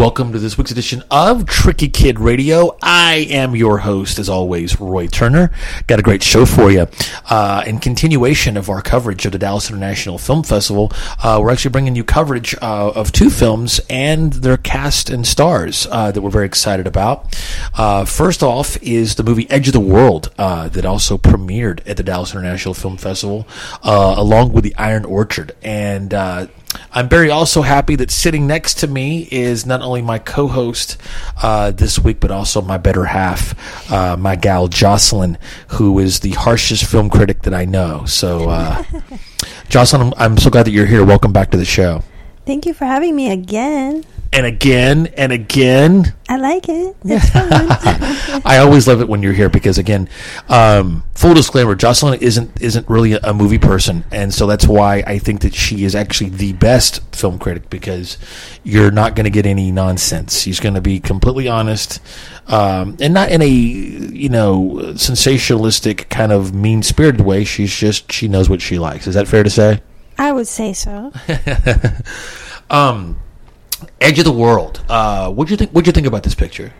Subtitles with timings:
[0.00, 2.74] Welcome to this week's edition of Tricky Kid Radio.
[2.82, 5.50] I am your host, as always, Roy Turner.
[5.88, 6.86] Got a great show for you.
[7.28, 10.90] Uh, in continuation of our coverage of the Dallas International Film Festival,
[11.22, 15.86] uh, we're actually bringing you coverage uh, of two films and their cast and stars
[15.90, 17.38] uh, that we're very excited about.
[17.76, 21.98] Uh, first off is the movie Edge of the World uh, that also premiered at
[21.98, 23.46] the Dallas International Film Festival,
[23.82, 25.54] along with The Iron Orchard.
[25.62, 26.14] And
[26.92, 30.96] I'm very also happy that sitting next to me is not only my co-host
[31.42, 36.30] uh, this week, but also my better half, uh, my gal Jocelyn, who is the
[36.30, 38.04] harshest film critic that I know.
[38.06, 38.82] So, uh,
[39.68, 41.04] Jocelyn, I'm, I'm so glad that you're here.
[41.04, 42.02] Welcome back to the show.
[42.46, 46.14] Thank you for having me again and again and again.
[46.28, 46.96] I like it.
[47.04, 47.50] It's fun.
[48.44, 50.08] I always love it when you're here because again,
[50.48, 55.18] um, full disclaimer, Jocelyn isn't isn't really a, movie person, and so that's why I
[55.18, 58.16] think that she is actually the best film critic because
[58.62, 60.40] you're not going to get any nonsense.
[60.40, 62.00] She's going to be completely honest,
[62.46, 67.44] um, and not in a you know sensationalistic kind of mean spirited way.
[67.44, 69.06] She's just she knows what she likes.
[69.08, 69.80] Is that fair to say?
[70.20, 71.12] I would say so.
[72.70, 73.16] um
[74.00, 74.82] Edge of the World.
[74.88, 75.70] Uh, what do you think?
[75.72, 76.72] What do you think about this picture?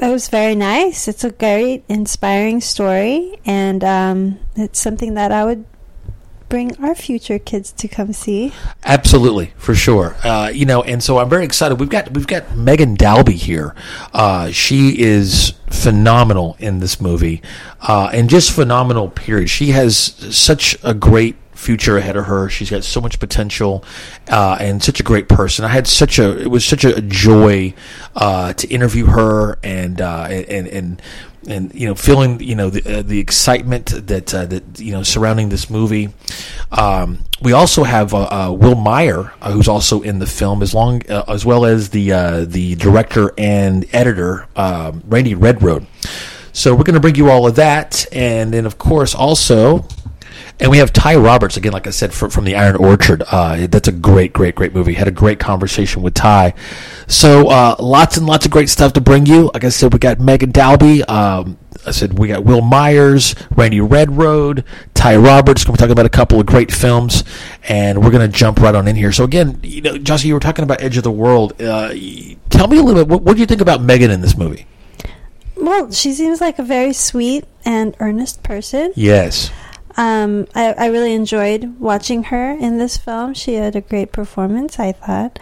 [0.00, 1.08] It was very nice.
[1.08, 5.64] It's a very inspiring story, and um, it's something that I would
[6.48, 8.52] bring our future kids to come see.
[8.84, 10.16] Absolutely, for sure.
[10.24, 11.78] Uh, you know, and so I'm very excited.
[11.78, 13.74] We've got we've got Megan Dalby here.
[14.12, 17.42] Uh, she is phenomenal in this movie,
[17.80, 19.10] uh, and just phenomenal.
[19.10, 19.48] Period.
[19.48, 22.48] She has such a great future ahead of her.
[22.48, 23.84] She's got so much potential
[24.28, 25.64] uh, and such a great person.
[25.64, 27.74] I had such a it was such a joy
[28.14, 31.02] uh, to interview her and uh, and and
[31.48, 35.02] and you know feeling you know the uh, the excitement that uh, that you know
[35.02, 36.10] surrounding this movie.
[36.70, 41.44] Um, we also have uh, Will Meyer, who's also in the film, as long as
[41.44, 45.86] well as the the director and editor um, Randy Redroad.
[46.52, 49.86] So we're going to bring you all of that, and then of course also
[50.60, 53.22] and we have Ty Roberts again, like I said, from, from the Iron Orchard.
[53.30, 54.94] Uh, that's a great, great, great movie.
[54.94, 56.54] Had a great conversation with Ty.
[57.06, 59.50] So uh, lots and lots of great stuff to bring you.
[59.54, 61.04] Like I said, we got Megan Dalby.
[61.04, 64.64] Um, I said we got Will Myers, Randy Redroad,
[64.94, 65.68] Ty Roberts.
[65.68, 67.22] We're talking about a couple of great films,
[67.68, 69.12] and we're going to jump right on in here.
[69.12, 71.60] So again, you know, Jossie, you were talking about Edge of the World.
[71.62, 71.94] Uh,
[72.50, 73.08] tell me a little bit.
[73.08, 74.66] What, what do you think about Megan in this movie?
[75.56, 78.92] Well, she seems like a very sweet and earnest person.
[78.94, 79.50] Yes.
[79.98, 83.34] Um, I, I really enjoyed watching her in this film.
[83.34, 85.40] She had a great performance, I thought.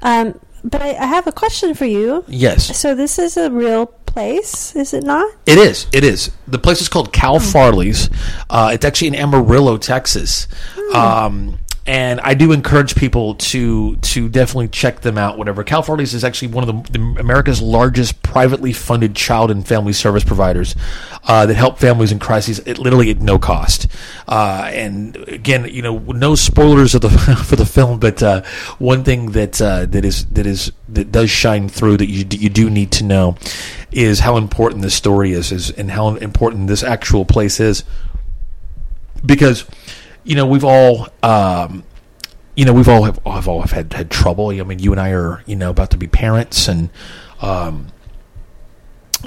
[0.00, 2.24] Um, but I, I have a question for you.
[2.26, 2.76] Yes.
[2.76, 5.30] So this is a real place, is it not?
[5.46, 5.86] It is.
[5.92, 6.30] It is.
[6.46, 8.08] The place is called Cal Farley's.
[8.48, 10.48] Uh, it's actually in Amarillo, Texas.
[10.74, 10.96] Hmm.
[10.96, 11.58] Um,
[11.88, 15.38] and I do encourage people to to definitely check them out.
[15.38, 19.66] Whatever Cal Farley's is actually one of the, the, America's largest privately funded child and
[19.66, 20.76] family service providers
[21.24, 23.88] uh, that help families in crises at literally at no cost.
[24.28, 27.08] Uh, and again, you know, no spoilers of the
[27.46, 28.42] for the film, but uh,
[28.78, 32.50] one thing that uh, that is that is that does shine through that you you
[32.50, 33.34] do need to know
[33.90, 37.82] is how important this story is, is and how important this actual place is
[39.24, 39.64] because
[40.28, 41.84] you know, we've all, um,
[42.54, 44.50] you know, we've all have, have all have had had trouble.
[44.50, 46.90] I mean, you and I are, you know, about to be parents, and
[47.40, 47.86] um,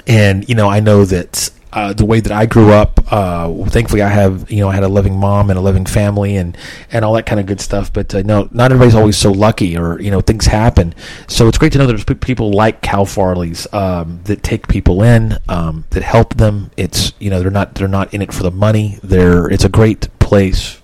[0.06, 4.00] and you know, I know that uh, the way that I grew up, uh, thankfully
[4.00, 6.56] I have, you know, I had a loving mom and a loving family and,
[6.90, 7.90] and all that kind of good stuff.
[7.90, 10.94] But uh, no, not everybody's always so lucky or, you know, things happen.
[11.28, 15.38] So it's great to know there's people like Cal Farley's, um, that take people in,
[15.48, 16.70] um, that help them.
[16.76, 18.98] It's, you know, they're not, they're not in it for the money.
[19.02, 20.81] They're, it's a great place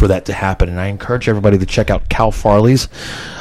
[0.00, 0.68] for that to happen.
[0.68, 2.88] And I encourage everybody to check out Cal Farley's.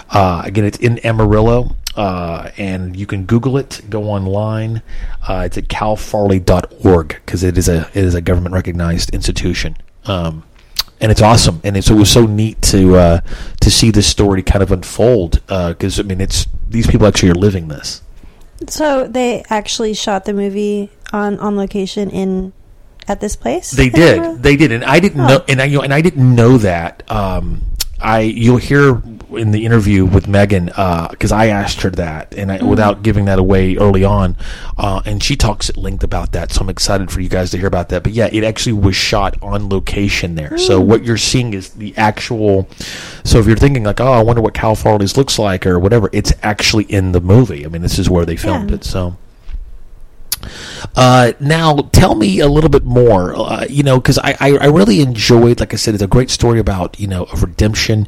[0.10, 3.82] Uh, again, it's in Amarillo, uh, and you can Google it.
[3.90, 4.82] Go online.
[5.28, 9.78] Uh, it's at calfarley.org because it is a it is a government recognized institution.
[10.06, 10.44] Um,
[11.02, 13.22] and it's awesome, and it's, it was so neat to uh,
[13.62, 15.42] to see this story kind of unfold.
[15.48, 18.02] Because uh, I mean, it's these people actually are living this.
[18.68, 22.52] So they actually shot the movie on on location in
[23.10, 23.72] at this place?
[23.72, 24.20] They did.
[24.50, 25.28] They did, and I didn't oh.
[25.28, 27.04] know, and I you know, and I didn't know that.
[27.12, 27.62] Um,
[28.02, 29.02] I you'll hear
[29.32, 32.68] in the interview with Megan because uh, I asked her that, and I, mm-hmm.
[32.68, 34.36] without giving that away early on,
[34.78, 36.52] uh, and she talks at length about that.
[36.52, 38.04] So I'm excited for you guys to hear about that.
[38.04, 40.52] But yeah, it actually was shot on location there.
[40.52, 40.60] Mm.
[40.60, 42.68] So what you're seeing is the actual.
[43.24, 46.10] So if you're thinking like, oh, I wonder what Cal Farley's looks like or whatever,
[46.14, 47.66] it's actually in the movie.
[47.66, 48.78] I mean, this is where they filmed yeah.
[48.78, 48.84] it.
[48.84, 49.18] So
[50.96, 53.36] Uh, now, tell me a little bit more.
[53.36, 55.60] Uh, you know, because I, I, I really enjoyed.
[55.60, 58.08] Like I said, it's a great story about you know of redemption.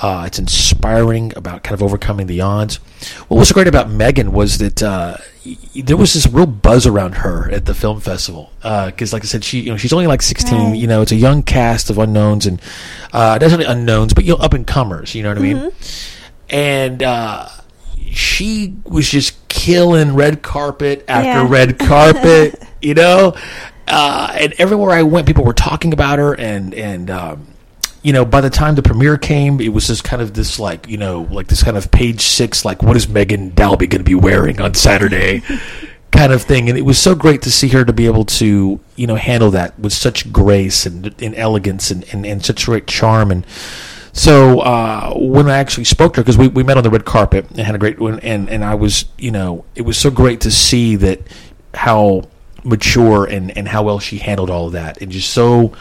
[0.00, 2.76] Uh, it's inspiring about kind of overcoming the odds.
[3.28, 5.16] What was great about Megan was that uh,
[5.74, 8.52] there was this real buzz around her at the film festival.
[8.62, 10.70] Because, like I said, she you know she's only like sixteen.
[10.70, 10.78] Right.
[10.78, 12.60] You know, it's a young cast of unknowns and
[13.12, 15.14] uh, only unknowns, but you know up and comers.
[15.14, 15.72] You know what I mean?
[16.48, 17.48] And uh,
[18.10, 21.48] she was just killing red carpet after Yeah.
[21.48, 23.34] red carpet, you know.
[23.86, 27.46] Uh, and everywhere I went, people were talking about her, and and um,
[28.02, 30.88] you know, by the time the premiere came, it was just kind of this like
[30.88, 34.04] you know, like this kind of page six, like what is Megan Dalby going to
[34.04, 35.42] be wearing on Saturday,
[36.10, 36.68] kind of thing.
[36.68, 39.50] And it was so great to see her to be able to you know handle
[39.52, 43.46] that with such grace and, and elegance and, and, and such great charm and.
[44.12, 47.04] So uh, when I actually spoke to her, because we, we met on the red
[47.04, 50.42] carpet and had a great and, and I was, you know, it was so great
[50.42, 51.20] to see that
[51.74, 52.28] how
[52.62, 55.72] mature and, and how well she handled all of that, and just so,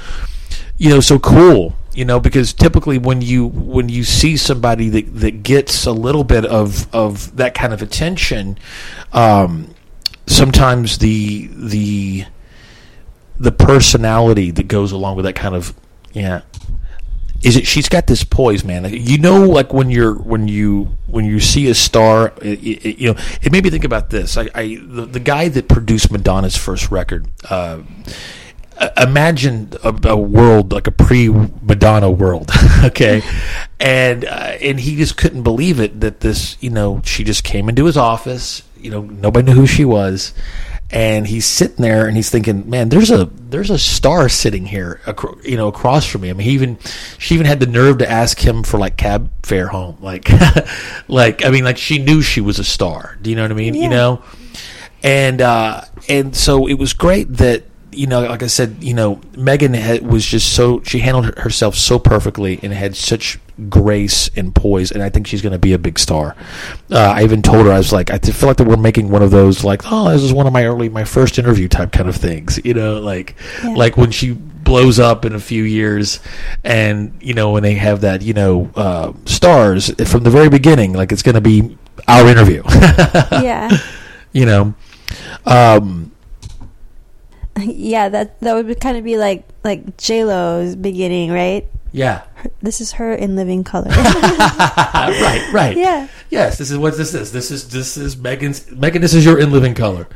[0.78, 5.14] you know, so cool, you know, because typically when you when you see somebody that,
[5.20, 8.58] that gets a little bit of, of that kind of attention,
[9.12, 9.76] um,
[10.26, 12.26] sometimes the the
[13.38, 15.76] the personality that goes along with that kind of
[16.14, 16.42] yeah
[17.44, 18.86] is it she's got this poise man.
[18.92, 23.14] You know like when you're when you when you see a star it, it, you
[23.14, 24.38] know it made me think about this.
[24.38, 27.82] I, I the, the guy that produced madonna's first record uh
[28.98, 32.52] imagine a, a world like a pre-madonna world
[32.84, 33.22] okay?
[33.80, 37.70] And uh, and he just couldn't believe it that this you know she just came
[37.70, 40.34] into his office you know nobody knew who she was
[40.92, 45.00] and he's sitting there and he's thinking, "Man, there's a there's a star sitting here,
[45.44, 46.78] you know, across from me." I mean, he even
[47.18, 50.30] she even had the nerve to ask him for like cab fare home, like,
[51.08, 53.18] like I mean, like she knew she was a star.
[53.22, 53.74] Do you know what I mean?
[53.74, 54.24] You know,
[55.02, 59.20] and uh, and so it was great that you know, like I said, you know,
[59.36, 63.40] Megan had, was just so she handled herself so perfectly and had such
[63.70, 66.36] grace and poise, and I think she's going to be a big star.
[66.90, 69.22] Uh, I even told her I was like, I feel like that we're making one
[69.22, 72.08] of those like, oh, this is one of my early, my first interview type kind
[72.10, 73.72] of things, you know, like Yeah.
[73.76, 76.20] like when she blows up in a few years,
[76.64, 80.94] and you know when they have that, you know, uh, stars from the very beginning,
[80.94, 81.78] like it's going to be
[82.08, 82.64] our interview,
[83.32, 83.70] yeah.
[84.32, 84.74] you know.
[85.46, 86.11] Um,
[87.62, 91.68] Yeah, that that would kind of be like like J Lo's beginning, right?
[91.92, 92.24] yeah.
[92.62, 93.90] This is her in living color.
[93.92, 95.78] right, right.
[95.78, 97.32] yeah, Yes, this is what this is.
[97.32, 99.02] This is this is Megan's Megan.
[99.02, 100.08] This is your in living color.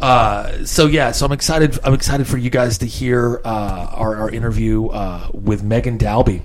[0.00, 1.78] Uh, so yeah, so I'm excited.
[1.82, 6.42] I'm excited for you guys to hear uh, our, our interview uh, with Megan Dalby,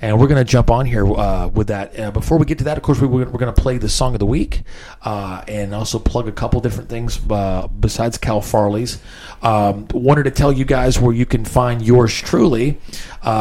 [0.00, 1.98] and we're going to jump on here uh, with that.
[1.98, 4.14] Uh, before we get to that, of course, we, we're going to play the song
[4.14, 4.62] of the week,
[5.02, 9.00] uh, and also plug a couple different things besides Cal Farley's.
[9.42, 12.80] Um, wanted to tell you guys where you can find yours truly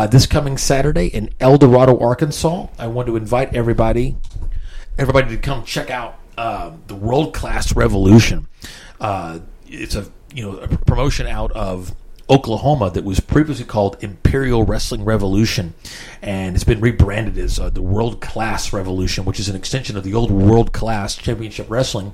[0.10, 2.68] this coming Saturday in El Dorado, Arkansas.
[2.78, 4.18] I want to invite everybody
[4.98, 8.48] everybody to come check out um, the World Class Revolution.
[9.74, 11.96] It's a you know a promotion out of
[12.30, 15.74] Oklahoma that was previously called Imperial Wrestling Revolution,
[16.22, 20.04] and it's been rebranded as uh, the World Class Revolution, which is an extension of
[20.04, 22.14] the old World Class Championship Wrestling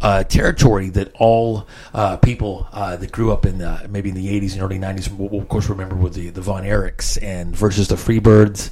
[0.00, 4.40] uh, territory that all uh, people uh, that grew up in the, maybe in the
[4.40, 7.56] 80s and early 90s will, will of course remember with the, the Von Erichs and
[7.56, 8.70] versus the Freebirds.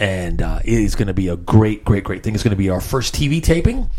[0.00, 2.34] And uh, it is going to be a great, great, great thing.
[2.34, 3.90] It's going to be our first TV taping,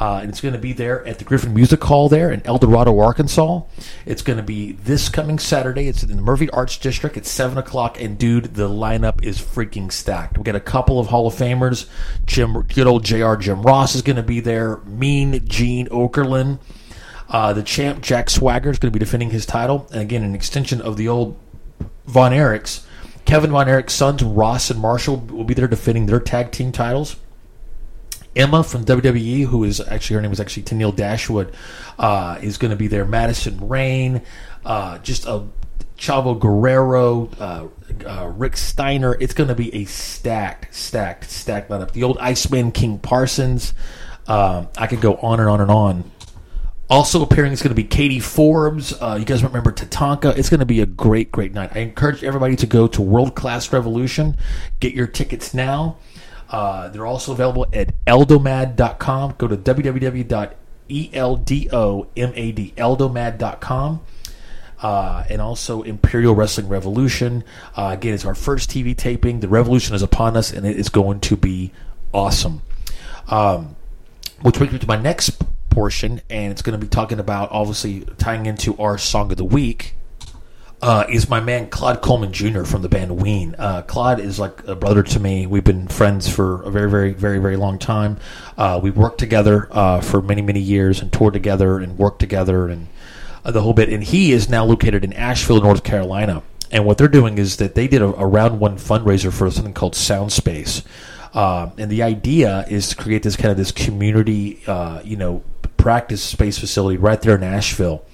[0.00, 2.56] uh, and it's going to be there at the Griffin Music Hall there in El
[2.56, 3.60] Dorado, Arkansas.
[4.06, 5.86] It's going to be this coming Saturday.
[5.86, 7.18] It's in the Murphy Arts District.
[7.18, 10.38] It's seven o'clock, and dude, the lineup is freaking stacked.
[10.38, 11.86] We got a couple of Hall of Famers.
[12.24, 13.34] Jim, good old Jr.
[13.34, 14.78] Jim Ross is going to be there.
[14.86, 16.58] Mean Gene Okerlund.
[17.28, 20.34] Uh, the champ Jack Swagger is going to be defending his title, and again, an
[20.34, 21.38] extension of the old
[22.06, 22.84] Von Erichs.
[23.30, 27.14] Kevin Von Erich's sons, Ross and Marshall, will be there defending their tag team titles.
[28.34, 31.54] Emma from WWE, who is actually her name was actually Tenille Dashwood,
[31.96, 33.04] uh, is going to be there.
[33.04, 34.22] Madison Rayne,
[34.64, 35.46] uh, just a
[35.96, 37.68] Chavo Guerrero, uh,
[38.04, 39.16] uh, Rick Steiner.
[39.20, 41.92] It's going to be a stacked, stacked, stacked lineup.
[41.92, 43.74] The old Iceman King Parsons.
[44.26, 46.10] Um, I could go on and on and on.
[46.90, 48.92] Also appearing is going to be Katie Forbes.
[49.00, 50.36] Uh, you guys remember Tatanka.
[50.36, 51.70] It's going to be a great, great night.
[51.76, 54.36] I encourage everybody to go to World Class Revolution.
[54.80, 55.98] Get your tickets now.
[56.48, 59.36] Uh, they're also available at eldomad.com.
[59.38, 60.50] Go to www.eldomad,
[62.74, 64.00] eldomad.com.
[64.82, 67.44] Uh, and also Imperial Wrestling Revolution.
[67.76, 69.38] Uh, again, it's our first TV taping.
[69.38, 71.70] The revolution is upon us, and it is going to be
[72.12, 72.62] awesome.
[73.28, 73.76] Um,
[74.42, 78.04] which brings me to my next portion, and it's going to be talking about obviously
[78.18, 79.94] tying into our song of the week.
[80.82, 82.64] Uh, is my man Claude Coleman Jr.
[82.64, 83.54] from the band Ween.
[83.58, 85.46] Uh, Claude is like a brother to me.
[85.46, 88.16] We've been friends for a very, very, very, very long time.
[88.56, 92.68] Uh, we worked together uh, for many, many years and toured together and worked together
[92.68, 92.88] and
[93.44, 93.90] uh, the whole bit.
[93.90, 96.42] And he is now located in Asheville, North Carolina.
[96.70, 99.74] And what they're doing is that they did a, a round one fundraiser for something
[99.74, 100.82] called Soundspace.
[101.34, 105.42] Uh, and the idea is to create this kind of this community, uh, you know,
[105.82, 108.04] practice space facility right there in Asheville.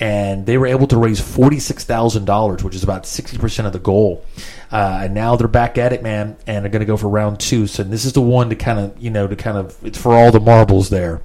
[0.00, 3.66] And they were able to raise forty six thousand dollars, which is about sixty percent
[3.66, 4.24] of the goal.
[4.72, 7.38] Uh, and now they're back at it, man, and they're going to go for round
[7.38, 7.66] two.
[7.66, 10.14] So this is the one to kind of, you know, to kind of, it's for
[10.14, 11.20] all the marbles there.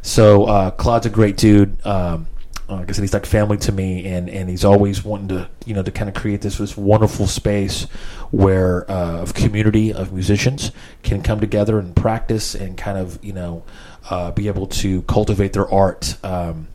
[0.00, 1.84] So uh, Claude's a great dude.
[1.84, 2.28] Um,
[2.66, 5.50] uh, like I said, he's like family to me, and, and he's always wanting to
[5.66, 7.84] you know to kind of create this this wonderful space
[8.30, 13.32] where uh, of community of musicians can come together and practice and kind of you
[13.34, 13.64] know
[14.10, 16.16] uh, be able to cultivate their art.
[16.24, 16.68] Um,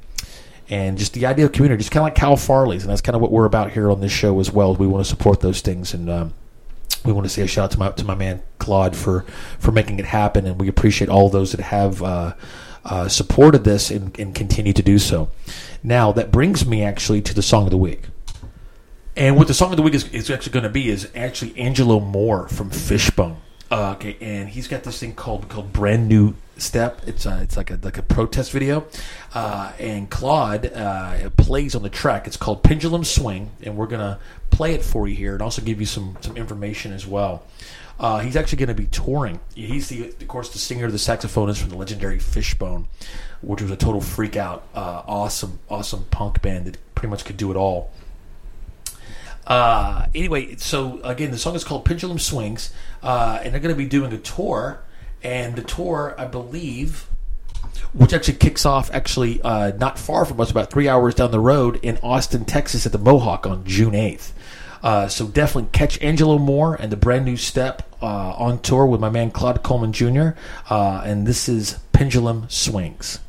[0.70, 3.16] and just the idea of community, just kind of like Cal Farley's, and that's kind
[3.16, 4.76] of what we're about here on this show as well.
[4.76, 6.34] We want to support those things, and um,
[7.04, 9.22] we want to say a shout out to my to my man Claude for
[9.58, 12.34] for making it happen, and we appreciate all those that have uh,
[12.86, 15.30] uh, supported this and, and continue to do so.
[15.82, 18.04] Now that brings me actually to the song of the week.
[19.16, 21.58] And what the song of the week is, is actually going to be is actually
[21.58, 23.38] Angelo Moore from Fishbone.
[23.72, 27.02] Uh, okay, and he's got this thing called called Brand New Step.
[27.06, 28.88] It's a, it's like a like a protest video,
[29.36, 32.26] uh, and Claude uh, plays on the track.
[32.26, 35.80] It's called Pendulum Swing, and we're gonna play it for you here, and also give
[35.80, 37.44] you some some information as well.
[38.00, 39.42] Uh, he's actually going to be touring.
[39.54, 42.88] He's the, of course, the singer, the saxophonist from the legendary Fishbone,
[43.42, 47.36] which was a total freak out, uh, awesome, awesome punk band that pretty much could
[47.36, 47.92] do it all.
[49.46, 53.78] Uh, anyway, so again, the song is called Pendulum Swings, uh, and they're going to
[53.78, 54.82] be doing a tour.
[55.22, 57.08] And the tour, I believe,
[57.94, 61.40] which actually kicks off actually uh, not far from us, about three hours down the
[61.40, 64.34] road in Austin, Texas, at the Mohawk on June eighth.
[64.82, 69.02] Uh, so definitely catch Angelo Moore and the brand new step uh, on tour with
[69.02, 70.30] my man Claude Coleman Jr.
[70.70, 73.20] Uh, and this is Pendulum Swings.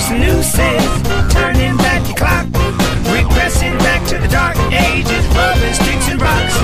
[0.00, 2.46] Hey, no snoozes, turning back your clock,
[3.12, 6.54] regressing back to the dark ages, rubbing sticks and rocks.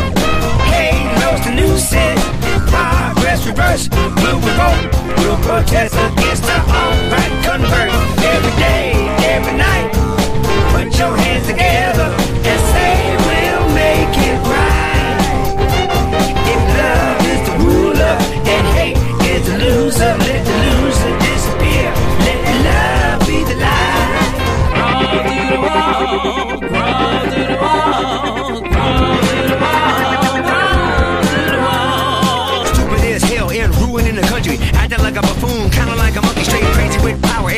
[0.72, 2.22] Hey, no snoozes,
[2.70, 3.88] progress reverse,
[4.22, 7.92] we'll revolt, we'll protest against the all-right convert.
[8.24, 8.92] Every day,
[9.26, 9.92] every night,
[10.72, 12.25] put your hands together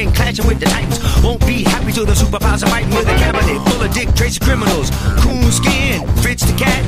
[0.07, 1.01] and clashing with the titans.
[1.25, 4.39] Won't be happy till the superpowers are fighting with a cabinet full of dick Tracy
[4.41, 4.91] criminals.
[5.19, 6.85] Coon skin, Fritz the cat,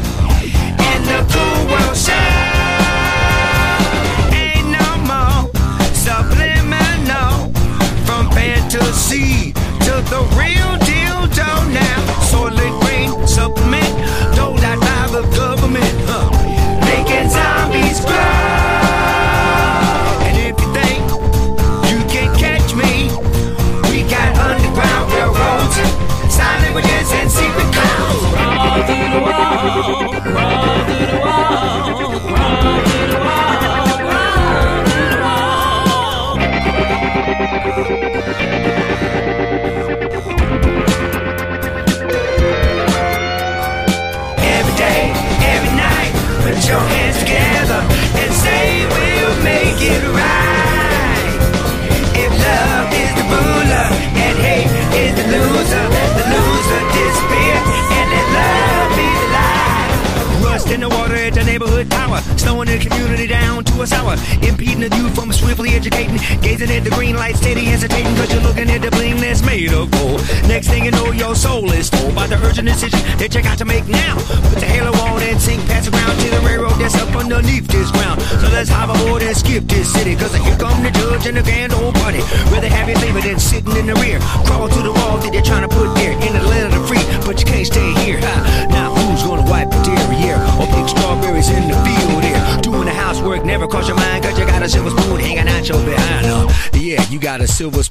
[97.60, 97.89] silver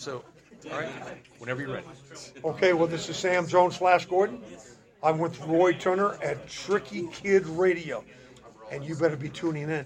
[0.00, 0.24] so,
[0.72, 0.90] all right,
[1.38, 1.86] whenever you're ready.
[2.42, 4.40] Okay, well, this is Sam Jones Flash Gordon.
[5.02, 8.02] I'm with Roy Turner at Tricky Kid Radio,
[8.70, 9.84] and you better be tuning in,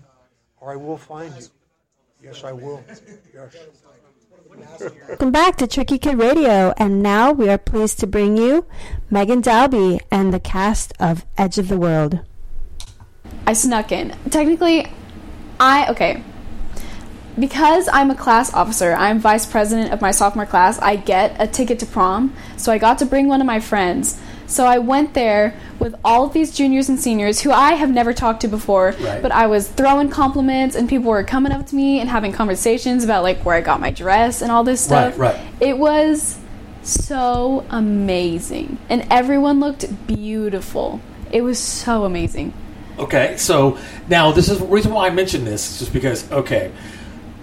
[0.60, 1.46] or I will find you.
[2.22, 2.84] Yes, I will.
[3.34, 3.56] Yes.
[5.08, 8.66] Welcome back to Tricky Kid Radio, and now we are pleased to bring you
[9.10, 12.20] Megan Dalby and the cast of Edge of the World.
[13.48, 14.16] I snuck in.
[14.30, 14.86] Technically,
[15.58, 16.22] I okay.
[17.38, 20.78] Because I'm a class officer, I'm vice president of my sophomore class.
[20.78, 24.20] I get a ticket to prom, so I got to bring one of my friends.
[24.46, 28.12] So I went there with all of these juniors and seniors who I have never
[28.12, 29.20] talked to before, Right.
[29.22, 33.02] but I was throwing compliments and people were coming up to me and having conversations
[33.04, 35.18] about like where I got my dress and all this stuff.
[35.18, 35.46] Right, right.
[35.60, 36.38] It was
[36.82, 38.78] so amazing.
[38.88, 41.00] And everyone looked beautiful.
[41.32, 42.52] It was so amazing.
[42.98, 43.78] Okay, so
[44.08, 46.70] now this is the reason why I mentioned this, is just because, okay,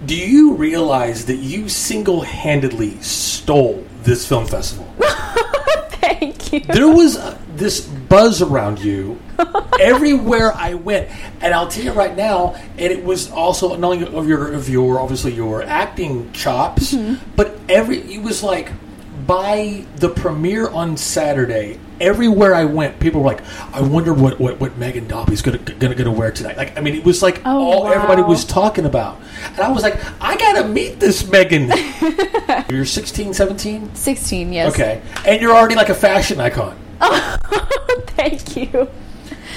[0.06, 4.92] do you realize that you single handedly stole this film festival?
[6.00, 6.60] Thank you.
[6.60, 9.20] there was uh, this buzz around you
[9.80, 11.08] everywhere I went,
[11.40, 12.54] and I'll tell you right now.
[12.76, 16.94] And it was also not only of your of your obviously your acting chops,
[17.36, 18.72] but every it was like
[19.26, 21.78] by the premiere on Saturday.
[22.00, 25.94] Everywhere I went, people were like, "I wonder what what, what Megan Dalby's gonna gonna
[25.94, 29.20] gonna wear tonight." Like, I mean, it was like Oh, all everybody was talking about,
[29.44, 31.70] and I was like, "I gotta meet this Megan."
[32.68, 33.94] You're 16, 17?
[33.94, 34.72] 16, yes.
[34.72, 36.76] Okay, and you're already like a fashion icon.
[37.00, 37.36] Oh,
[38.08, 38.88] Thank you.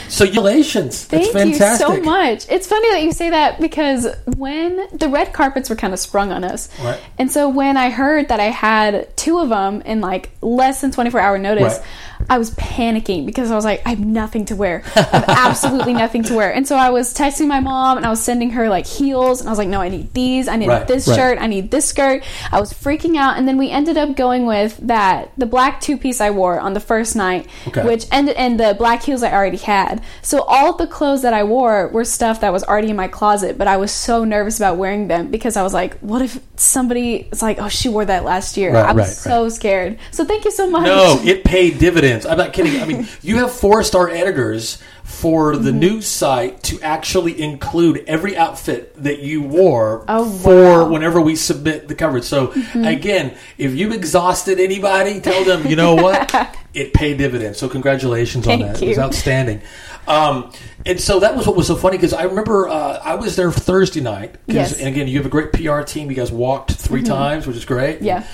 [0.09, 1.07] So congratulations.
[1.07, 2.45] That's Thank you so much.
[2.49, 6.31] It's funny that you say that because when the red carpets were kind of sprung
[6.31, 6.99] on us, Right.
[7.17, 10.91] and so when I heard that I had two of them in like less than
[10.91, 11.85] 24 hour notice, Right.
[12.29, 14.83] I was panicking because I was like, I have nothing to wear.
[14.95, 16.53] I have absolutely nothing to wear.
[16.53, 19.47] And so I was texting my mom and I was sending her like heels and
[19.49, 20.47] I was like, no, I need these.
[20.47, 21.15] I need Right, this right.
[21.15, 21.38] shirt.
[21.39, 22.23] I need this skirt.
[22.51, 23.38] I was freaking out.
[23.38, 26.73] And then we ended up going with that, the black two piece I wore on
[26.73, 27.83] the first night, Okay.
[27.85, 30.01] which ended, and the black heels I already had.
[30.21, 33.07] So all of the clothes that I wore were stuff that was already in my
[33.07, 36.39] closet, but I was so nervous about wearing them because I was like, what if
[36.57, 38.73] somebody is like, oh, she wore that last year?
[38.73, 39.97] Right, I was right, so scared.
[40.11, 40.83] So thank you so much.
[40.85, 42.25] No, it paid dividends.
[42.25, 42.81] I'm not kidding.
[42.81, 45.79] I mean, you have four star editors for the Mm-hmm.
[45.79, 50.83] news site to actually include every outfit that you wore Oh, for wow.
[50.83, 50.93] Mm-hmm.
[50.93, 52.23] whenever we submit the coverage.
[52.23, 56.33] So again, if you exhausted anybody, tell them you know what
[56.73, 57.59] it paid dividends.
[57.59, 58.81] So congratulations on Thank that.
[58.83, 59.61] It was outstanding.
[60.07, 60.51] Um,
[60.85, 63.51] and so that was what was so funny because I remember uh, I was there
[63.51, 64.35] Thursday night.
[64.45, 64.73] Yes.
[64.73, 64.85] Mm-hmm.
[64.85, 66.09] And again, you have a great PR team.
[66.09, 68.01] You guys walked 3 times, which is great.
[68.01, 68.25] Yeah.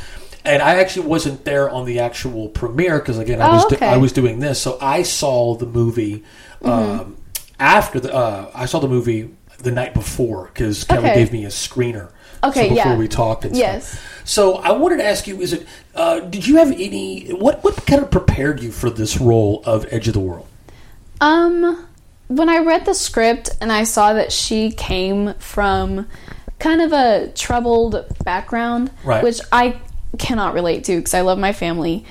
[0.43, 3.75] And I actually wasn't there on the actual premiere because again I Oh, was do-
[3.75, 3.85] okay.
[3.85, 3.93] Mm-hmm.
[3.95, 6.23] I was doing this, so I saw the movie
[6.63, 7.15] um,
[7.59, 9.29] after the uh, I saw the movie
[9.59, 11.15] the night before because Kelly Okay.
[11.15, 12.11] gave me a screener.
[12.43, 12.97] Okay, so before yeah.
[12.97, 13.89] we talked and Yes.
[13.89, 14.21] stuff.
[14.25, 15.67] So I wanted to ask you: Is it?
[15.93, 17.27] Uh, did you have any?
[17.29, 20.47] What what kind of prepared you for this role of Edge of the World?
[21.21, 21.87] Um,
[22.27, 26.07] when I read the script and I saw that she came from
[26.59, 29.23] kind of a troubled background, Right.
[29.23, 29.79] which I
[30.17, 32.05] cannot relate to because I love my family.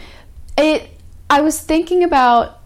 [0.57, 0.89] It
[1.29, 2.61] I was thinking about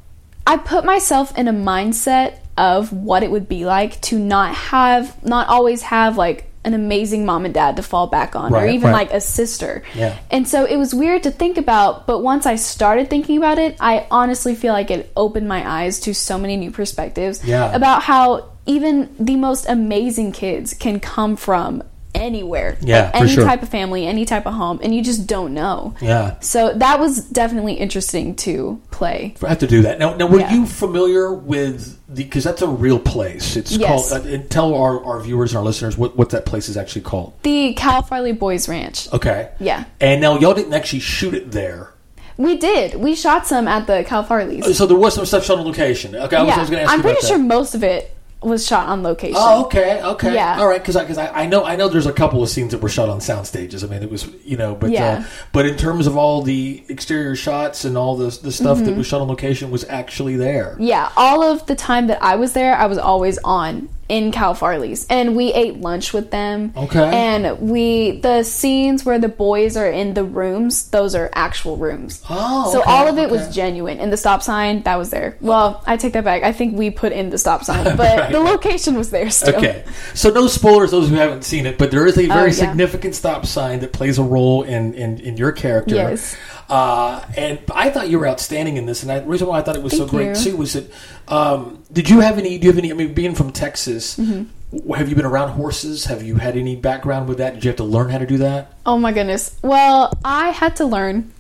[0.47, 5.23] I put myself in a mindset of what it would be like to not have
[5.25, 8.91] not always have like an amazing mom and dad to fall back on or even
[8.91, 9.09] right.
[9.09, 9.83] like a sister.
[9.95, 10.19] Yeah.
[10.31, 13.77] And so it was weird to think about, but once I started thinking about it,
[13.81, 17.75] I honestly feel like it opened my eyes to so many new perspectives Yeah.
[17.75, 21.83] about how even the most amazing kids can come from
[22.15, 22.79] anywhere.
[22.81, 23.45] Yeah, Like any sure.
[23.45, 25.95] type of family, any type of home, and you just don't know.
[26.01, 26.37] Yeah.
[26.41, 29.35] So that was definitely interesting to play.
[29.45, 30.15] I have to do that now.
[30.15, 30.55] Now, were Yeah.
[30.55, 31.99] you familiar with?
[32.15, 33.57] Because that's a real place.
[33.57, 34.11] It's Yes.
[34.11, 34.27] called.
[34.27, 37.03] Uh, and tell our, our viewers and our listeners what, what that place is actually
[37.03, 37.33] called.
[37.43, 39.13] The Cal Farley Boys Ranch.
[39.13, 39.51] Okay.
[39.61, 39.85] Yeah.
[40.01, 41.91] And now y'all didn't actually shoot it there.
[42.37, 42.97] We did.
[42.97, 44.77] We shot some at the Cal Farley's.
[44.77, 46.17] So there was some stuff shot on location.
[46.17, 46.61] Okay, I was, I yeah.
[46.61, 48.14] was going to ask I'm pretty sure most of it
[48.45, 49.37] was shot on location.
[49.39, 50.59] Oh, okay, okay, Yeah.
[50.59, 50.81] all right.
[50.81, 53.09] Because I, I, I know I know there's a couple of scenes that were shot
[53.09, 53.83] on sound stages.
[53.83, 55.19] I mean, it was you know, but Yeah.
[55.21, 58.87] uh, but in terms of all the exterior shots and all the the stuff Mm-hmm.
[58.87, 60.77] that was shot on location was actually there.
[60.79, 64.55] Yeah, all of the time that I was there, I was always on in Cal
[64.55, 66.73] Farley's, and we ate lunch with them.
[66.77, 67.03] Okay.
[67.03, 72.23] And we the scenes where the boys are in the rooms, those are actual rooms.
[72.29, 75.37] Oh, so okay, all of it was genuine, and the stop sign that was there.
[75.41, 76.43] Well, I take that back.
[76.43, 78.33] I think we put in the stop sign, but Right.
[78.33, 79.57] the location was there still.
[79.57, 82.45] Okay, so no spoilers, those who haven't seen it, but there is a very Oh,
[82.47, 82.51] yeah.
[82.51, 85.95] significant stop sign that plays a role in in, in your character.
[85.95, 86.37] Yes.
[86.69, 89.63] Uh, and I thought you were outstanding in this, and I, the reason why I
[89.63, 90.35] thought it was so great you.
[90.53, 90.91] too was that
[91.29, 92.59] um, did you have any?
[92.59, 92.91] Do you have any?
[92.91, 94.93] I mean, being from Texas, Mm-hmm.
[94.95, 96.05] have you been around horses?
[96.07, 97.55] Have you had any background with that?
[97.55, 98.73] Did you have to learn how to do that?
[98.85, 99.57] Oh my goodness.
[99.63, 101.33] Well, I had to learn.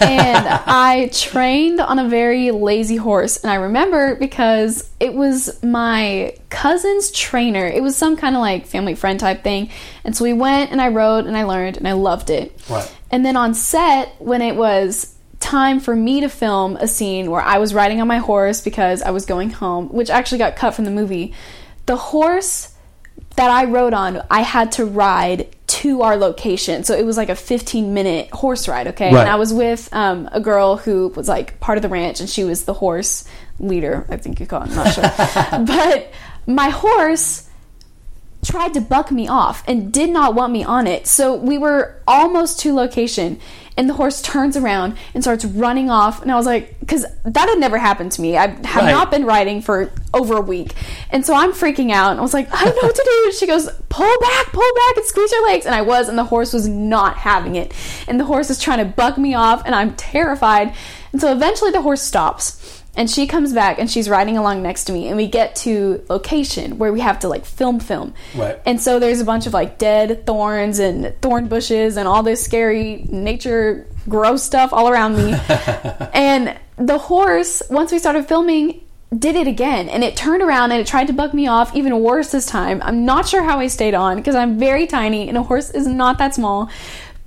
[0.00, 3.38] and I trained on a very lazy horse.
[3.42, 7.66] And I remember because it was my cousin's trainer.
[7.66, 9.70] It was some kind of like family friend type thing.
[10.04, 12.52] And so we went and I rode and I learned and I loved it.
[12.68, 12.92] Right.
[13.10, 17.40] And then on set, when it was time for me to film a scene where
[17.40, 20.74] I was riding on my horse because I was going home, which actually got cut
[20.74, 21.34] from the movie,
[21.86, 22.74] the horse
[23.36, 26.84] that I rode on, I had to ride to our location.
[26.84, 29.12] So it was like a 15 minute horse ride, okay?
[29.12, 29.20] Right.
[29.20, 32.28] And I was with um, a girl who was like part of the ranch and
[32.28, 35.02] she was the horse leader, I think you call it, I'm not sure.
[35.66, 36.12] but
[36.46, 37.48] my horse
[38.44, 41.06] tried to buck me off and did not want me on it.
[41.06, 43.40] So we were almost to location
[43.76, 47.48] and the horse turns around and starts running off and I was like cuz that
[47.48, 48.36] had never happened to me.
[48.36, 48.90] I have Right.
[48.90, 50.72] not been riding for over a week.
[51.10, 53.22] And so I'm freaking out and I was like, I don't know what to do.
[53.26, 56.16] And she goes, "Pull back, pull back and squeeze your legs." And I was and
[56.18, 57.72] the horse was not having it.
[58.08, 60.72] And the horse is trying to buck me off and I'm terrified.
[61.12, 64.84] And so eventually the horse stops and she comes back and she's riding along next
[64.84, 68.14] to me and we get to location where we have to like film film.
[68.34, 68.58] Right.
[68.66, 72.42] and so there's a bunch of like dead thorns and thorn bushes and all this
[72.44, 75.34] scary nature gross stuff all around me.
[76.12, 78.80] And the horse once we started filming
[79.16, 79.88] did it again.
[79.88, 82.82] And it turned around and it tried to buck me off even worse this time.
[82.82, 85.86] I'm not sure how i stayed on because i'm very tiny and a horse is
[85.86, 86.68] not that small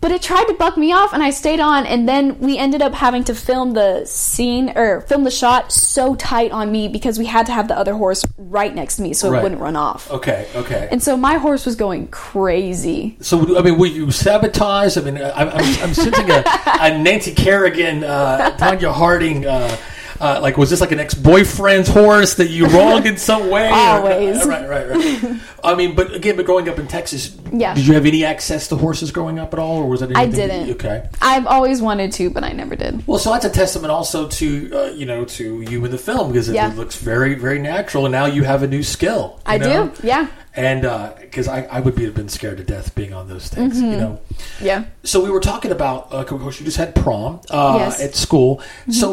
[0.01, 2.81] but it tried to buck me off and I stayed on and then we ended
[2.81, 7.19] up having to film the scene or film the shot so tight on me because
[7.19, 9.39] we had to have the other horse right next to me so Right.
[9.39, 10.09] it wouldn't run off.
[10.09, 10.87] Okay, okay.
[10.91, 13.17] And so my horse was going crazy.
[13.21, 14.97] So I mean, were you sabotaged?
[14.97, 16.43] I mean, I'm, I'm, I'm sensing a,
[16.81, 19.45] a Nancy Kerrigan, uh, Tonya Harding.
[19.45, 19.75] Uh,
[20.19, 23.69] uh, like, was this like an ex-boyfriend's horse that you wronged in some way?
[23.69, 24.45] or- Always.
[24.45, 25.39] right, right, right.
[25.63, 27.73] I mean, but again, but growing up in Texas, Yeah.
[27.73, 30.15] did you have any access to horses growing up at all, or was that?
[30.15, 30.67] I didn't.
[30.67, 31.07] you- okay.
[31.21, 33.05] I've always wanted to, but I never did.
[33.07, 36.31] Well, so that's a testament also to uh, you know to you in the film
[36.31, 36.71] because it, Yeah.
[36.71, 39.39] it looks very very natural, and now you have a new skill.
[39.45, 39.87] I know?
[39.89, 40.07] do.
[40.07, 40.27] Yeah.
[40.59, 40.81] And
[41.21, 43.91] because I, I would be have been scared to death being on those things, Mm-hmm.
[43.91, 44.19] you know.
[44.59, 44.85] Yeah.
[45.03, 48.01] So we were talking about, uh, of course, you just had prom uh, Yes.
[48.01, 48.61] at school.
[48.91, 49.07] So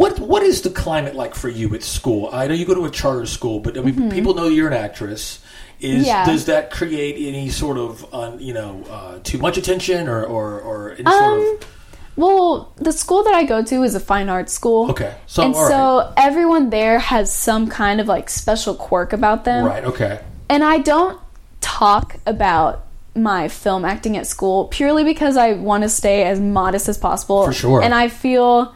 [0.00, 2.28] what what is the climate like for you at school?
[2.32, 4.74] I know you go to a charter school, but I mean, people know you're an
[4.88, 5.40] actress.
[5.80, 6.04] Is Mm-hmm.
[6.06, 6.24] Yeah.
[6.26, 10.60] does that create any sort of uh, you know uh, too much attention or or,
[10.60, 11.66] or any sort Um, of
[12.16, 14.90] Well, the school that I go to is a fine arts school.
[14.92, 15.12] okay?
[15.26, 19.64] So and so everyone there has some kind of like special quirk about them.
[19.66, 20.20] right, right, okay,
[20.54, 21.20] And I don't
[21.60, 22.86] talk about
[23.16, 27.44] my film acting at school purely because I want to stay as modest as possible.
[27.46, 27.82] For sure.
[27.82, 28.72] And I feel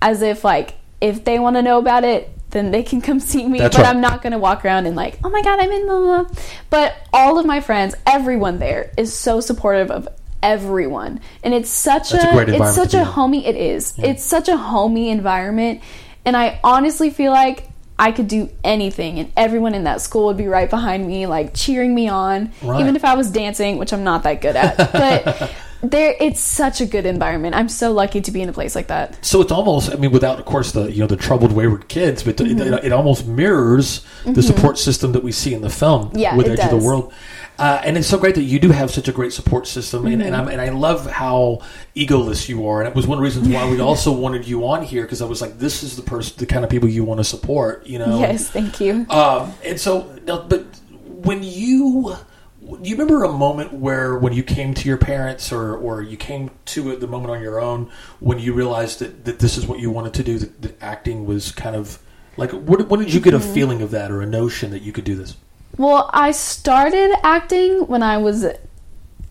[0.00, 3.44] as if like if they want to know about it, then they can come see
[3.44, 3.58] me.
[3.58, 3.90] That's but right.
[3.90, 6.26] I'm not going to walk around and like, oh my god, I'm in blah, blah.
[6.70, 10.08] But all of my friends, everyone there is so supportive of
[10.44, 13.44] everyone, and it's such That's a a, it's such a homey.
[13.44, 13.94] It is.
[13.98, 15.80] It's such a homey environment,
[16.24, 17.65] and I honestly feel like.
[17.98, 21.54] I could do anything, and everyone in that school would be right behind me, like
[21.54, 22.52] cheering me on.
[22.62, 22.80] Right.
[22.80, 25.50] Even if I was dancing, which I'm not that good at, but
[25.82, 27.54] there, it's such a good environment.
[27.54, 29.24] I'm so lucky to be in a place like that.
[29.24, 32.22] So it's almost, I mean, without, of course, the you know the troubled, wayward kids,
[32.22, 32.74] but Mm-hmm.
[32.74, 36.46] it, it almost mirrors the support system that we see in the film Yeah, with
[36.48, 36.86] it Edge of the.
[36.86, 37.12] World.
[37.58, 40.16] Uh, and it's so great that you do have such a great support system, and,
[40.16, 40.26] Mm-hmm.
[40.26, 41.60] and, I'm, and I love how
[41.94, 42.80] egoless you are.
[42.80, 45.22] And it was one of the reasons why we also wanted you on here because
[45.22, 47.86] I was like, this is the person, the kind of people you want to support,
[47.86, 48.18] you know?
[48.18, 49.06] Yes, thank you.
[49.08, 50.64] Um, and so, but
[51.00, 52.16] when you,
[52.60, 56.16] do you remember a moment where when you came to your parents or, or you
[56.16, 57.90] came to the moment on your own
[58.20, 61.24] when you realized that, that this is what you wanted to do, that, that acting
[61.24, 61.98] was kind of
[62.36, 64.92] like, what, when did you get a feeling of that or a notion that you
[64.92, 65.36] could do this?
[65.78, 68.46] Well, I started acting when I was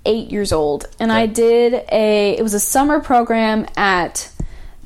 [0.05, 2.37] eight years old, and I did a.
[2.37, 4.29] It was a summer program at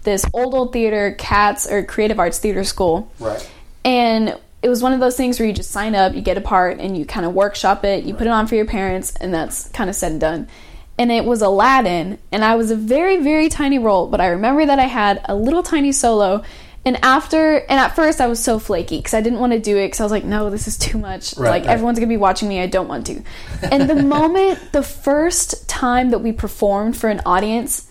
[0.04, 3.50] this old old theater, Cats or Creative Arts Theater School, Right.
[3.84, 6.42] and it was one of those things where you just sign up, you get a
[6.42, 8.06] part, and you kind of workshop it.
[8.06, 10.48] You put it on for your parents, and that's kind of said and done.
[10.98, 14.66] And it was Aladdin, and I was a very very tiny role, but I remember
[14.66, 16.44] that I had a little tiny solo,
[16.86, 19.78] And after, and at first I was so flaky because I didn't want to do
[19.78, 21.36] it because I was like, no, this is too much.
[21.38, 21.72] Right, like right.
[21.72, 22.62] everyone's gonna be watching me.
[22.62, 23.22] I don't want to.
[23.64, 27.90] And the moment, the first time that we performed for an audience,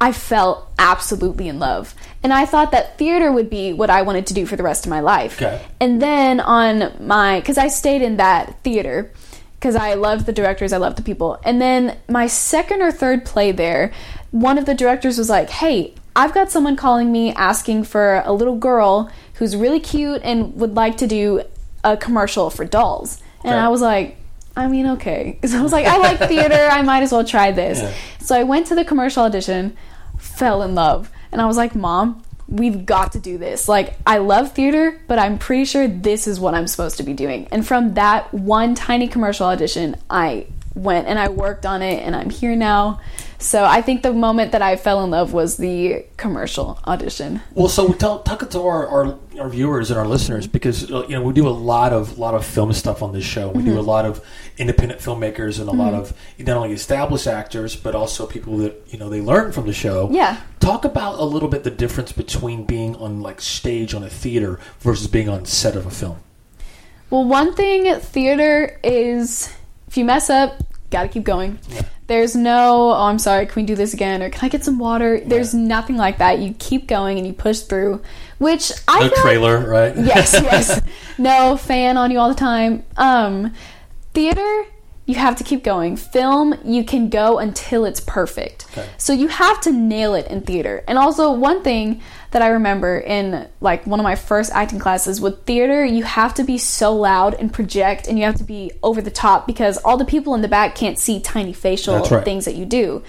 [0.00, 1.94] I felt absolutely in love.
[2.22, 4.84] And I thought that theater would be what I wanted to do for the rest
[4.84, 5.40] of my life.
[5.40, 5.64] Okay.
[5.80, 9.10] And then on my, because I stayed in that theater
[9.54, 11.40] because I loved the directors, I loved the people.
[11.44, 13.92] And then my second or third play there,
[14.30, 18.32] one of the directors was like, hey, I've got someone calling me asking for a
[18.32, 21.42] little girl who's really cute and would like to do
[21.84, 23.20] a commercial for dolls.
[23.44, 23.60] And Okay.
[23.60, 24.16] I was like,
[24.56, 25.38] I mean, okay.
[25.46, 26.68] So I was like, I like theater.
[26.72, 27.78] I might as well try this.
[27.80, 27.92] Yeah.
[28.20, 29.76] So I went to the commercial audition,
[30.18, 31.10] fell in love.
[31.30, 33.68] And I was like, Mom, we've got to do this.
[33.68, 37.12] Like, I love theater, but I'm pretty sure this is what I'm supposed to be
[37.12, 37.46] doing.
[37.50, 42.14] And from that one tiny commercial audition, I went and I worked on it, and
[42.16, 43.00] I'm here now.
[43.38, 47.42] So I think the moment that I fell in love was the commercial audition.
[47.54, 51.06] Well, so tell, talk it to our, our, our viewers and our listeners because uh,
[51.06, 53.48] you know we do a lot of lot of film stuff on this show.
[53.48, 53.74] We Mm-hmm.
[53.74, 54.24] do a lot of
[54.58, 58.98] independent filmmakers and a lot of not only established actors but also people that you
[58.98, 60.08] know they learn from the show.
[60.10, 60.40] Yeah.
[60.60, 64.58] Talk about a little bit the difference between being on like stage on a theater
[64.80, 66.18] versus being on set of a film.
[67.10, 69.52] Well, one thing theater is
[69.88, 71.58] if you mess up, gotta keep going.
[72.06, 74.22] There's no, oh, I'm sorry, can we do this again?
[74.22, 75.20] Or can I get some water?
[75.24, 76.38] There's nothing like that.
[76.38, 78.00] You keep going and you push through,
[78.38, 79.96] which I No feel like- trailer, right?
[79.98, 80.80] yes, yes.
[81.18, 82.84] No fan on you all the time.
[82.96, 83.52] Um,
[84.14, 84.64] theater,
[85.04, 85.96] you have to keep going.
[85.96, 88.66] Film, you can go until it's perfect.
[88.72, 88.88] Okay.
[88.98, 90.84] So you have to nail it in theater.
[90.88, 95.20] And also, one thing that I remember in like one of my first acting classes
[95.20, 98.72] with theater, you have to be so loud and project, and you have to be
[98.82, 102.24] over the top because all the people in the back can't see tiny facial right.
[102.24, 103.02] things that you do.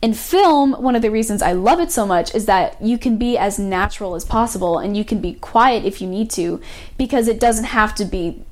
[0.00, 3.18] In film, one of the reasons I love it so much is that you can
[3.18, 6.60] be as natural as possible and you can be quiet if you need to
[6.98, 8.42] because it doesn't have to be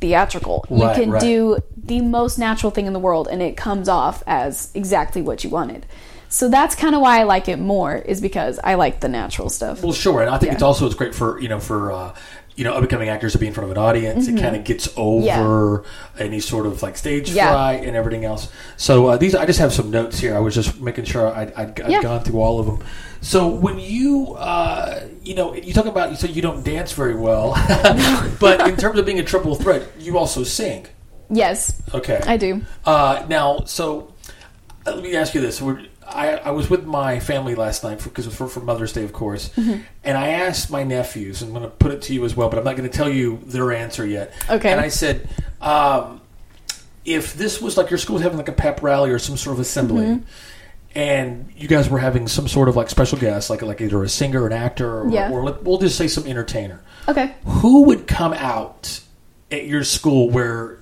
[0.00, 0.66] theatrical.
[0.68, 1.20] Right, you can right.
[1.20, 5.44] do the most natural thing in the world and it comes off as exactly what
[5.44, 5.86] you wanted.
[6.28, 9.48] So that's kind of why I like it more is because I like the natural
[9.48, 9.82] stuff.
[9.82, 10.54] Well, sure, and I think Yeah.
[10.54, 12.14] it's also it's great for you know for uh,
[12.54, 14.28] you know up and coming actors to be in front of an audience.
[14.28, 15.84] It kind of gets over
[16.18, 17.36] any sort of like stage Mm-hmm.
[17.36, 17.50] Yeah.
[17.52, 18.50] fright and everything else.
[18.76, 20.36] So uh, these I just have some notes here.
[20.36, 22.02] I was just making sure I'd, I'd, I'd Yeah.
[22.02, 22.84] gone through all of them.
[23.20, 27.14] So when you uh, you know you talk about you said you don't dance very
[27.16, 27.52] well,
[28.40, 30.86] but in terms of being a triple threat, you also sing.
[31.30, 32.62] Yes, Okay, I do.
[32.86, 34.14] uh, now, so
[34.86, 38.02] uh, let me ask you this: We're, I, I was with my family last night
[38.02, 39.82] because it was for, for Mother's Day, of course, Mm-hmm.
[40.04, 41.42] and I asked my nephews.
[41.42, 43.08] I'm going to put it to you as well, but I'm not going to tell
[43.08, 44.32] you their answer yet.
[44.48, 44.70] Okay.
[44.72, 45.28] And I said,
[45.60, 46.20] um,
[47.04, 49.54] if this was like your school was having like a pep rally or some sort
[49.54, 50.04] of assembly.
[50.06, 50.24] Mm-hmm.
[50.94, 54.08] And you guys were having some sort of like special guest, like like either a
[54.08, 55.30] singer, an actor, or, Yeah.
[55.30, 57.34] or let- we'll just say some entertainer Okay.
[57.44, 59.00] who would come out
[59.50, 60.78] at your school where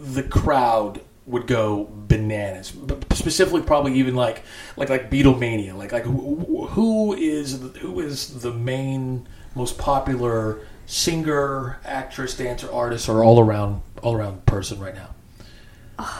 [0.00, 2.74] the crowd would go bananas.
[3.14, 4.42] Specifically probably even like
[4.76, 5.74] like like beatlemania.
[5.74, 13.08] Like like who, who is who is the main most popular singer actress dancer artist
[13.08, 15.14] or all around all around person right now?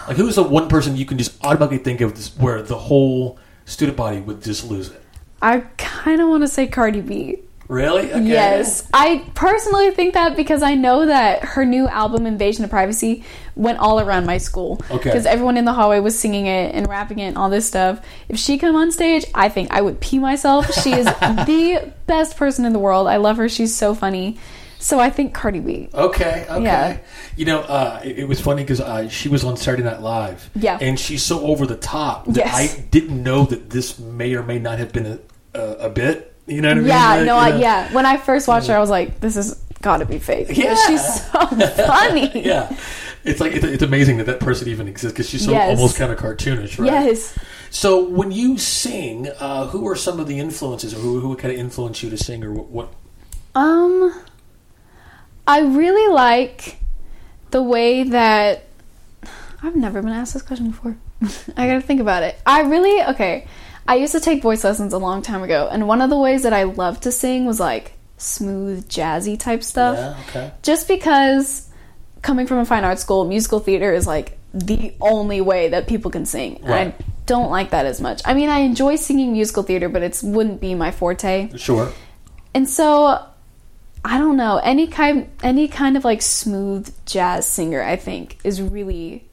[0.08, 3.38] Like who's the one person you can just automatically think of this, where the whole
[3.66, 5.02] student body would just lose it?
[5.42, 7.38] I kind of want to say Cardi B.
[7.70, 8.22] really okay.
[8.22, 13.24] Yes, I personally think that because I know that her new album Invasion of Privacy
[13.54, 14.80] went all around my school.
[14.90, 15.04] Okay.
[15.04, 18.00] Because everyone in the hallway was singing it and rapping it and all this stuff.
[18.28, 20.72] If she come on stage, I think I would pee myself.
[20.82, 23.06] She is the best person in the world.
[23.06, 23.48] I love her.
[23.48, 24.38] She's so funny.
[24.78, 25.90] So I think Cardi B.
[25.92, 26.62] Okay, okay.
[26.62, 26.98] Yeah.
[27.36, 30.48] You know, uh, it, it was funny because uh, she was on Saturday Night Live.
[30.54, 30.78] Yeah.
[30.80, 32.54] And she's so over the top that Yes.
[32.54, 35.18] I didn't know that this may or may not have been a,
[35.54, 36.29] a, a bit.
[36.50, 36.88] You know what I mean?
[36.88, 37.92] Yeah, Like, no, I, yeah.
[37.92, 40.48] When I first watched her, I was like, this has got to be fake.
[40.56, 40.74] Yeah.
[40.86, 41.46] She's so
[41.86, 42.30] funny.
[42.44, 42.76] Yeah.
[43.24, 45.76] It's like, it's, it's amazing that that person even exists because she's so Yes.
[45.76, 46.86] almost kind of cartoonish, right?
[46.86, 47.38] Yes.
[47.70, 51.38] So when you sing, uh, who are some of the influences or who, who would
[51.38, 52.66] kind of influence you to sing or what?
[52.68, 52.92] what
[53.54, 54.12] Um,
[55.46, 56.78] I really like
[57.50, 58.64] the way that
[59.62, 60.96] I've never been asked this question before.
[61.56, 62.40] I gotta think about it.
[62.46, 63.46] I really okay.
[63.90, 66.44] I used to take voice lessons a long time ago, and one of the ways
[66.44, 69.96] that I loved to sing was like smooth, jazzy type stuff.
[69.96, 70.52] yeah, okay.
[70.62, 71.68] Just because
[72.22, 76.08] coming from a fine arts school, musical theater is like the only way that people
[76.12, 76.60] can sing.
[76.62, 76.94] Right.
[76.94, 78.22] I don't like that as much.
[78.24, 81.50] I mean, I enjoy singing musical theater, but it wouldn't be my forte.
[81.56, 81.92] Sure.
[82.54, 83.26] And so
[84.04, 88.62] I don't know, any kind any kind of like smooth jazz singer I think is
[88.62, 89.28] really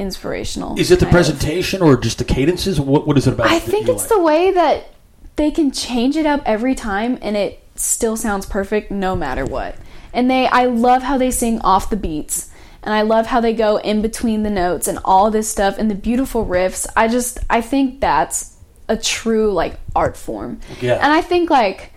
[0.00, 0.78] inspirational.
[0.78, 1.12] Is it the kind of.
[1.12, 2.80] presentation or just the cadences?
[2.80, 3.46] What, what is it about?
[3.46, 4.08] I think it's like?
[4.08, 4.94] the way that
[5.36, 9.76] they can change it up every time and it still sounds perfect no matter what.
[10.12, 12.50] And they I love how they sing off the beats.
[12.82, 15.90] And I love how they go in between the notes and all this stuff and
[15.90, 16.86] the beautiful riffs.
[16.96, 18.56] I just I think that's
[18.88, 20.60] a true like art form.
[20.80, 20.94] Yeah.
[20.94, 21.92] And I think like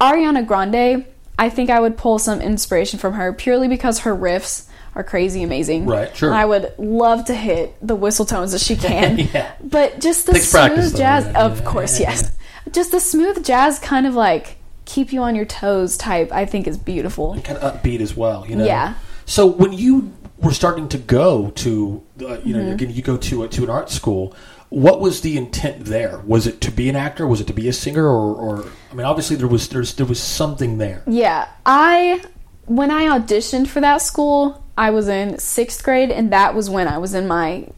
[0.00, 1.06] Ariana Grande,
[1.38, 5.42] I think I would pull some inspiration from her purely because her riffs are crazy
[5.42, 5.86] amazing.
[5.86, 6.32] Right, sure.
[6.32, 9.18] I would love to hit the whistle tones that she can.
[9.18, 9.52] Yeah.
[9.62, 12.32] But just the Takes smooth practice, jazz, yeah, of yeah, course, yeah, yes.
[12.70, 16.66] Just the smooth jazz kind of like keep you on your toes type, I think
[16.66, 17.40] is beautiful.
[17.42, 18.46] kind of upbeat as well.
[18.46, 18.64] You know.
[18.64, 18.94] Yeah.
[19.26, 22.72] So when you were starting to go to, uh, you know, Mm-hmm.
[22.72, 24.34] again, you go to a, to an art school.
[24.70, 26.18] What was the intent there?
[26.26, 27.26] Was it to be an actor?
[27.26, 28.06] Was it to be a singer?
[28.06, 31.02] Or, or I mean, obviously there was there's there was something there.
[31.06, 32.24] Yeah, I
[32.66, 36.88] when I auditioned for that school, I was in sixth grade, and that was when
[36.88, 37.68] I was in my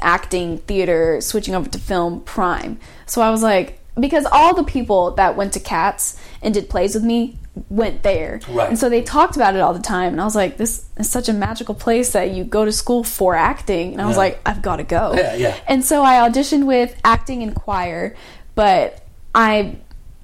[0.00, 2.78] acting, theater, switching over to film prime.
[3.06, 6.94] So I was like, because all the people that went to Cats and did plays
[6.94, 7.38] with me
[7.70, 8.68] went there, Right.
[8.68, 10.12] and so they talked about it all the time.
[10.12, 13.04] And I was like, this is such a magical place that you go to school
[13.04, 14.22] for acting, and I was Yeah.
[14.22, 15.14] like, I've got to go.
[15.14, 15.54] Yeah, yeah.
[15.68, 18.16] And so I auditioned with acting and choir,
[18.56, 19.00] but
[19.34, 19.76] I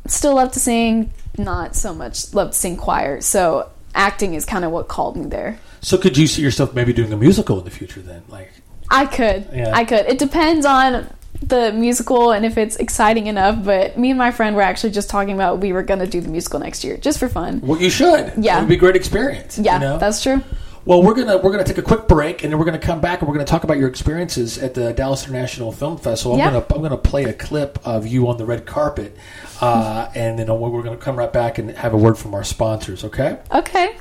[0.08, 3.20] still love to sing, not so much love to sing choir.
[3.20, 5.58] So acting is kind of what called me there.
[5.80, 8.00] So could you see yourself maybe doing a musical in the future?
[8.00, 8.50] Then, like,
[8.90, 9.48] I could.
[9.52, 9.70] Yeah.
[9.74, 10.06] I could.
[10.06, 11.06] It depends on
[11.42, 15.08] the musical and if it's exciting enough, but me and my friend were actually just
[15.08, 17.60] talking about we were going to do the musical next year just for fun.
[17.62, 18.32] well, you should.
[18.36, 18.58] Yeah.
[18.58, 19.58] it would be a great experience.
[19.58, 19.98] Yeah, you know?
[19.98, 20.42] that's true.
[20.86, 23.20] Well, we're gonna we're gonna take a quick break, and then we're gonna come back
[23.20, 26.32] and we're gonna talk about your experiences at the Dallas International Film Festival.
[26.32, 26.50] I'm Yeah.
[26.52, 29.14] gonna I'm gonna play a clip of you on the red carpet,
[29.60, 33.04] uh, and then we're gonna come right back and have a word from our sponsors.
[33.04, 33.38] Okay.
[33.52, 33.96] Okay.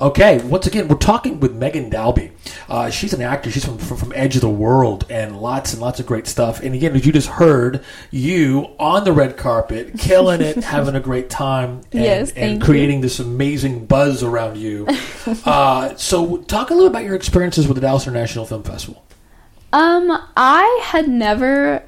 [0.00, 2.30] Okay, once again, we're talking with Megan Dalby.
[2.68, 3.50] Uh, she's an actor.
[3.50, 6.60] She's from, from from Edge of the World and lots and lots of great stuff.
[6.60, 11.00] And again, as you just heard, you on the red carpet, killing it, having a
[11.00, 12.64] great time, and, Yes, and thank you.
[12.64, 14.86] creating this amazing buzz around you.
[15.44, 19.04] uh, so, talk a little about your experiences with the Dallas International Film Festival.
[19.72, 21.82] Um, I had never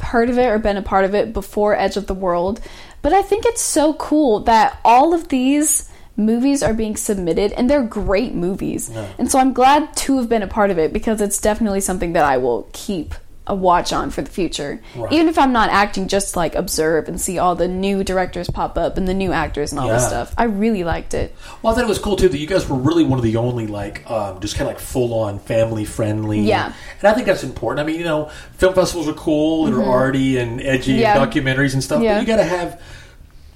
[0.00, 2.60] heard of it or been a part of it before Edge of the World,
[3.02, 7.70] but I think it's so cool that all of these movies are being submitted and
[7.70, 8.90] they're great movies.
[9.18, 12.12] And so I'm glad to have been a part of it because it's definitely something
[12.12, 13.14] that I will keep
[13.46, 14.78] a watch on for the future.
[14.94, 15.10] Right.
[15.10, 18.76] Even if I'm not acting, just like observe and see all the new directors pop
[18.76, 20.34] up and the new actors and all this stuff.
[20.36, 21.34] I really liked it.
[21.62, 23.36] Well, I thought it was cool too that you guys were really one of the
[23.36, 26.40] only like um, just kind of like full on family friendly.
[26.40, 26.74] Yeah.
[26.98, 27.82] and I think that's important.
[27.82, 31.00] I mean, you know, film festivals are cool and are arty and edgy Mm-hmm.
[31.00, 31.22] Yeah.
[31.22, 32.16] and documentaries and stuff, Yeah.
[32.16, 32.82] but you got to have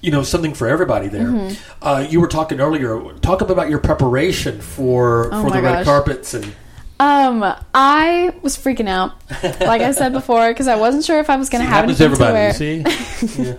[0.03, 1.29] you know something for everybody there.
[1.29, 1.87] Mm-hmm.
[1.87, 3.01] Uh, you were talking earlier.
[3.21, 6.55] Talk about your preparation for Oh for the red carpets and
[7.01, 7.43] Um,
[7.75, 11.49] I was freaking out, like I said before, because I wasn't sure if I was
[11.49, 12.33] going to have to anything to everybody.
[12.33, 12.49] wear.
[12.49, 13.55] You see, yeah.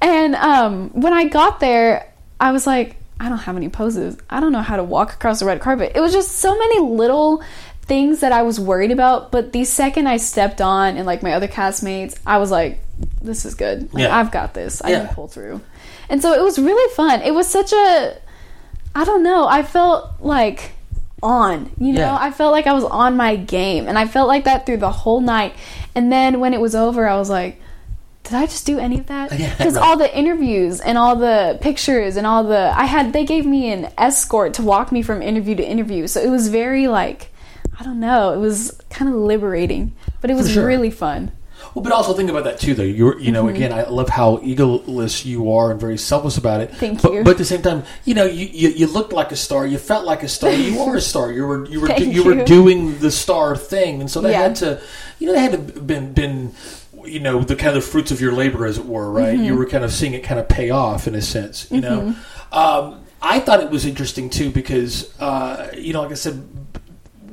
[0.00, 4.16] And um, when I got there, I was like, I don't have any poses.
[4.30, 5.92] I don't know how to walk across the red carpet.
[5.96, 7.42] It was just so many little
[7.88, 9.32] things that I was worried about.
[9.32, 12.80] But the second I stepped on and like my other castmates, I was like,
[13.22, 13.92] this is good.
[13.92, 14.16] Like, Yeah.
[14.16, 14.80] I've got this.
[14.82, 15.06] I Yeah.
[15.06, 15.60] can pull through.
[16.08, 17.22] And so it was really fun.
[17.22, 18.16] It was such a,
[18.94, 19.46] I don't know.
[19.48, 20.72] I felt like
[21.22, 22.16] on, you know, Yeah.
[22.18, 23.88] I felt like I was on my game.
[23.88, 25.54] And I felt like that through the whole night.
[25.94, 27.60] And then when it was over, I was like,
[28.24, 29.38] did I just do any of that?
[29.38, 29.82] Yeah, Because right.
[29.84, 33.70] all the interviews and all the pictures and all the I had they gave me
[33.72, 36.06] an escort to walk me from interview to interview.
[36.06, 37.32] So it was very like
[37.78, 40.66] I don't know, it was kind of liberating, but it was sure.
[40.66, 41.32] really fun.
[41.74, 42.82] Well, but also think about that too, though.
[42.84, 43.56] You're, you know, Mm-hmm.
[43.56, 46.72] again, I love how egoless you are and very selfless about it.
[46.74, 47.24] Thank but, you.
[47.24, 49.66] But at the same time, you know, you, you, you looked like a star.
[49.66, 50.52] You felt like a star.
[50.52, 51.32] You are a star.
[51.32, 54.38] You were you were Thank you were doing the star thing, and so that Yeah.
[54.42, 54.80] had to,
[55.18, 56.52] you know, that had to been been,
[57.04, 59.34] you know, the kind of fruits of your labor, as it were, right?
[59.34, 59.44] Mm-hmm.
[59.44, 62.14] You were kind of seeing it kind of pay off in a sense, you know.
[62.52, 66.67] Um, I thought it was interesting too because, uh, you know, like I said,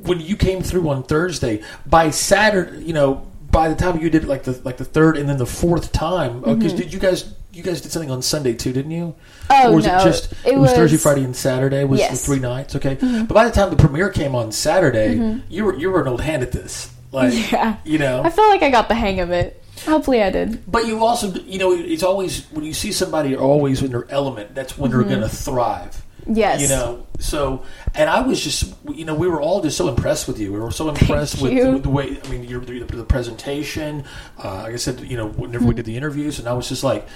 [0.06, 4.24] when you came through on Thursday, by Saturday, you know, by the time you did
[4.24, 7.62] like the like the third and then the fourth time, because did you guys you
[7.62, 9.14] guys did something on Sunday too, didn't you?
[9.48, 9.66] Mm-hmm.
[9.66, 9.98] Oh, or was no.
[9.98, 12.08] it just It it was, Thursday, Friday, and Saturday was Yes.
[12.08, 12.14] Mm-hmm.
[12.16, 12.76] the three nights?
[12.76, 16.08] Okay, but by the time the premiere came on Saturday, you were you were an
[16.08, 17.76] old hand at this, like Yeah.
[17.84, 18.22] you know.
[18.22, 19.62] I felt like I got the hang of it.
[19.86, 20.70] Hopefully I did.
[20.70, 24.54] But you also, you know, it's always when you see somebody always in their element.
[24.54, 25.95] That's when they're going to thrive.
[26.28, 26.60] Yes.
[26.60, 27.62] You know, so
[27.94, 30.52] and I was just, you know, we were all just so impressed with you.
[30.52, 32.18] We were so impressed with, with the way.
[32.22, 34.04] I mean, your the, the presentation.
[34.42, 35.76] Uh, like I said, you know, whenever we Mm-hmm.
[35.76, 37.06] did the interviews, and I was just like,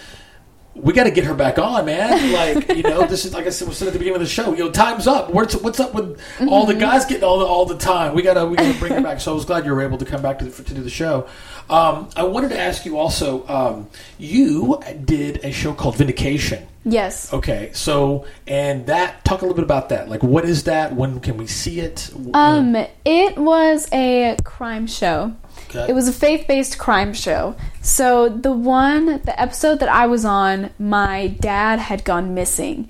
[0.75, 2.11] we got to get her back on, man.
[2.31, 4.29] Like, you know, this is like I said, we said at the beginning of the
[4.29, 4.53] show.
[4.53, 5.31] You know, time's up.
[5.31, 8.15] What's what's up with all the guys getting all the all the time?
[8.15, 9.21] We gotta we gotta bring her back.
[9.21, 10.91] So I was glad you were able to come back to the, to do the
[10.91, 11.27] show.
[11.69, 13.47] Um, I wanted to ask you also.
[13.49, 16.67] Um, you did a show called Vindication.
[16.85, 17.33] Yes.
[17.33, 20.09] Okay, so and that talk a little bit about that.
[20.09, 20.95] Like, what is that?
[20.95, 22.11] When can we see it?
[22.33, 25.35] Um, it was a crime show.
[25.69, 25.87] Okay.
[25.91, 27.55] It was a faith-based crime show.
[27.83, 32.89] So the one, the episode that I was on, my dad had gone missing,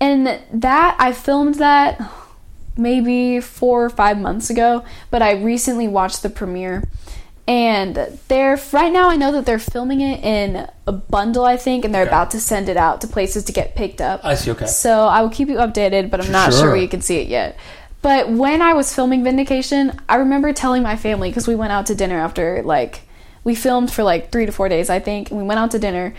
[0.00, 2.00] and that I filmed that
[2.76, 4.84] maybe four or five months ago.
[5.10, 6.82] But I recently watched the premiere,
[7.46, 9.10] and they're right now.
[9.10, 12.10] I know that they're filming it in a bundle, I think, and they're Okay.
[12.10, 14.20] about to send it out to places to get picked up.
[14.24, 14.50] I see.
[14.50, 14.66] Okay.
[14.66, 16.62] So I will keep you updated, but I'm not Sure.
[16.62, 17.56] sure where you can see it yet.
[18.00, 21.86] But when I was filming Vindication, I remember telling my family because we went out
[21.86, 23.02] to dinner after like
[23.44, 25.78] we filmed for like three to four days, I think, and we went out to
[25.78, 26.14] dinner.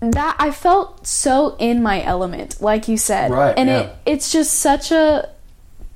[0.00, 3.80] That I felt so in my element, like you said, Right, and yeah.
[3.80, 5.28] it it's just such a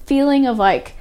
[0.05, 0.92] feeling of like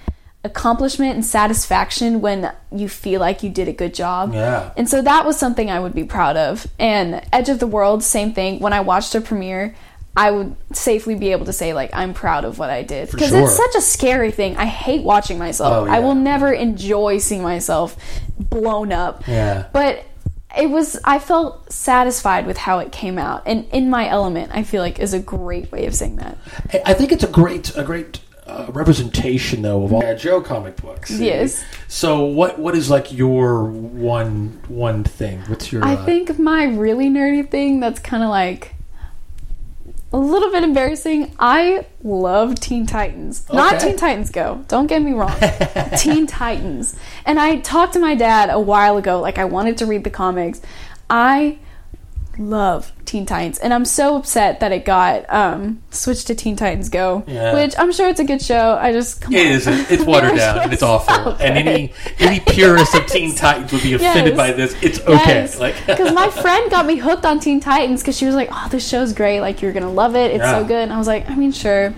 [0.46, 4.34] accomplishment and satisfaction when you feel like you did a good job.
[4.34, 4.72] Yeah.
[4.76, 6.68] And so that was something I would be proud of.
[6.78, 8.60] And Edge of the World, same thing.
[8.60, 9.76] When I watched a premiere,
[10.16, 13.30] I would safely be able to say like I'm proud of what I did because
[13.30, 13.42] sure.
[13.42, 14.56] it's such a scary thing.
[14.58, 15.88] I hate watching myself.
[15.88, 17.98] Oh, I will never enjoy seeing myself
[18.38, 19.28] blown up.
[19.28, 19.68] Yeah.
[19.74, 20.06] But
[20.56, 23.42] it was I felt satisfied with how it came out.
[23.48, 26.38] And in my element, I feel like is a great way of saying that.
[26.86, 30.76] I- think it's a great a great uh, representation though of all yeah, Joe comic
[30.76, 31.10] books.
[31.10, 31.64] Yes.
[31.88, 35.42] So what what is like your one one thing?
[35.48, 35.84] What's your?
[35.84, 38.76] I uh, think my really nerdy thing that's kind of like
[40.14, 41.36] a little bit embarrassing.
[41.40, 43.52] I love Teen Titans.
[43.52, 44.64] Not Teen Titans Go.
[44.68, 45.36] Don't get me wrong.
[45.98, 46.96] Teen Titans.
[47.26, 50.12] And I talked to my dad a while ago like I wanted to read the
[50.12, 50.62] comics.
[51.10, 51.58] I
[52.40, 56.90] love Teen Titans and I'm so upset that it got um switched to Teen Titans
[56.90, 57.54] Go, Yeah.
[57.54, 58.76] which I'm sure it's a good show.
[58.82, 59.92] I just come It isn't.
[59.92, 61.34] It's watered down and it's awful.
[61.34, 64.38] And any any purist of Teen Titans would be offended Yes.
[64.38, 64.76] by this.
[64.82, 65.48] It's okay.
[65.60, 68.68] Like because my friend got me hooked on Teen Titans because she was like, "Oh,
[68.70, 69.40] this show's great!
[69.42, 70.32] Like you're gonna love it.
[70.32, 70.60] It's Yeah.
[70.60, 71.94] so good." And I was like, "I mean, sure."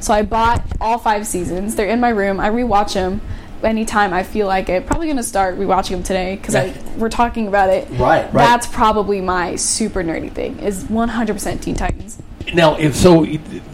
[0.00, 1.74] So I bought all five seasons.
[1.76, 2.38] They're in my room.
[2.40, 3.20] I rewatch them
[3.64, 4.86] anytime I feel like it.
[4.86, 6.72] Probably gonna start rewatching them today because Yeah.
[6.96, 7.88] we're talking about it.
[7.92, 8.32] Right, right.
[8.32, 10.58] That's probably my super nerdy thing.
[10.60, 12.18] Is 100% Teen Titans.
[12.54, 13.26] now, if so,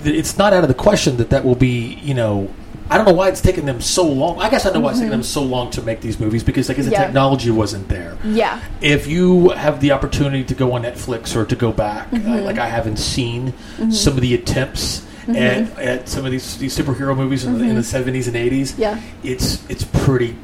[0.05, 1.99] it's not out of the question that that will be.
[2.03, 2.49] You know,
[2.91, 4.41] I don't know why it's taken them so long.
[4.41, 6.68] I guess I know why it's taken them so long to make these movies because
[6.68, 7.01] I guess the Mm-hmm.
[7.01, 7.07] Yeah.
[7.07, 8.16] technology wasn't there.
[8.24, 8.61] Yeah.
[8.80, 12.30] if you have the opportunity to go on Netflix or to go back, Mm-hmm.
[12.32, 13.55] uh, like I haven't seen
[13.91, 15.37] some of the attempts Mm-hmm.
[15.37, 18.79] at, at some of these, these superhero movies in, the, in the 70s and 80s,
[18.79, 19.01] Yeah.
[19.22, 20.37] it's it's pretty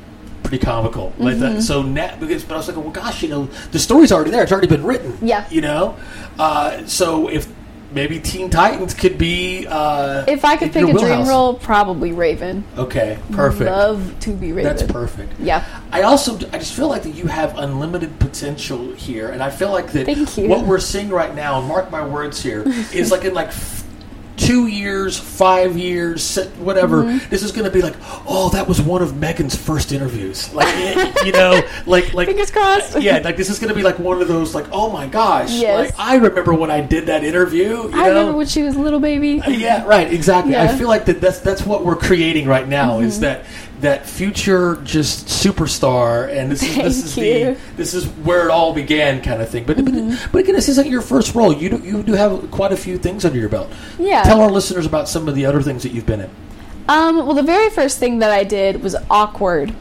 [0.43, 1.12] pretty comical.
[1.18, 1.55] Like Mm-hmm.
[1.57, 1.62] that.
[1.62, 4.43] So net because, but I was like, well, gosh, you know, the story's already there.
[4.43, 5.16] It's already been written.
[5.22, 5.47] Yeah.
[5.51, 5.97] you know.
[6.39, 7.47] Uh, so if
[7.93, 12.64] maybe Teen Titans could be, uh, If I could pick a dream role, probably Raven.
[12.78, 13.68] okay, perfect.
[13.70, 14.64] Love to be Raven.
[14.76, 15.39] That's perfect.
[15.41, 15.64] Yeah.
[15.93, 19.70] I also I just feel like that you have unlimited potential here, and I feel
[19.72, 20.49] like that Thank you.
[20.49, 22.62] what we're seeing right now, and mark my words here,
[22.95, 23.51] is like in like
[24.41, 27.03] two years, five years, whatever.
[27.05, 27.28] Mm-hmm.
[27.28, 27.95] This is going to be like,
[28.26, 30.74] oh, that was one of Megan's first interviews, like
[31.26, 32.99] you know, like like Fingers crossed.
[33.01, 35.53] Yeah, like this is going to be like one of those like, oh my gosh,
[35.53, 35.91] Yes.
[35.91, 37.68] like I remember when I did that interview.
[37.68, 38.09] You I know?
[38.09, 39.43] remember when she was a little baby.
[39.47, 40.12] Yeah, right.
[40.12, 40.55] Exactly.
[40.57, 40.68] I Yeah.
[40.70, 40.78] Mm-hmm.
[40.78, 41.20] feel like that.
[41.20, 43.01] That's that's what we're creating right now.
[43.01, 43.45] Is that
[43.81, 47.24] that future just superstar, and this is this is you.
[47.24, 47.70] Mm-hmm.
[47.70, 49.64] the this is where it all began, kind of thing.
[49.64, 49.95] But but,
[50.33, 51.53] but again, this isn't your first role.
[51.53, 53.70] You do you do have quite a few things under your belt.
[53.99, 54.22] Yeah.
[54.22, 56.31] Tell our listeners about some of the other things that you've been in.
[56.89, 59.74] Um, well, the very first thing that I did was awkward,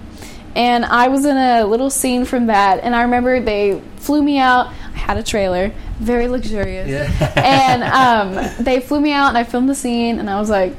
[0.55, 2.83] and I was in a little scene from that.
[2.83, 4.67] And I remember they flew me out.
[4.67, 7.33] I had a trailer, very luxurious, yeah.
[7.35, 10.75] and um, they flew me out, and I filmed the scene, and I was like,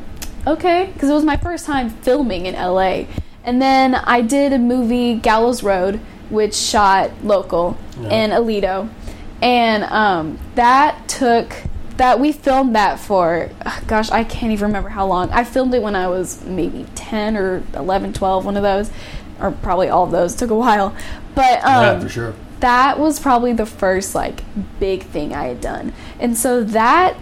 [0.46, 3.04] okay, because it was my first time filming in LA.
[3.44, 7.76] And then I did a movie, Gallows Road, which shot local
[8.10, 8.88] in Aledo,
[9.42, 11.54] and um, that took
[11.96, 13.50] that we filmed that for
[13.86, 17.36] gosh i can't even remember how long i filmed it when i was maybe 10
[17.36, 18.90] or 11 12 one of those
[19.38, 20.96] or probably all of those took a while
[21.34, 22.34] but um, yeah, for sure.
[22.60, 24.42] that was probably the first like
[24.78, 25.92] big thing I had done.
[26.18, 27.16] And so that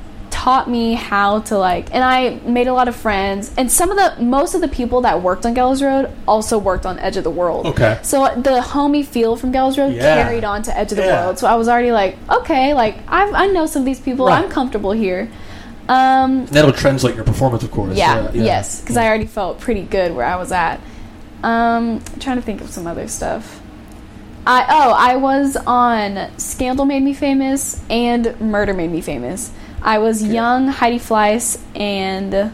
[0.45, 3.97] taught me how to like and I made a lot of friends and some of
[3.97, 7.25] the most of the people that worked on Gallows Road also worked on Edge of
[7.25, 7.67] the World.
[7.67, 7.99] Okay.
[8.03, 10.23] So the homey feel from Gallows Road Yeah.
[10.23, 11.25] carried on to Edge of the Yeah.
[11.25, 11.39] World.
[11.41, 14.27] So I was already like, okay, like I I know some of these people.
[14.27, 14.45] Right.
[14.45, 15.29] I'm comfortable here.
[15.89, 17.97] Um That'll translate your performance, of course.
[17.97, 18.43] yeah, Uh, yeah.
[18.45, 20.79] yes, because I already felt pretty good where I was at.
[21.43, 23.61] Um, I'm trying to think of some other stuff.
[24.47, 29.51] I oh I was on Scandal made me famous and Murder made me famous.
[29.83, 32.53] I was young Heidi Fleiss and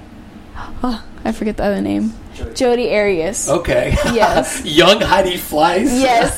[0.82, 2.12] oh, I forget the other name.
[2.54, 3.48] Jodi Arias.
[3.48, 3.92] Okay.
[4.06, 4.62] Yes.
[4.64, 5.84] Young Heidi Fleiss.
[6.00, 6.34] Yes.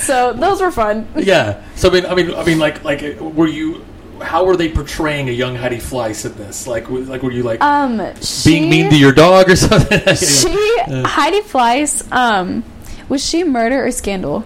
[0.06, 1.06] so those were fun.
[1.14, 1.62] Yeah.
[1.74, 3.84] So I mean, I mean, I mean, like, like, were you?
[4.22, 6.66] How were they portraying a young Heidi Fleiss in this?
[6.66, 10.00] Like, like, were you like Um, she, being mean to your dog or something?
[10.16, 12.10] She Heidi Fleiss.
[12.10, 12.64] Um,
[13.10, 14.42] was she Murder or Scandal?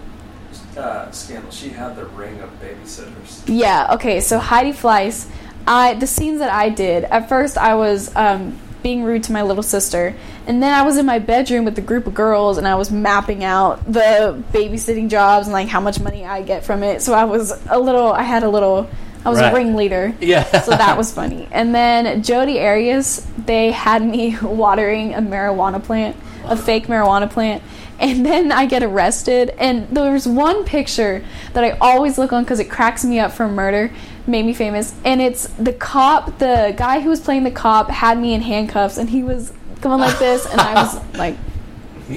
[0.77, 1.51] uh, scandal.
[1.51, 3.43] She had the ring of babysitters.
[3.47, 3.93] Yeah.
[3.93, 4.19] Okay.
[4.19, 5.29] So Heidi Fleiss,
[5.67, 9.43] I the scenes that I did at first, I was um, being rude to my
[9.43, 10.15] little sister,
[10.47, 12.91] and then I was in my bedroom with a group of girls, and I was
[12.91, 17.01] mapping out the babysitting jobs and like how much money I get from it.
[17.01, 18.11] So I was a little.
[18.11, 18.89] I had a little.
[19.23, 19.53] I was Right.
[19.53, 20.15] a ringleader.
[20.19, 20.43] Yeah.
[20.61, 21.47] so that was funny.
[21.51, 27.61] And then Jodi Arias, they had me watering a marijuana plant, a fake marijuana plant.
[27.99, 29.51] And then I get arrested.
[29.59, 33.31] And there was one picture that I always look on because it cracks me up
[33.31, 33.91] for murder,
[34.27, 34.93] made me famous.
[35.03, 38.97] And it's the cop, the guy who was playing the cop had me in handcuffs
[38.97, 39.51] and he was
[39.81, 40.45] going like this.
[40.45, 41.35] And I was like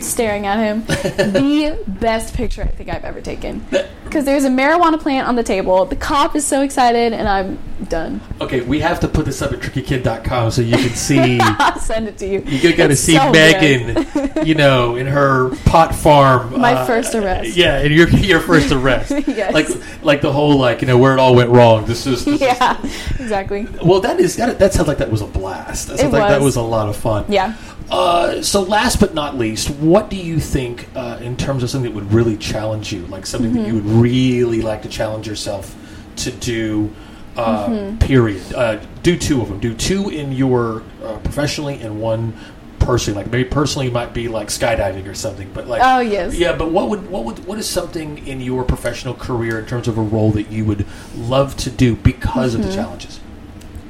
[0.01, 0.85] staring at him.
[0.87, 3.65] the best picture I think I've ever taken.
[4.05, 5.85] Because there's a marijuana plant on the table.
[5.87, 8.21] The cop is so excited, and I'm done.
[8.41, 11.39] Okay, we have to put this up at trickykid.com so you can see.
[11.43, 12.41] I'll send it to you.
[12.41, 14.07] You gotta see so Megan,
[14.47, 16.61] you know, in her pot farm.
[16.61, 17.57] My uh, first arrest.
[17.57, 19.11] Yeah, and your your first arrest.
[19.27, 19.53] Yes.
[19.53, 19.69] Like
[20.03, 21.85] like the whole like you know where it all went wrong.
[21.87, 22.79] This is this is- Yeah,
[23.19, 23.67] exactly.
[23.85, 25.89] well, that is that, that sounds like that was a blast.
[25.89, 26.57] That sounds It like that was.
[26.57, 27.25] was a lot of fun.
[27.29, 27.57] Yeah.
[27.91, 31.91] Uh, so last but not least, what do you think uh, in terms of something
[31.91, 34.01] that would really challenge you, like something that you would Mm-hmm.
[34.01, 35.75] really like to challenge yourself
[36.17, 36.91] to do?
[37.37, 37.99] Uh, Mm-hmm.
[37.99, 38.55] Period.
[38.55, 39.59] Uh, do two of them.
[39.61, 42.33] Do two in your uh, professionally and one
[42.79, 43.23] personally.
[43.23, 46.35] Like maybe personally might be like skydiving or something, but like Oh, yes.
[46.37, 46.55] yeah.
[46.57, 49.99] But what would what would what is something in your professional career in terms of
[49.99, 52.71] a role that you would love to do because of Mm-hmm.
[52.71, 53.21] the challenges?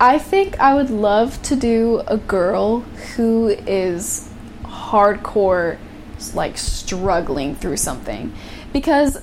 [0.04, 2.80] I think I would love to do a girl
[3.16, 4.28] who is
[4.64, 5.78] hardcore,
[6.34, 8.34] like struggling through something.
[8.70, 9.16] Because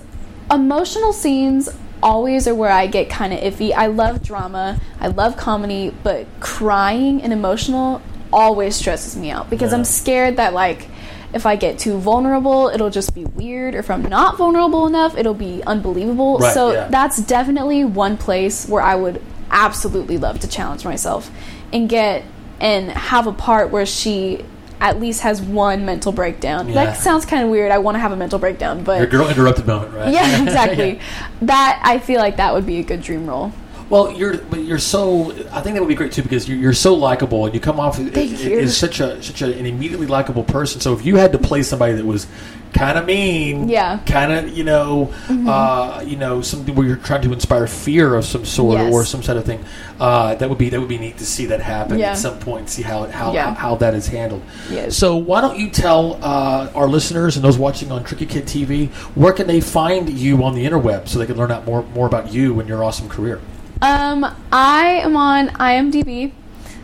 [0.49, 1.69] emotional scenes
[2.01, 3.71] always are where I get kind of iffy.
[3.71, 8.01] I love drama, I love comedy, but crying and emotional
[8.33, 9.77] always stresses me out because Yeah.
[9.77, 10.87] I'm scared that, like,
[11.31, 13.75] if I get too vulnerable, it'll just be weird.
[13.75, 16.39] Or if I'm not vulnerable enough, it'll be unbelievable.
[16.39, 16.87] Right, so yeah.
[16.89, 19.21] that's definitely one place where I would
[19.51, 21.29] absolutely love to challenge myself
[21.71, 22.23] and get
[22.59, 24.45] and have a part where she
[24.79, 26.67] at least has one mental breakdown.
[26.67, 26.73] Yeah.
[26.73, 27.71] That sounds kind of weird.
[27.71, 30.11] I want to have a mental breakdown, but Your girl interrupted moment, right?
[30.11, 30.99] yeah, exactly.
[31.43, 33.53] That I feel like that would be a good dream role.
[33.91, 35.31] Well, you're but you're so.
[35.51, 37.77] I think that would be great too because you're, you're so likable and you come
[37.77, 40.79] off as such a such a, an immediately likable person.
[40.79, 42.25] So if you had to play somebody that was
[42.73, 43.97] kind of mean, Yeah.
[43.97, 44.05] Mm-hmm.
[44.05, 45.13] kind of you know,
[45.47, 48.93] uh, you know, something where you're trying to inspire fear of some sort Yes.
[48.93, 49.63] or some sort of thing,
[49.99, 52.11] uh, that would be that would be neat to see that happen Yeah.
[52.11, 52.69] at some point.
[52.69, 53.53] See how how Yeah.
[53.53, 54.41] how, how that is handled.
[54.69, 54.95] Yes.
[54.95, 58.89] So why don't you tell uh, our listeners and those watching on Tricky Kid TV
[59.15, 62.07] where can they find you on the interweb so they can learn out more more
[62.07, 63.39] about you and your awesome career.
[63.81, 66.31] Um, I am on IMDb.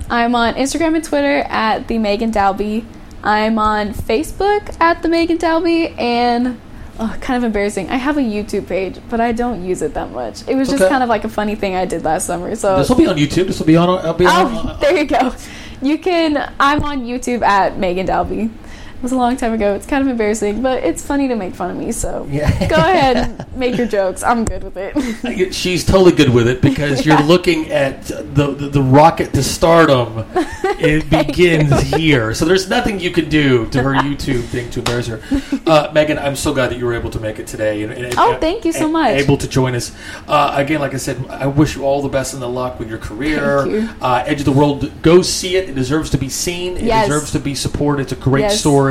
[0.09, 2.85] I'm on Instagram and Twitter at the Megan Dalby.
[3.28, 6.57] I'm on Facebook at the Megan Dalby, and
[6.97, 7.89] oh, kind of embarrassing.
[7.89, 10.47] I have a YouTube page, but I don't use it that much.
[10.47, 10.89] It was just Okay.
[10.89, 12.55] kind of like a funny thing I did last summer.
[12.55, 13.47] So This will be on YouTube.
[13.47, 13.89] This will be on.
[13.89, 14.32] I'll be on.
[14.34, 15.34] Oh, there you go.
[15.82, 16.53] You can.
[16.57, 18.49] I'm on YouTube at Megan Dalby.
[18.97, 19.75] It was a long time ago.
[19.75, 21.91] It's kind of embarrassing, but it's funny to make fun of me.
[21.91, 22.67] So Yeah.
[22.67, 24.23] go ahead and make your jokes.
[24.23, 25.53] I'm good with it.
[25.53, 30.25] She's totally good with it because you're looking at the, the the rocket to stardom.
[30.79, 35.07] It begins here, so there's nothing you can do to her YouTube thing to embarrass
[35.07, 35.19] her.
[35.65, 37.81] Uh, Megan, I'm so glad that you were able to make it today.
[37.81, 39.09] And, and- Oh, thank you so and much.
[39.17, 39.91] Able to join us
[40.27, 40.79] uh, again.
[40.79, 43.61] Like I said, I wish you all the best and the luck with your career.
[43.65, 43.89] Thank you.
[43.99, 45.67] Uh, Edge of the World, go see it.
[45.67, 46.77] It deserves to be seen.
[46.77, 47.07] It Yes.
[47.07, 48.03] deserves to be supported.
[48.03, 48.59] It's a great Yes.
[48.59, 48.86] story.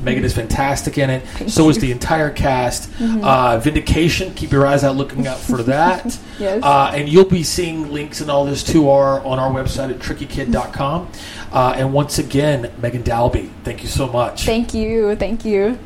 [0.00, 1.26] Megan is fantastic in it.
[1.50, 1.80] so is you.
[1.80, 1.80] Mm-hmm.
[1.80, 2.90] the entire cast.
[3.00, 4.34] Uh, Vindication.
[4.34, 6.18] Keep your eyes out, looking out for that.
[6.40, 6.62] Yes.
[6.62, 9.98] Uh, and you'll be seeing links and all this to our on our website at
[9.98, 11.12] trickykid.com.
[11.52, 14.46] Uh, and once again, Megan Dalby, thank you so much.
[14.46, 15.14] thank you.
[15.16, 15.78] Thank you.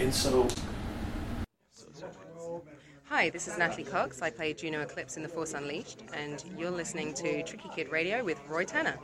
[0.00, 0.48] and so,
[3.08, 4.20] Hi, this is Natalie Cox.
[4.20, 8.22] I play Juno Eclipse in The Force Unleashed, and you're listening to Tricky Kid Radio
[8.24, 8.96] with Roy Tanner.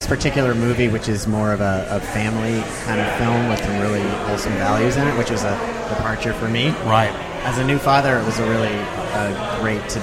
[0.00, 3.80] This particular movie, which is more of a, a family kind of film with some
[3.80, 5.50] really wholesome values in it, which was a
[5.88, 6.68] departure for me.
[6.86, 7.10] right.
[7.44, 10.00] As a new father, it was a really uh, great to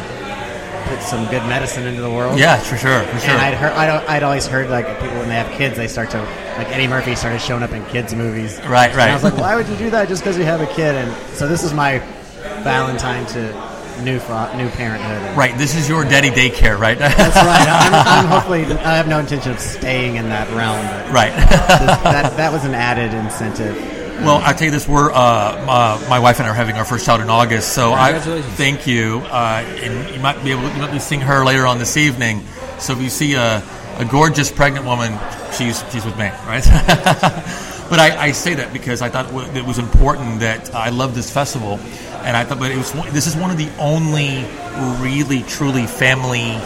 [0.89, 2.37] put some good medicine into the world.
[2.39, 3.29] Yeah, for sure, for sure.
[3.31, 6.09] And I'd heard, I'd, I'd always heard like people when they have kids, they start
[6.11, 6.19] to
[6.57, 8.57] like Eddie Murphy started showing up in kids' movies.
[8.67, 9.09] Right, And right.
[9.09, 10.95] I was like, why would you do that just because you have a kid?
[10.95, 11.99] And so this is my
[12.63, 13.53] Valentine to
[14.03, 15.37] new fa- new parenthood.
[15.37, 16.97] Right, this is your daddy daycare, right?
[16.97, 17.67] That's right.
[17.67, 17.93] I'm,
[18.25, 20.85] I'm hopefully I have no intention of staying in that realm.
[20.87, 21.33] But Right.
[21.35, 23.75] this- that that was an added incentive.
[24.23, 26.85] Well, I tell you this: we're uh, uh, my wife and I are having our
[26.85, 27.73] first child in August.
[27.73, 28.53] So I Congratulations.
[28.55, 31.79] thank you, uh, and you might be able you might be seeing her later on
[31.79, 32.41] this evening.
[32.79, 33.61] So if you see a,
[33.97, 35.17] a gorgeous pregnant woman,
[35.57, 36.63] she's she's with me, right?
[37.89, 41.29] but I, I say that because I thought it was important that I love this
[41.31, 41.79] festival,
[42.23, 44.43] and I thought, but it was this is one of the only
[45.01, 46.57] really truly family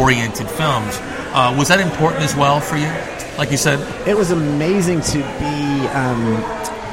[0.00, 0.98] oriented films.
[1.32, 2.88] Uh, was that important as well for you?
[3.38, 5.80] Like you said, It was amazing to be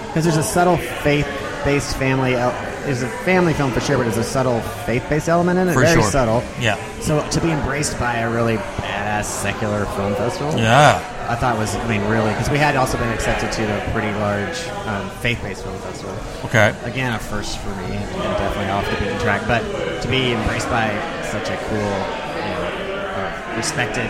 [0.07, 2.35] because there's a subtle faith-based family.
[2.35, 2.51] el-
[2.85, 5.73] There's a family film for sure, but there's a subtle faith-based element in it.
[5.73, 6.09] For very sure.
[6.11, 6.43] subtle.
[6.59, 6.77] Yeah.
[7.01, 11.01] So to be embraced by a really badass secular film festival, Yeah.
[11.29, 14.11] I thought was I mean really because we had also been accepted to a pretty
[14.19, 14.57] large
[14.87, 16.15] um, faith-based film festival.
[16.45, 16.73] Okay.
[16.83, 19.45] Again, a first for me, and definitely off the beaten track.
[19.47, 19.61] But
[20.03, 20.89] to be embraced by
[21.23, 24.09] such a cool, you know, uh, respected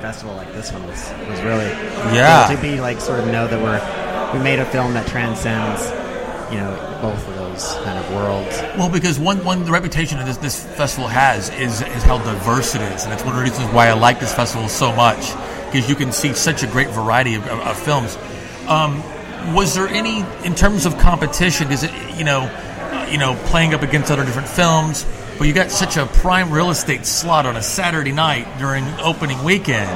[0.00, 1.66] festival like this one was was really
[2.14, 2.46] Yeah.
[2.48, 3.80] cool to be like sort of know that we're
[4.32, 5.84] we made a film that transcends,
[6.52, 8.60] you know, both of those kind of worlds.
[8.76, 12.74] Well, because one one the reputation that this, this festival has is is how diverse
[12.74, 15.32] it is, and it's one of the reasons why I like this festival so much
[15.70, 18.16] because you can see such a great variety of, of, of films.
[18.68, 19.02] Um,
[19.54, 21.70] was there any in terms of competition?
[21.70, 25.06] Is it you know uh, you know playing up against other different films?
[25.38, 29.42] But you got such a prime real estate slot on a Saturday night during opening
[29.44, 29.88] weekend.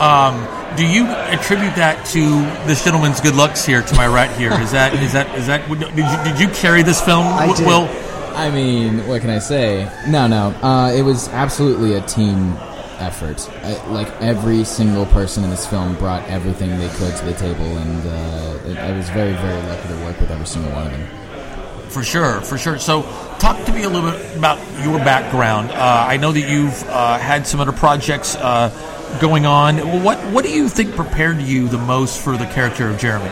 [0.00, 0.46] Um,
[0.76, 2.20] do you attribute that to
[2.66, 4.52] this gentleman's good looks here to my right here?
[4.52, 7.26] Is that is that is that did you, did you carry this film?
[7.26, 7.66] I did.
[7.66, 7.88] Will?
[8.34, 9.90] I mean, what can I say?
[10.08, 10.48] No, no.
[10.62, 12.56] Uh, it was absolutely a team
[13.00, 13.48] effort.
[13.62, 17.64] I, like every single person in this film brought everything they could to the table,
[17.64, 20.92] and uh, it, I was very, very lucky to work with every single one of
[20.92, 21.06] them.
[21.88, 22.78] For sure, for sure.
[22.78, 23.02] So,
[23.40, 25.72] talk to me a little bit about your background.
[25.72, 28.70] Uh, I know that you've uh, had some other projects uh,
[29.20, 30.02] going on.
[30.04, 33.30] What What do you think prepared you the most for the character of Jeremy?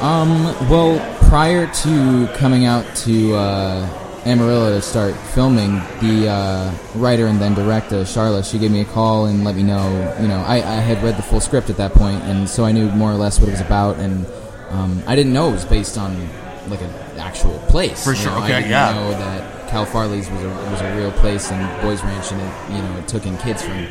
[0.00, 0.98] Um, well,
[1.28, 7.54] prior to coming out to uh, Amarillo to start filming, the uh, writer and then
[7.54, 10.16] director Charlotte, she gave me a call and let me know.
[10.20, 12.72] You know, I, I had read the full script at that point, and so I
[12.72, 13.96] knew more or less what it was about.
[13.98, 14.26] And
[14.70, 16.28] um, I didn't know it was based on
[16.68, 18.02] like an actual place.
[18.02, 18.92] For you sure, know, okay, I didn't yeah.
[18.94, 22.76] know that Cal Farley's was a was a real place and Boys Ranch, and it
[22.76, 23.86] you know it took in kids from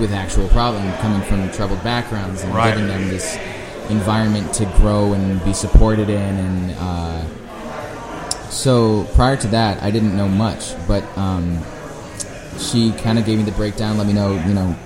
[0.00, 2.74] with actual problem coming from troubled backgrounds and Right.
[2.74, 3.38] giving them this
[3.88, 7.24] environment to grow and be supported in and uh,
[8.52, 11.58] so prior to that i didn't know much but um,
[12.58, 14.76] she kind of gave me the breakdown let me know you know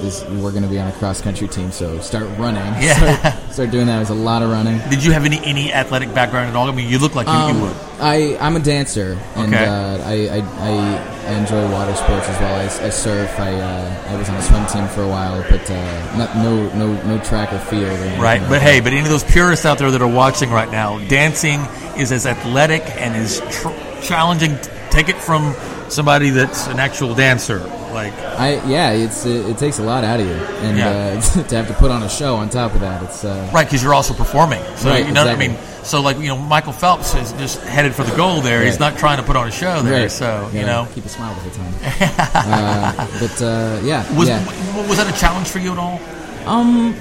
[0.00, 2.94] this, we're going to be on a cross country team so start running Yeah.
[3.18, 5.72] start, start doing that it was a lot of running Did you have any any
[5.72, 6.68] athletic background at all?
[6.68, 7.76] I mean, you look like you, um, you would.
[8.00, 9.64] I I'm a dancer, and Okay.
[9.64, 12.54] uh, I, I, I I enjoy water sports as well.
[12.56, 13.38] I, I surf.
[13.38, 16.68] I uh, I was on a swim team for a while, but uh, not, no
[16.74, 17.84] no no track or field.
[17.84, 18.62] Or Right, like but that.
[18.62, 21.60] hey, but any of those purists out there that are watching right now, dancing
[21.98, 24.58] is as athletic and as tr- challenging.
[24.90, 25.54] Take it from
[25.88, 27.58] somebody that's an actual dancer.
[27.92, 30.88] Like, I yeah, it's it, it takes a lot out of you, and Yeah.
[31.18, 33.66] uh, to have to put on a show on top of that, it's uh, right,
[33.66, 34.62] because you're also performing.
[34.76, 35.48] So Right, you know exactly.
[35.48, 35.84] what I mean.
[35.84, 38.64] So like you know, Michael Phelps is just headed for the goal there.
[38.64, 40.02] He's not trying to put on a show there.
[40.02, 40.10] Right.
[40.10, 41.74] So you know, keep a smile the whole time.
[42.34, 44.88] uh, but uh, yeah, was yeah.
[44.88, 46.00] was that a challenge for you at all?
[46.46, 46.94] Um,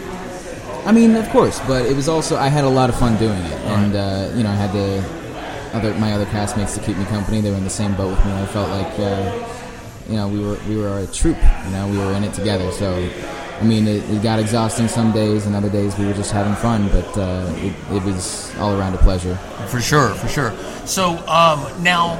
[0.85, 3.39] I mean, of course, but it was also I had a lot of fun doing
[3.39, 5.03] it, and uh, you know, I had the
[5.77, 7.39] other my other castmates to keep me company.
[7.39, 8.33] They were in the same boat with me.
[8.33, 9.31] I felt like uh,
[10.09, 11.37] you know we were we were a troop.
[11.65, 12.71] You know, we were in it together.
[12.71, 12.93] So,
[13.59, 16.55] I mean, it, it got exhausting some days, and other days we were just having
[16.55, 16.87] fun.
[16.89, 19.35] But uh, it, it was all around a pleasure.
[19.67, 20.53] For sure, for sure.
[20.85, 22.17] So um, now,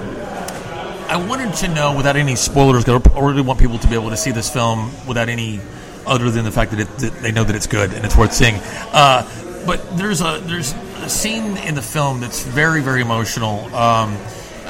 [1.10, 4.12] I wanted to know, without any spoilers, 'cause I really want people to be able
[4.12, 5.60] to see this film without any
[6.06, 8.34] other than the fact that, it, that they know that it's good and it's worth
[8.34, 8.56] seeing.
[8.94, 9.24] Uh,
[9.66, 10.74] but there's a there's
[11.04, 14.16] a scene in the film that's very very emotional, um,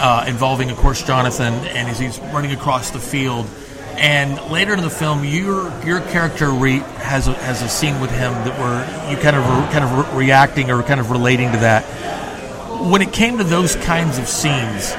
[0.01, 3.47] uh, involving, of course, Jonathan, and as he's running across the field.
[3.95, 8.09] And later in the film, your your character re, has a, has a scene with
[8.09, 11.51] him that where you kind of re, kind of re- reacting or kind of relating
[11.51, 11.85] to that
[12.89, 14.93] when it came to those kinds of scenes,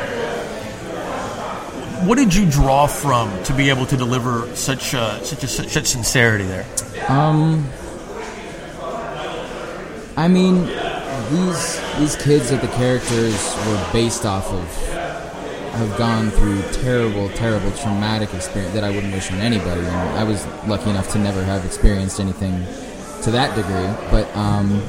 [2.07, 5.87] what did you draw from to be able to deliver such uh, such a, such
[5.87, 6.67] sincerity there?
[7.09, 7.67] Um,
[10.17, 10.67] I mean,
[11.33, 14.93] these these kids that the characters were based off of
[15.73, 19.81] have gone through terrible, terrible, traumatic experience that I wouldn't wish on anybody.
[19.81, 22.67] And I was lucky enough to never have experienced anything
[23.23, 24.11] to that degree.
[24.11, 24.83] But um,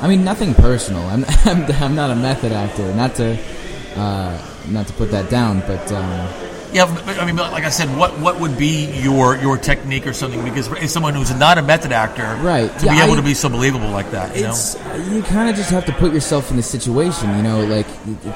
[0.00, 1.02] I mean, nothing personal.
[1.02, 2.94] I'm, I'm, I'm not a method actor.
[2.94, 3.36] Not to
[3.96, 5.90] uh, not to put that down, but.
[5.92, 10.06] Um, Yeah, but, I mean, like I said, what what would be your your technique
[10.06, 10.42] or something?
[10.42, 13.34] Because as someone who's not a method actor, Right, to be able I- to be
[13.34, 14.56] so believable like that, you know,
[15.10, 17.86] you kind of just have to put yourself in the situation you know like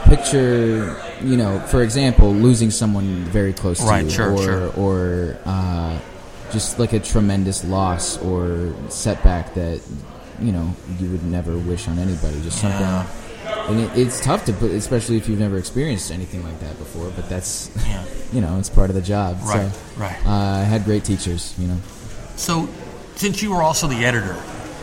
[0.05, 4.69] picture you know for example losing someone very close to you sure, or sure.
[4.77, 5.99] or uh,
[6.53, 9.81] just like a tremendous loss or setback that
[10.41, 13.07] you know you would never wish on anybody just something Yeah.
[13.69, 17.11] And it, it's tough to put especially if you've never experienced anything like that before
[17.17, 18.05] but that's Yeah.
[18.33, 20.27] you know it's part of the job Right, so right.
[20.27, 21.77] uh, I had great teachers you know
[22.37, 22.69] So,
[23.17, 24.37] since you were also the editor,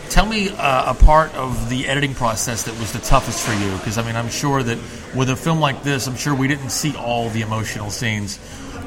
[0.09, 3.71] tell me uh, a part of the editing process that was the toughest for you.
[3.77, 4.79] Because I mean, I'm sure that
[5.15, 8.39] with a film like this, I'm sure we didn't see all the emotional scenes.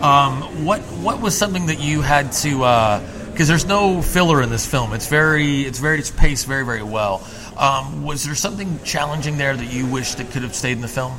[0.02, 3.00] Um, what what was something that you had to?
[3.30, 4.92] Because there's no filler in this film.
[4.92, 7.22] It's very it's very it's paced very very well.
[7.56, 10.88] Um, was there something challenging there that you wish that could have stayed in the
[10.88, 11.18] film?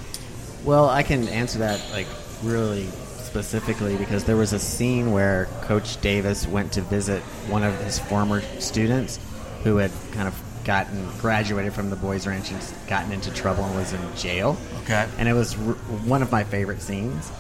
[0.64, 2.08] Well, I can answer that like
[2.44, 7.78] really specifically because there was a scene where Coach Davis went to visit one of
[7.84, 9.20] his former students
[9.64, 13.76] who had kind of gotten graduated from the boys' ranch and gotten into trouble and
[13.76, 14.58] was in jail.
[14.84, 15.08] Okay.
[15.18, 15.74] And it was r-
[16.06, 17.32] one of my favorite scenes,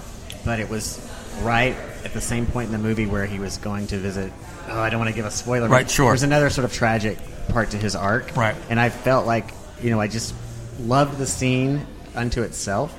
[0.45, 0.99] but it was
[1.41, 4.31] right at the same point in the movie where he was going to visit.
[4.69, 5.67] Oh, I don't want to give a spoiler.
[5.67, 6.11] Right, sure.
[6.11, 7.17] There's another sort of tragic
[7.49, 8.35] part to his arc.
[8.35, 8.55] Right.
[8.69, 10.33] And I felt like, you know, I just
[10.79, 11.85] loved the scene
[12.15, 12.97] unto itself,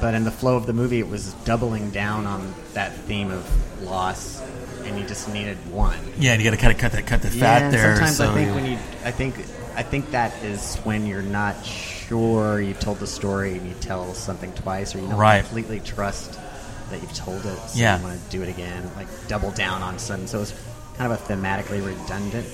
[0.00, 3.82] but in the flow of the movie, it was doubling down on that theme of
[3.84, 4.40] loss,
[4.84, 5.98] and you just needed one.
[6.18, 7.96] Yeah, and you got to kind of cut that cut the Yeah, fat there.
[7.96, 9.34] sometimes so I think when you, I think,
[9.76, 14.12] I think that is when you're not sure you've told the story and you tell
[14.14, 15.40] something twice, or you don't Right.
[15.44, 16.38] completely trust
[16.90, 17.58] that you've told it.
[17.68, 17.98] So Yeah.
[17.98, 20.26] you want to do it again, like double down on something.
[20.26, 20.52] So it's
[20.98, 22.46] kind of a thematically redundant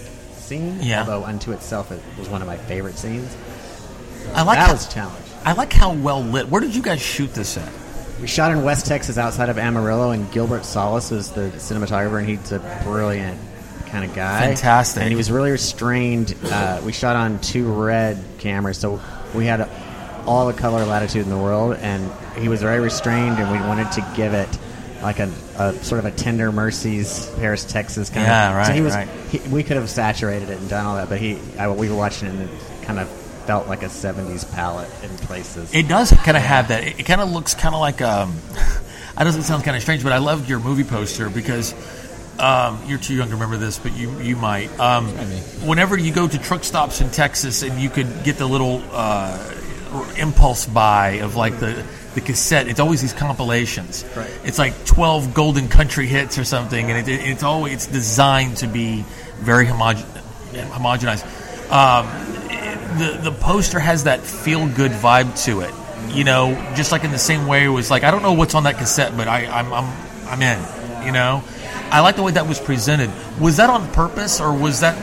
[0.48, 0.78] scene.
[0.80, 1.00] Yeah.
[1.00, 3.36] Although unto itself, it was one of my favorite scenes.
[4.34, 5.24] I like that how, was a challenge.
[5.44, 6.48] I like how well lit.
[6.48, 7.72] Where did you guys shoot this at?
[8.20, 12.28] We shot in West Texas outside of Amarillo, and Gilbert Solis was the cinematographer, and
[12.28, 13.38] he's a brilliant
[13.86, 14.40] kind of guy.
[14.40, 15.02] Fantastic.
[15.02, 16.34] And he was really restrained.
[16.44, 19.00] Uh, we shot on two red cameras, so
[19.34, 19.68] we had
[20.26, 23.90] all the color latitude in the world, and he was very restrained, and we wanted
[23.92, 24.48] to give it
[25.00, 28.56] like a, a sort of a tender mercies Paris, Texas kind Yeah, of.
[28.56, 28.94] right, So he was.
[28.94, 29.08] right.
[29.30, 31.38] He, we could have saturated it and done all that, but he.
[31.58, 32.50] I, we were watching it, and it
[32.82, 33.08] kind of
[33.46, 35.74] felt like a '70s palette in places.
[35.74, 36.84] It does kind of have that.
[36.84, 38.36] It, it kind of looks kind of like um,
[39.16, 41.74] I know it sounds kind of strange, but I loved your movie poster because
[42.38, 44.68] um, you're too young to remember this, but you you might.
[44.78, 45.08] Um,
[45.66, 49.54] whenever you go to truck stops in Texas and you could get the little uh,
[50.16, 51.84] impulse buy of like the
[52.18, 54.04] the cassette, it's always these compilations.
[54.16, 54.30] Right.
[54.44, 58.56] It's like twelve golden country hits or something, and it, it, it's always it's designed
[58.58, 59.04] to be
[59.36, 60.04] very homogen-
[60.70, 61.24] homogenized.
[61.70, 62.06] Um,
[62.98, 65.72] the the poster has that feel good vibe to it.
[66.14, 68.54] You know, just like in the same way it was like I don't know what's
[68.54, 69.92] on that cassette, but I I'm I'm,
[70.26, 71.06] I'm in.
[71.06, 71.44] You know,
[71.90, 73.10] I like the way that was presented.
[73.40, 74.96] Was that on purpose or was that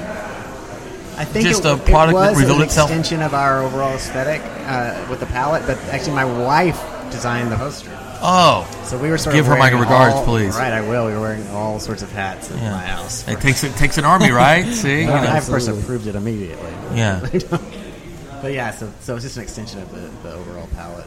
[1.17, 2.89] I think just it, a product it that was revealed an itself?
[2.89, 6.81] extension of our overall aesthetic uh, with the palette, but actually my wife
[7.11, 7.91] designed the poster.
[8.21, 10.55] Oh, So we were sort Give of her my regards, all- please.
[10.55, 11.05] Right, I will.
[11.07, 12.71] We were wearing all sorts of hats in Yeah.
[12.71, 13.27] my house.
[13.27, 14.65] It takes it takes an army, right?
[14.73, 15.13] See, you know.
[15.13, 16.71] I of course approved it immediately.
[16.93, 17.19] Yeah.
[18.41, 21.05] but yeah, so so it's just an extension of the, the overall palette.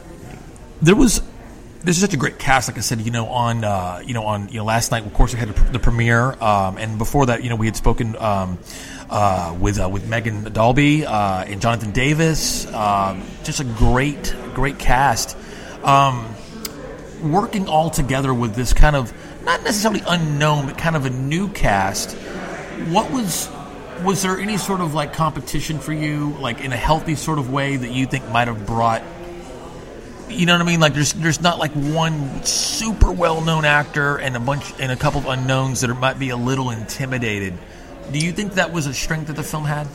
[0.81, 1.21] there was
[1.81, 4.23] this is such a great cast like i said you know on uh, you know
[4.25, 7.27] on you know last night of course we had the, the premiere um, and before
[7.27, 8.57] that you know we had spoken um,
[9.09, 14.77] uh, with uh, with megan dalby uh, and jonathan davis um, just a great great
[14.77, 15.37] cast
[15.83, 16.35] um,
[17.23, 19.13] working all together with this kind of
[19.43, 22.13] not necessarily unknown but kind of a new cast
[22.89, 23.49] what was
[24.03, 27.51] was there any sort of like competition for you like in a healthy sort of
[27.51, 29.03] way that you think might have brought
[30.29, 30.79] you know what I mean?
[30.79, 34.95] Like there's there's not like one super well known actor and a bunch and a
[34.95, 37.55] couple of unknowns that are, might be a little intimidated.
[38.11, 39.87] Do you think that was a strength that the film had?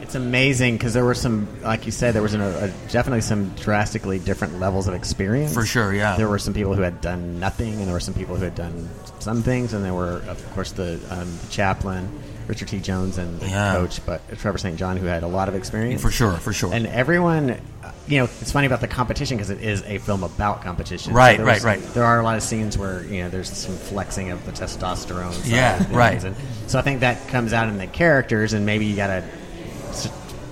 [0.00, 3.50] It's amazing because there were some, like you said, there was an, a, definitely some
[3.56, 5.52] drastically different levels of experience.
[5.52, 6.16] For sure, yeah.
[6.16, 8.54] There were some people who had done nothing, and there were some people who had
[8.54, 8.88] done
[9.18, 12.08] some things, and there were, of course, the, um, the chaplain,
[12.46, 12.80] Richard T.
[12.80, 13.72] Jones, and the Yeah.
[13.74, 14.76] coach, but Trevor St.
[14.78, 16.00] John, who had a lot of experience.
[16.00, 16.72] For sure, for sure.
[16.72, 17.60] And everyone,
[18.06, 21.12] you know, it's funny about the competition because it is a film about competition.
[21.12, 21.82] Right, right, was- right.
[21.92, 25.38] There are a lot of scenes where you know there's some flexing of the testosterone.
[25.44, 26.24] Yeah, right.
[26.24, 26.34] And
[26.68, 29.24] so I think that comes out in the characters, and maybe you got to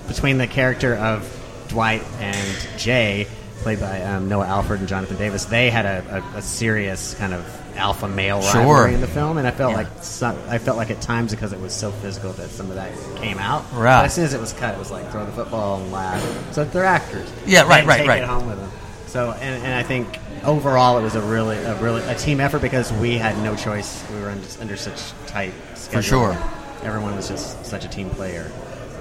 [0.07, 1.33] between the character of
[1.69, 3.27] Dwight and Jay,
[3.57, 7.33] played by um, Noah Alford and Jonathan Davis, they had a, a, a serious kind
[7.33, 8.61] of alpha male Sure.
[8.61, 9.77] rivalry in the film, and I felt Yeah.
[9.77, 12.75] like some, I felt like at times because it was so physical that some of
[12.75, 13.63] that came out.
[13.73, 13.99] Right.
[13.99, 16.53] But as soon as it was cut, it was like throw the football and laugh.
[16.53, 17.31] So they're actors.
[17.45, 18.21] Yeah, right, right, take right.
[18.23, 18.71] It home with them.
[19.07, 22.61] So and, and I think overall it was a really a really a team effort
[22.61, 24.03] because we had no choice.
[24.11, 26.01] We were under, under such tight schedule.
[26.01, 26.37] For sure.
[26.83, 28.51] Everyone was just such a team player.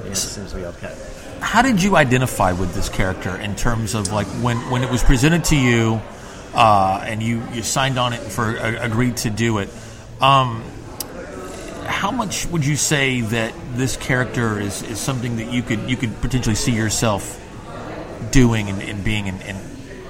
[0.06, 0.96] You know, as soon as we all cut.
[1.40, 5.02] How did you identify with this character in terms of like when when it was
[5.02, 6.00] presented to you,
[6.54, 9.68] uh, and you you signed on it for uh, agreed to do it?
[10.20, 10.62] Um,
[11.84, 15.96] how much would you say that this character is, is something that you could you
[15.96, 17.40] could potentially see yourself
[18.30, 19.56] doing and, and being in, in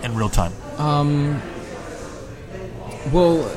[0.03, 0.53] in real time?
[0.79, 1.43] Um.
[3.13, 3.49] Well,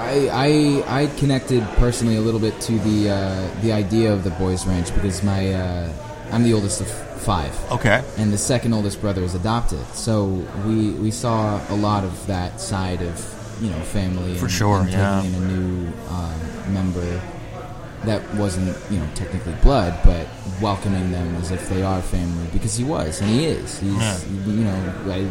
[0.00, 4.30] I I I connected personally a little bit to the uh, the idea of the
[4.30, 5.92] boys' ranch because my uh,
[6.32, 6.88] I'm the oldest of
[7.22, 7.54] five.
[7.70, 8.02] Okay.
[8.16, 10.26] And the second oldest brother is adopted, so
[10.66, 13.14] we we saw a lot of that side of
[13.60, 15.20] you know family For and, sure, and yeah.
[15.22, 17.20] taking in a new um, member
[18.04, 20.26] that wasn't you know technically blood, but
[20.62, 23.78] welcoming them as if they are family because he was and he is.
[23.78, 24.18] He's Yeah.
[24.46, 25.30] you know I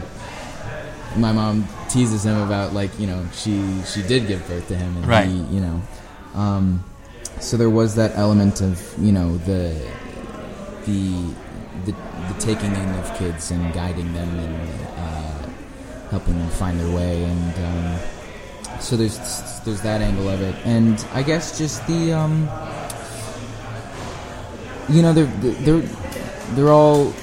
[1.18, 4.96] my mom teases him about like you know she she did give birth to him
[4.98, 5.28] and Right.
[5.28, 5.82] he you know
[6.36, 6.84] um,
[7.40, 9.76] so there was that element of you know the
[10.86, 11.34] the
[11.86, 15.50] the, the taking in of kids and guiding them and uh,
[16.12, 18.00] helping them find their way and um,
[18.80, 19.18] so there's
[19.66, 22.48] there's that angle of it and I guess just the um,
[24.90, 25.26] you know they're
[25.66, 25.82] they're
[26.56, 27.14] they're all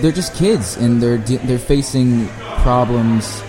[0.00, 2.28] they're just kids and they're they're facing
[2.62, 3.42] problems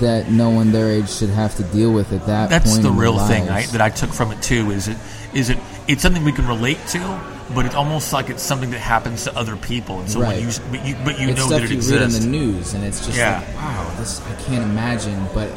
[0.00, 2.88] that no one their age should have to deal with at that That's point the
[2.90, 4.70] in real thing I, that I took from it too.
[4.70, 4.96] Is it
[5.34, 7.20] is it it's something we can relate to,
[7.54, 10.36] but it's almost like it's something that happens to other people, and so Right.
[10.40, 12.14] when you but you, but you it's know stuff that it you exists.
[12.14, 13.38] read on the news, and it's just Yeah.
[13.40, 15.50] like, wow, this I can't imagine, but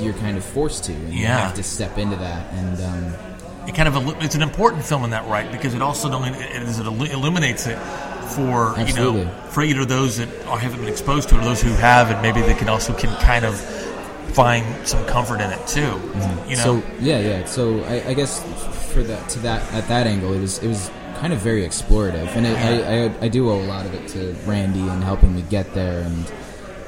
[0.00, 2.52] you're kind of forced to, and you have to step into that.
[2.52, 3.14] And um,
[3.68, 6.38] it kind of it's an important film in that right because it also not only
[6.38, 7.78] it, is- it illu- illuminates it
[8.34, 11.62] for you know for either those that are, haven't been exposed to it or those
[11.62, 13.54] who have and maybe they can also can kind of
[14.32, 15.80] find some comfort in it too
[16.48, 17.44] you know So yeah, yeah.
[17.46, 18.40] So I, I guess
[18.92, 22.26] for that to that at that angle, it was it was kind of very explorative,
[22.36, 25.34] and it, I, I I do owe a lot of it to Randy and helping
[25.34, 26.32] me get there, and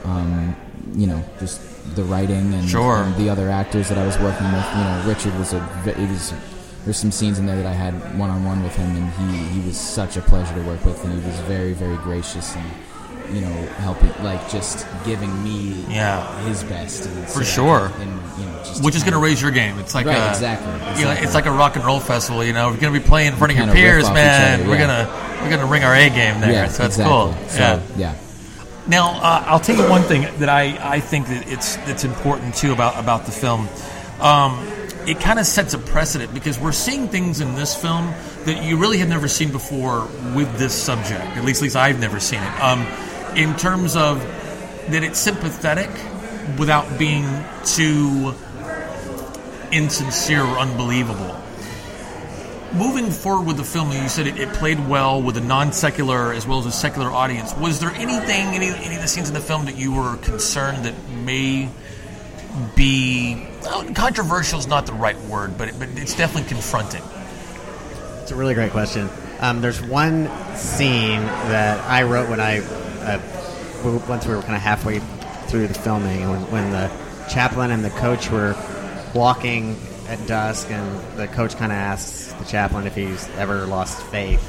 [0.04, 0.56] um,
[0.94, 1.60] you know just
[1.94, 3.02] the writing and, Sure.
[3.02, 4.66] and the other actors that I was working with.
[4.76, 6.32] You know, Richard was a it was.
[6.84, 9.60] There's some scenes in there that I had one on one with him, and he,
[9.60, 12.64] he was such a pleasure to work with, and he was very very gracious and
[13.32, 16.26] you know helping like just giving me Yeah.
[16.44, 19.18] his best and for I sure can- and, you know, just which is going to
[19.18, 21.84] raise your game it's like Right, a, exactly, you know, it's like a rock and
[21.84, 24.60] roll festival you know we're going to be playing in front of your peers man
[24.60, 27.04] other, we're gonna we're gonna ring our A game there Yeah, so that's exactly.
[27.12, 28.14] cool So, yeah yeah.
[28.88, 32.54] Now, uh, I'll tell you one thing that I, I think that it's that's important
[32.54, 33.68] too about about the film.
[34.20, 34.64] Um,
[35.08, 38.14] it kind of sets a precedent because we're seeing things in this film
[38.44, 40.06] that you really have never seen before
[40.36, 41.20] with this subject.
[41.20, 42.60] At least, at least I've never seen it.
[42.62, 42.86] Um,
[43.36, 44.20] in terms of
[44.90, 45.90] that, it's sympathetic
[46.58, 47.26] without being
[47.64, 48.34] too
[49.72, 51.36] insincere or unbelievable
[52.76, 56.46] moving forward with the film, you said it, it played well with a non-secular as
[56.46, 57.54] well as a secular audience.
[57.56, 60.84] Was there anything, any, any of the scenes in the film that you were concerned
[60.84, 61.68] that may
[62.74, 64.58] be well, controversial?
[64.58, 67.02] Is not the right word, but it, but it's definitely confronting.
[68.22, 69.08] It's a really great question.
[69.40, 72.60] Um, there's one scene that I wrote when I
[73.06, 74.98] uh, once we were kind of halfway
[75.48, 76.90] through the filming, when, when the
[77.30, 78.56] chaplain and the coach were
[79.14, 79.76] walking
[80.08, 84.42] at dusk, and the coach kind of asks the chaplain if he's ever lost faith.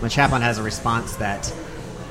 [0.00, 1.52] The chaplain has a response that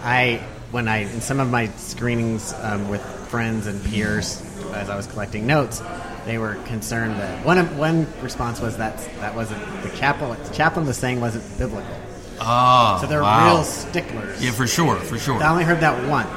[0.03, 0.41] I,
[0.71, 4.41] when I in some of my screenings um, with friends and peers,
[4.73, 5.81] as I was collecting notes,
[6.25, 10.37] they were concerned that one of, one response was that that wasn't the chaplain.
[10.43, 11.95] The chaplain was saying wasn't biblical.
[12.39, 13.55] Ah, So they're wow.
[13.55, 14.43] real sticklers.
[14.43, 15.41] Yeah, for sure, for sure.
[15.41, 16.29] I only heard that once,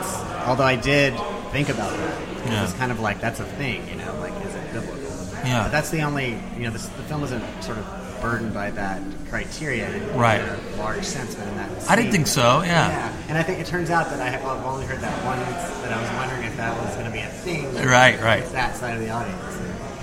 [0.46, 1.14] although I did
[1.52, 2.20] think about that.
[2.46, 2.64] Yeah.
[2.64, 4.96] It's kind of like that's a thing, you know, like is it biblical?
[5.44, 5.64] Yeah.
[5.64, 7.86] But that's the only, you know, this, the film isn't sort of
[8.20, 10.40] burdened by that criteria in Right.
[10.40, 12.88] a large sense, but in that I didn't think so, yeah.
[12.88, 15.40] Yeah, and I think it turns out that I have, I've only heard that once,
[15.82, 17.74] that I was wondering if that was going to be a thing.
[17.76, 18.44] Right, right.
[18.52, 19.59] That side of the audience.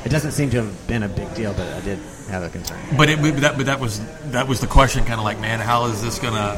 [0.08, 2.00] It doesn't seem to have been a big deal, but I did
[2.30, 2.80] have a concern.
[2.96, 4.00] But it, that, but that was
[4.32, 6.58] that was the question, kind of like, man, how is this gonna,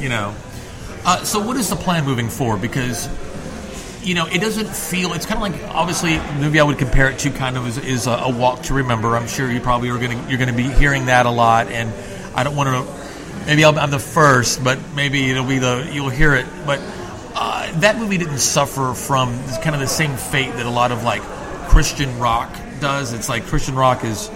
[0.00, 0.34] you know?
[1.04, 2.60] Uh, so, what is the plan moving forward?
[2.60, 3.08] Because
[4.02, 5.12] you know, it doesn't feel.
[5.12, 8.08] It's kind of like obviously, maybe I would compare it to kind of is, is
[8.08, 9.16] a, a walk to remember.
[9.16, 11.92] I'm sure you probably are gonna you're gonna be hearing that a lot, and
[12.34, 13.46] I don't want to.
[13.46, 16.46] Maybe I'll, I'm the first, but maybe it'll be the you'll hear it.
[16.66, 16.80] But
[17.36, 21.04] uh, that movie didn't suffer from kind of the same fate that a lot of
[21.04, 21.22] like
[21.68, 23.12] Christian rock does.
[23.12, 24.28] It's like Christian rock is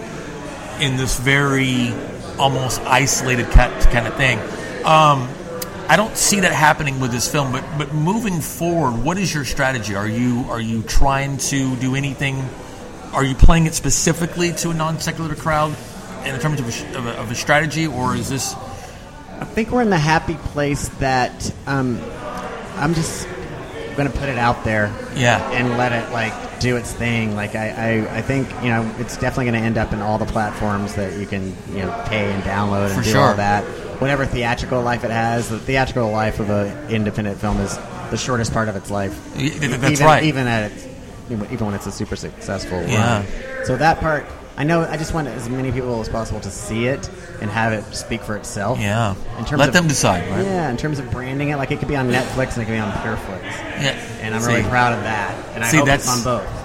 [0.79, 1.93] in this very
[2.39, 4.39] almost isolated cat kind of thing.
[4.85, 5.29] Um,
[5.87, 9.45] I don't see that happening with this film, but but moving forward, what is your
[9.45, 9.95] strategy?
[9.95, 12.43] Are you are you trying to do anything?
[13.13, 15.75] Are you playing it specifically to a non secular crowd
[16.25, 18.55] in terms of a, of, a, of a strategy, or is this?
[19.39, 21.99] I think we're in the happy place that um,
[22.77, 23.27] I'm just
[23.97, 25.37] going to put it out there, Yeah.
[25.51, 26.33] and let it like
[26.63, 27.35] do its thing.
[27.35, 27.69] Like I,
[28.07, 30.95] I, I think you know it's definitely going to end up in all the platforms
[30.95, 33.21] that you can you know pay and download and For do sure.
[33.21, 33.63] all that.
[34.01, 37.77] Whatever theatrical life it has, the theatrical life of an independent film is
[38.09, 39.13] the shortest part of its life.
[39.37, 40.23] Y- that's even, right.
[40.23, 40.87] Even at its,
[41.29, 43.17] even when it's a super successful Yeah.
[43.19, 43.25] run.
[43.65, 44.25] So that part.
[44.55, 44.81] I know.
[44.81, 47.09] I just want as many people as possible to see it
[47.41, 48.79] and have it speak for itself.
[48.79, 49.15] Yeah.
[49.39, 50.45] In terms Let of, them decide, right?
[50.45, 52.73] Yeah, in terms of branding it, like it could be on Netflix and it could
[52.73, 53.41] be on Pureflix.
[53.43, 53.97] Yeah.
[54.21, 54.49] And I'm See.
[54.55, 55.33] really proud of that.
[55.55, 56.59] And I See, hope that's- it's on both.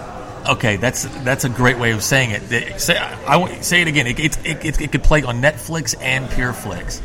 [0.48, 2.80] Okay, that's that's a great way of saying it.
[2.80, 4.06] Say, I, want- say it again.
[4.06, 7.02] It, it, it, it, could play on Netflix and PureFlix.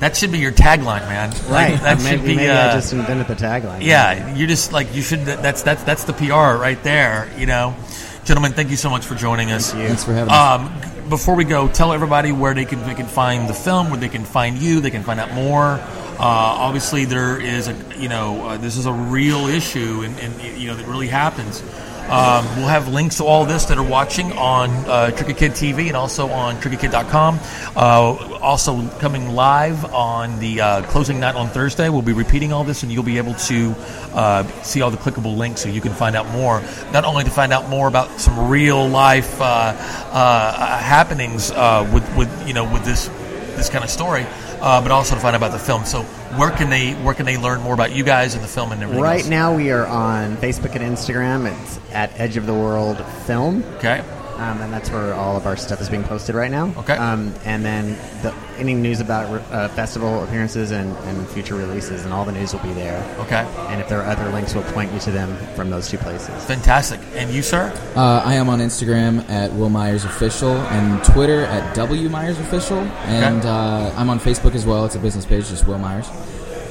[0.00, 1.30] That should be your tagline, man.
[1.30, 1.80] Like, Right.
[1.82, 2.36] that maybe should be.
[2.36, 3.82] maybe uh, I just invented the tagline.
[3.84, 5.20] yeah, you're just like you should.
[5.26, 7.30] That's that's that's the PR right there.
[7.38, 7.76] You know,
[8.24, 9.72] gentlemen, thank you so much for joining us.
[9.72, 10.60] Thanks for having us.
[10.60, 13.98] Um, before we go, tell everybody where they can they can find the film, where
[13.98, 15.80] they can find you, they can find out more.
[16.18, 20.58] Uh, obviously, there is a you know uh, this is a real issue, and, and
[20.60, 21.62] you know that really happens.
[22.10, 25.86] Um, we'll have links to all this that are watching on uh, Tricky Kid TV
[25.88, 27.40] and also on TrickyKid.com.
[27.74, 31.88] Uh, also coming live on the uh, closing night on Thursday.
[31.88, 33.74] We'll be repeating all this, and you'll be able to
[34.12, 36.62] uh, see all the clickable links so you can find out more.
[36.92, 42.16] Not only to find out more about some real life uh, uh, happenings uh, with,
[42.16, 43.08] with you know with this
[43.56, 44.26] this kind of story,
[44.62, 45.84] uh, but also to find out about the film.
[45.84, 46.02] So
[46.38, 48.82] where can they where can they learn more about you guys and the film and
[48.82, 49.02] everything?
[49.02, 49.28] Right else?
[49.28, 51.52] now, we are on Facebook and Instagram.
[51.62, 53.64] It's at Edge of the World Film.
[53.76, 54.02] Okay.
[54.42, 56.74] Um, and that's where all of our stuff is being posted right now.
[56.78, 56.96] Okay.
[56.96, 62.12] Um, and then the, any news about uh, festival appearances and, and future releases, and
[62.12, 62.98] all the news will be there.
[63.20, 63.46] Okay.
[63.68, 66.44] And if there are other links, we'll point you to them from those two places.
[66.46, 66.98] Fantastic.
[67.14, 67.72] And you, sir?
[67.94, 72.78] Uh, I am on Instagram at Will Myers Official and Twitter at W Myers Official,
[72.78, 74.84] and uh, I'm on Facebook as well.
[74.84, 76.08] It's a business page, just Will Myers.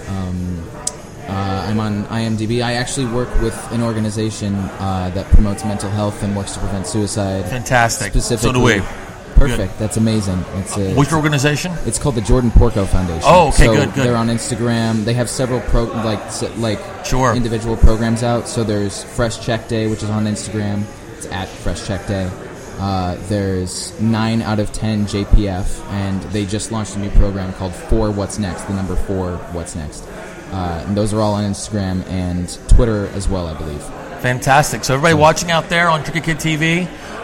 [0.10, 0.61] Um,
[1.72, 2.64] I'm on IMDb.
[2.64, 6.86] I actually work with an organization uh, that promotes mental health and works to prevent
[6.86, 7.46] suicide.
[7.46, 8.14] Fantastic.
[8.14, 8.86] So Specifically, do we.
[9.36, 9.80] Perfect.
[9.80, 10.44] That's amazing.
[10.56, 11.72] It's a, Which organization?
[11.86, 13.24] It's called the Jordan Porco Foundation.
[13.26, 14.06] Oh, okay, so good, good.
[14.06, 15.04] They're on Instagram.
[15.04, 16.20] They have several pro like
[16.58, 17.34] like Sure.
[17.36, 18.48] individual programs out.
[18.48, 20.84] So there's Fresh Check Day, which is on Instagram.
[21.18, 22.30] It's at Fresh Check Day.
[22.80, 27.74] Uh, there's nine out of ten JPF, and they just launched a new program called
[27.74, 28.64] Four What's Next.
[28.66, 30.04] The number four What's Next.
[30.52, 33.82] Uh, and those are all on Instagram and Twitter as well, I believe.
[34.22, 34.84] Fantastic.
[34.84, 36.82] So everybody watching out there on Tricky Kid TV,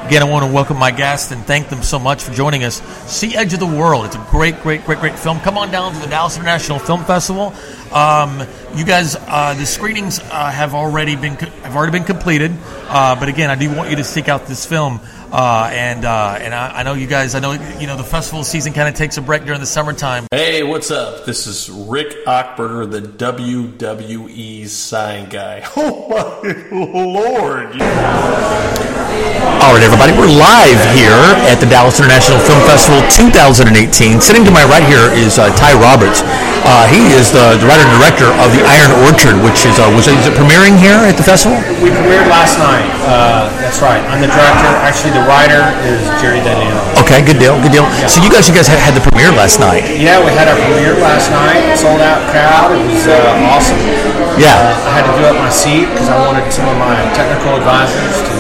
[0.07, 2.81] again, I want to welcome my guests and thank them so much for joining us.
[3.11, 4.05] See Edge of the World.
[4.05, 5.39] It's a great, great, great, great film.
[5.41, 7.53] Come on down to the Dallas International Film Festival.
[7.91, 8.43] Um,
[8.75, 12.51] you guys, uh, the screenings uh, have already been have already been completed.
[12.87, 14.99] Uh, but again, I do want you to seek out this film.
[15.31, 17.35] Uh, and uh, and I, I know you guys.
[17.35, 20.25] I know you know the festival season kind of takes a break during the summertime.
[20.31, 21.25] Hey, what's up?
[21.25, 25.63] This is Rick Ockberger, the WWE sign guy.
[25.75, 27.67] Oh my lord!
[29.61, 31.11] All right, everybody, we're live here
[31.51, 34.21] at the Dallas International Film Festival 2018.
[34.21, 36.23] Sitting to my right here is uh, Ty Roberts.
[36.67, 39.87] Uh, he is the, the writer and director of The Iron Orchard, which is uh,
[39.95, 41.55] was it, is it premiering here at the festival?
[41.79, 42.83] We premiered last night.
[43.07, 44.03] Uh, that's right.
[44.11, 44.67] I'm the director.
[44.83, 46.75] Actually, the writer is Jerry Daniel.
[46.99, 47.87] Okay, good deal, good deal.
[48.11, 49.87] So you guys, you guys had, had the premiere last night.
[49.95, 51.71] Yeah, we had our premiere last night.
[51.79, 52.75] Sold out crowd.
[52.75, 53.79] It was uh, awesome.
[54.35, 54.59] Yeah.
[54.59, 57.55] Uh, I had to give up my seat because I wanted some of my technical
[57.55, 58.35] advisors to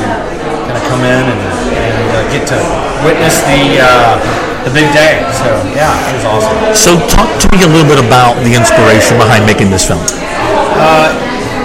[0.67, 1.41] kind of come in and,
[2.37, 2.59] get to
[3.01, 4.21] witness the uh,
[4.61, 5.25] the big day.
[5.33, 6.57] So yeah, it was awesome.
[6.77, 10.05] So talk to me a little bit about the inspiration behind making this film.
[10.77, 11.09] Uh,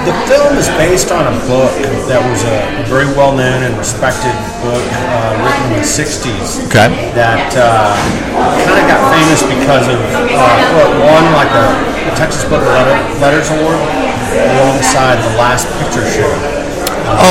[0.08, 1.70] the film is based on a book
[2.10, 2.58] that was a,
[2.90, 6.66] very well known and respected book uh, written in the 60s.
[6.66, 6.90] Okay.
[7.14, 7.94] That uh,
[8.66, 10.26] kind of got famous because of, uh,
[10.74, 13.78] well, it won like the, Texas Book Letter, Letters Award
[14.58, 16.61] alongside the Last Picture Show.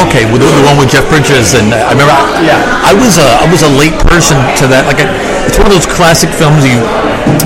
[0.08, 2.60] Okay, with the, the one with Jeff Bridges, and uh, I remember I, Yeah.
[2.84, 4.84] I was a I was a late person to that.
[4.90, 5.08] Like, I,
[5.48, 6.80] it's one of those classic films you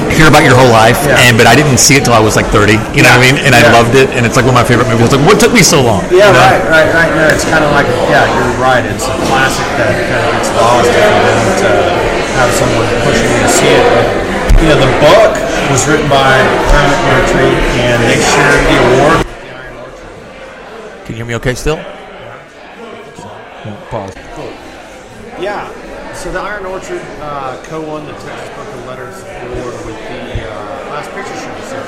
[0.09, 1.21] hear about your whole life, Yeah.
[1.27, 2.81] and but I didn't see it till I was like thirty.
[2.97, 3.37] You know what I mean?
[3.45, 5.05] And I loved it, and it's like one of my favorite movies.
[5.05, 6.01] I was like, what took me so long?
[6.09, 6.41] Yeah, You know?
[6.49, 7.11] right, right, right.
[7.13, 8.81] No, it's kind of like, yeah, you're right.
[8.83, 11.93] It's a classic that kind of gets lost if you don't uh,
[12.41, 13.83] have someone pushing you to see it.
[13.93, 14.05] But,
[14.63, 15.33] you know, the book
[15.69, 16.41] was written by
[16.73, 17.51] Clement Murtry,
[17.85, 21.05] and they shared the award with the Iron Orchard.
[21.05, 21.77] Can you hear me okay still?
[23.65, 24.13] Pause.
[24.35, 24.53] Cool.
[25.41, 25.65] Yeah.
[26.13, 30.93] So the Iron Orchard uh, co-won the Texas Book of Letters Award with the uh,
[30.93, 31.49] Last Picture Show.
[31.65, 31.81] So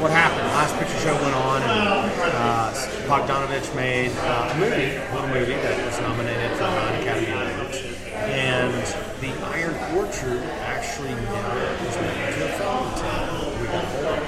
[0.00, 0.46] what happened?
[0.54, 2.72] Last Picture Show went on, and uh,
[3.10, 7.82] Bogdanovich made uh, a movie, a little movie that was nominated for nine Academy Awards,
[8.14, 8.72] and
[9.18, 14.22] the Iron Orchard actually never was made into a film until we got hold.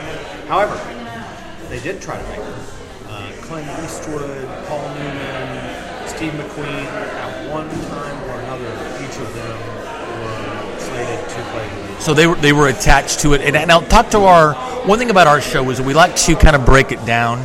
[0.51, 0.77] However,
[1.71, 2.55] they did try to make it.
[3.09, 5.76] Uh, Clint Eastwood, Paul Newman,
[6.17, 8.65] Steve McQueen, at one time or another,
[9.05, 9.59] each of them
[10.23, 12.01] were slated to play the.
[12.01, 13.43] So they were they were attached to it.
[13.43, 14.55] And now talk to our
[14.87, 17.41] one thing about our show is we like to kind of break it down,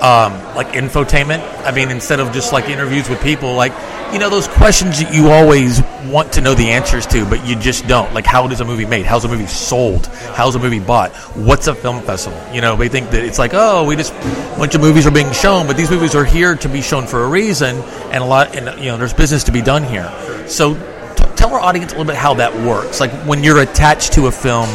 [0.00, 1.42] um, like infotainment.
[1.66, 3.72] I mean, instead of just like interviews with people, like
[4.12, 7.56] you know those questions that you always want to know the answers to, but you
[7.56, 8.12] just don't.
[8.14, 9.04] Like, how is a movie made?
[9.06, 10.06] How's a movie sold?
[10.06, 11.14] How's a movie bought?
[11.36, 12.40] What's a film festival?
[12.54, 15.10] You know, they think that it's like, oh, we just a bunch of movies are
[15.10, 17.76] being shown, but these movies are here to be shown for a reason,
[18.10, 20.10] and a lot, and you know, there's business to be done here.
[20.46, 20.74] So,
[21.16, 23.00] t- tell our audience a little bit how that works.
[23.00, 24.68] Like when you're attached to a film,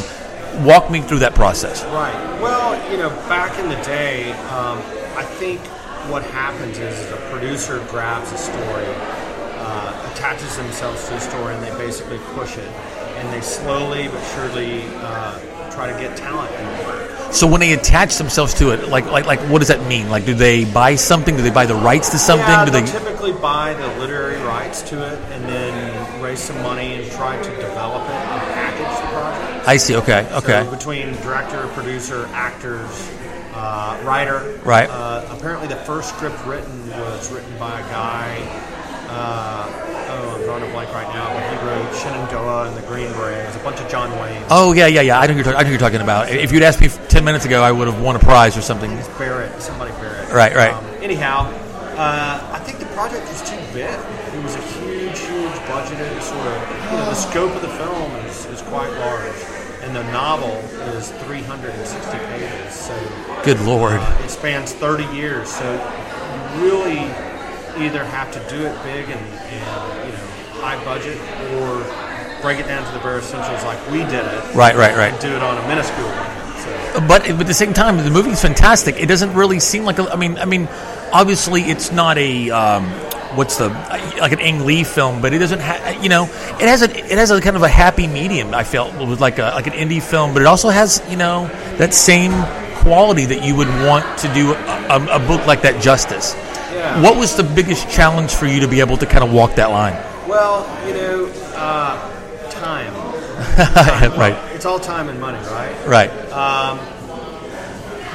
[0.66, 1.84] walk me through that process.
[1.86, 2.14] Right.
[2.42, 4.78] Well, you know, back in the day, um,
[5.16, 5.62] I think
[6.10, 8.86] what happens is, a producer grabs a story,
[10.14, 12.68] attaches themselves to the story, and they basically push it,
[13.18, 17.34] and they slowly but surely uh, try to get talent involved.
[17.34, 20.10] So when they attach themselves to it, like like like what does that mean?
[20.10, 21.38] Like do they buy something?
[21.38, 22.46] Do they buy the rights to something?
[22.46, 26.96] Yeah, do they'll typically buy the literary rights to it, and then raise some money
[26.96, 29.68] and try to develop it and package the project.
[29.68, 30.64] I see, okay, okay.
[30.66, 33.10] So between director, producer, actors,
[33.54, 34.60] uh, writer.
[34.66, 34.90] Right.
[34.90, 38.68] Uh, apparently, the first script written was written by a guy.
[39.08, 39.91] Uh,
[40.52, 43.80] drawing a blank right now, but he wrote Shenandoah and the Green Berets, a bunch
[43.80, 44.44] of John Wayne.
[44.50, 45.20] Oh yeah, yeah, yeah.
[45.20, 45.60] I know you're talking.
[45.60, 46.30] I know you're talking about.
[46.30, 48.92] If you'd asked me ten minutes ago, I would have won a prize or something.
[49.18, 50.30] Barrett, somebody Barrett.
[50.34, 50.74] Right, right.
[50.74, 51.48] Um, anyhow,
[51.96, 53.88] uh, I think the project was too big.
[53.88, 56.92] It was a huge, huge budgeted sort of.
[56.92, 59.36] You know, the scope of the film is, is quite large,
[59.84, 60.52] and the novel
[60.98, 62.74] is 360 pages.
[62.74, 63.94] So Good lord.
[63.94, 65.50] uh, it spans 30 years.
[65.50, 65.64] So
[66.56, 67.00] you really
[67.78, 70.31] either have to do it big and, and you know
[70.62, 71.18] high budget,
[71.58, 71.82] or
[72.42, 74.56] break it down to the bare essentials like we did it.
[74.56, 75.20] Right, right, right.
[75.20, 76.08] Do it on a minuscule.
[76.08, 76.38] budget.
[76.94, 77.08] So.
[77.08, 78.96] But at the same time, the movie's fantastic.
[78.98, 80.00] It doesn't really seem like.
[80.00, 80.68] A, I mean, I mean,
[81.12, 82.50] obviously, it's not a.
[82.52, 82.86] Um,
[83.36, 83.70] what's the
[84.20, 85.60] like an Ang Lee film, but it doesn't.
[85.60, 88.54] Ha- you know, it has a it has a kind of a happy medium.
[88.54, 91.48] I felt with like a like an indie film, but it also has you know
[91.78, 92.32] that same
[92.82, 94.56] quality that you would want to do a,
[94.90, 96.34] a, a book like that justice.
[96.36, 97.02] Yeah.
[97.02, 99.70] What was the biggest challenge for you to be able to kind of walk that
[99.70, 99.94] line?
[100.28, 102.94] Well, you know, uh, time.
[103.56, 104.12] Time.
[104.20, 104.38] right.
[104.54, 105.88] It's all time and money, right?
[105.88, 106.12] Right.
[106.32, 106.78] Um,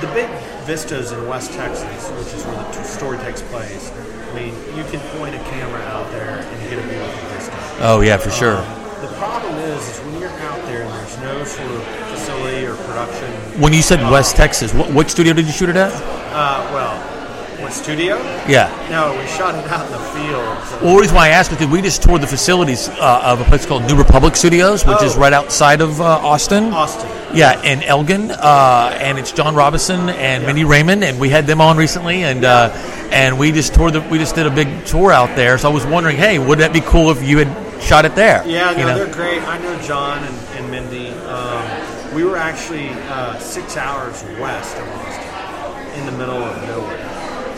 [0.01, 0.29] the big
[0.67, 3.91] vistas in West Texas, which is where the t- story takes place.
[3.93, 7.57] I mean, you can point a camera out there and get a beautiful vista.
[7.81, 8.59] Oh yeah, for sure.
[8.59, 8.65] Um,
[9.01, 12.77] the problem is, is when you're out there and there's no sort of facility or
[12.77, 13.31] production.
[13.61, 15.93] When you said uh, West Texas, what, what studio did you shoot it at?
[15.93, 17.16] Uh, well,
[17.61, 18.17] what studio?
[18.49, 18.71] Yeah.
[18.91, 20.83] No, we shot it out in the field.
[20.83, 23.41] Well, the reason why I asked is because we just toured the facilities uh, of
[23.41, 25.21] a place called New Republic Studios, which is Oh.
[25.21, 26.73] right outside of uh, Austin.
[26.73, 27.11] Austin.
[27.35, 31.61] Yeah, in Elgin, uh, and it's John Robinson and Mindy Raymond, and we had them
[31.61, 32.71] on recently, and uh,
[33.11, 35.59] and we just toured the, we just did a big tour out there.
[35.59, 38.43] So I was wondering, hey, would that be cool if you had shot it there?
[38.47, 38.95] Yeah, no, you know?
[39.05, 39.43] they're great.
[39.43, 41.09] I know John and, and Mindy.
[41.27, 47.06] Um, we were actually uh, six hours west of Austin, in the middle of nowhere.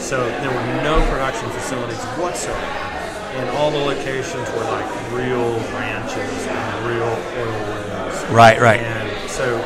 [0.08, 6.46] So there were no production facilities whatsoever, and all the locations were like real ranches
[6.46, 7.52] and real oil
[7.90, 8.24] wells.
[8.30, 8.80] Right, right.
[8.80, 9.58] And so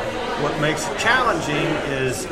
[0.43, 2.27] what makes it challenging is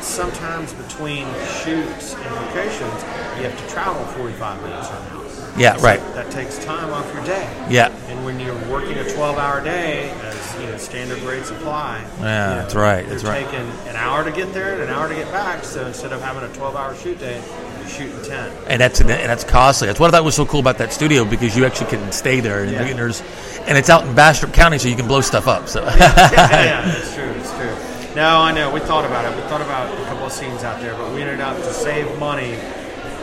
[0.00, 1.26] sometimes between
[1.62, 3.02] shoots and locations,
[3.36, 5.19] you have to travel 45 minutes from the house.
[5.56, 6.00] Yeah, So right.
[6.14, 7.46] That takes time off your day.
[7.68, 7.88] Yeah.
[8.08, 11.98] And when you're working a 12-hour day, as you know, standard rates apply.
[11.98, 13.44] Yeah, you know, that's right, that's right.
[13.44, 15.64] taking an hour to get there and an hour to get back.
[15.64, 17.42] So instead of having a 12-hour shoot day,
[17.78, 18.52] you're shooting 10.
[18.68, 19.86] and that's and that's costly.
[19.86, 22.40] That's what I thought was so cool about that studio because you actually can stay
[22.40, 22.92] there, and, Yeah.
[22.92, 23.22] there's
[23.66, 25.68] and it's out in Bastrop County, so you can blow stuff up.
[25.68, 28.14] So yeah, yeah, it's true, it's true.
[28.16, 28.72] No, I know.
[28.72, 29.34] We thought about it.
[29.36, 32.06] We thought about a couple of scenes out there, but we ended up to save
[32.18, 32.56] money,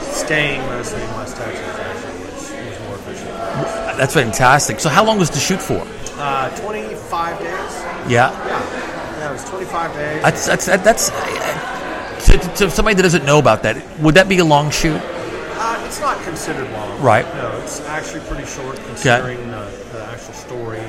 [0.02, 1.60] staying mostly in West Texas.
[1.62, 3.30] Actually, was, was more efficient.
[3.98, 4.80] That's fantastic.
[4.80, 5.86] So how long was the shoot for?
[6.20, 7.50] Uh, 25 days.
[8.10, 8.32] Yeah.
[8.32, 10.24] Yeah, yeah, it was 25 days.
[10.24, 14.00] That's that's that, that's uh, to, to, somebody that doesn't know about that.
[14.00, 15.00] Would that be a long shoot?
[15.00, 17.02] Uh, it's not considered long.
[17.02, 17.26] Right.
[17.36, 20.82] No, it's actually pretty short considering the, the actual story.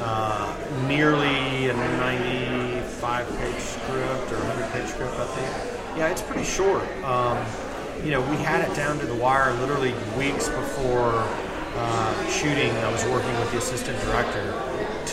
[0.00, 0.54] Uh,
[0.86, 5.98] nearly a 95 page script or 100 page script, I think.
[5.98, 6.82] Yeah, it's pretty short.
[7.02, 7.44] Um,
[8.04, 11.26] you know, we had it down to the wire literally weeks before
[11.78, 12.70] uh, shooting.
[12.78, 14.52] I was working with the assistant director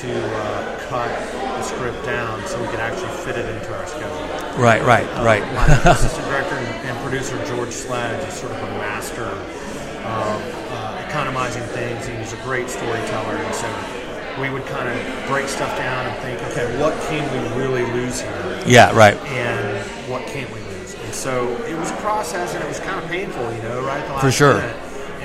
[0.02, 4.62] to uh, cut the script down so we could actually fit it into our schedule.
[4.62, 5.44] Right, right, Uh, right.
[5.54, 10.42] My assistant director and, producer George Sledge is sort of a master of
[10.74, 12.08] uh, economizing things.
[12.08, 16.18] He was a great storyteller, and so we would kind of break stuff down and
[16.22, 18.64] think, okay, what can we really lose here?
[18.66, 19.16] Yeah, right.
[19.28, 19.78] And
[20.10, 20.96] what can't we lose?
[20.96, 24.04] And so it was a process, and it was kind of painful, you know, right
[24.20, 24.56] For sure.
[24.58, 24.76] minute,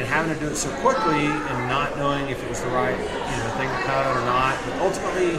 [0.01, 2.97] and having to do it so quickly and not knowing if it was the right,
[2.97, 4.57] you know, thing to cut or not.
[4.65, 5.33] But ultimately,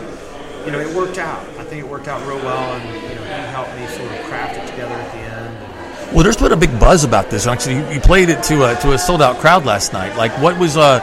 [0.66, 1.42] you know, it worked out.
[1.58, 4.24] I think it worked out real well, and you know, he helped me sort of
[4.28, 6.14] craft it together at the end.
[6.14, 7.48] Well, there's been a big buzz about this.
[7.48, 10.16] Actually, you, you played it to a to a sold out crowd last night.
[10.16, 11.00] Like, what was uh,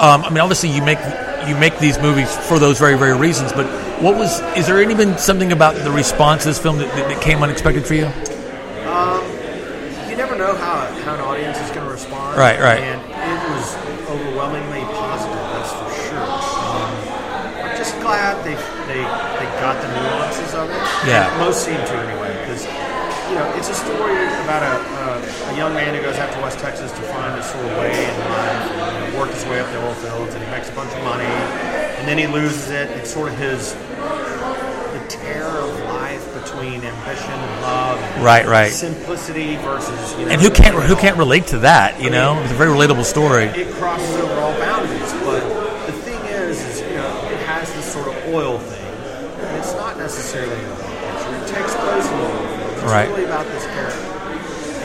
[0.00, 0.98] um, I mean, obviously you make
[1.46, 3.52] you make these movies for those very very reasons.
[3.52, 3.66] But
[4.02, 7.08] what was is there any been something about the response to this film that, that,
[7.08, 8.06] that came unexpected for you?
[8.90, 9.22] Um,
[10.08, 12.38] you never know how, how an audience is going to respond.
[12.38, 12.80] Right, right.
[12.80, 12.95] And
[18.96, 20.80] they, they, got the nuances of it.
[21.04, 21.28] Yeah.
[21.38, 22.64] Most seem to, anyway, because,
[23.28, 26.40] you know, it's a story about a, a, a young man who goes out to
[26.40, 29.44] West Texas to find his sort of way in life and you know, work his
[29.46, 31.24] way up the oil fields, and he makes a bunch of money,
[32.00, 32.88] and then he loses it.
[32.96, 38.72] It's sort of his the tear of life between ambition and love, and Right, right.
[38.72, 42.00] simplicity versus you know, And who can't who can't relate to that?
[42.00, 43.44] You know, it's a very relatable story.
[43.46, 45.40] It crosses over all boundaries, but
[45.86, 48.75] the thing is, is you know, it has this sort of oil thing.
[50.06, 51.34] And it's not necessarily oil picture.
[51.34, 52.82] It takes place in the fields.
[52.82, 53.08] It's Right.
[53.08, 54.06] really about this character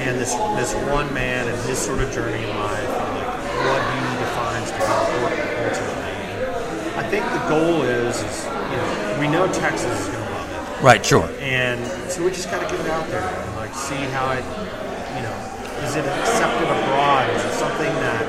[0.02, 3.30] and this this one man and his sort of journey in life, and like
[3.69, 6.10] what he defines to be important ultimately.
[6.26, 10.31] And I think the goal is, is you know, we know Texas is going to
[10.34, 10.84] love it.
[10.84, 11.30] Right, sure.
[11.39, 14.43] And so we just got to get it out there and like see how it,
[15.14, 15.38] you know,
[15.85, 17.30] is it accepted abroad?
[17.30, 18.26] Is it something that,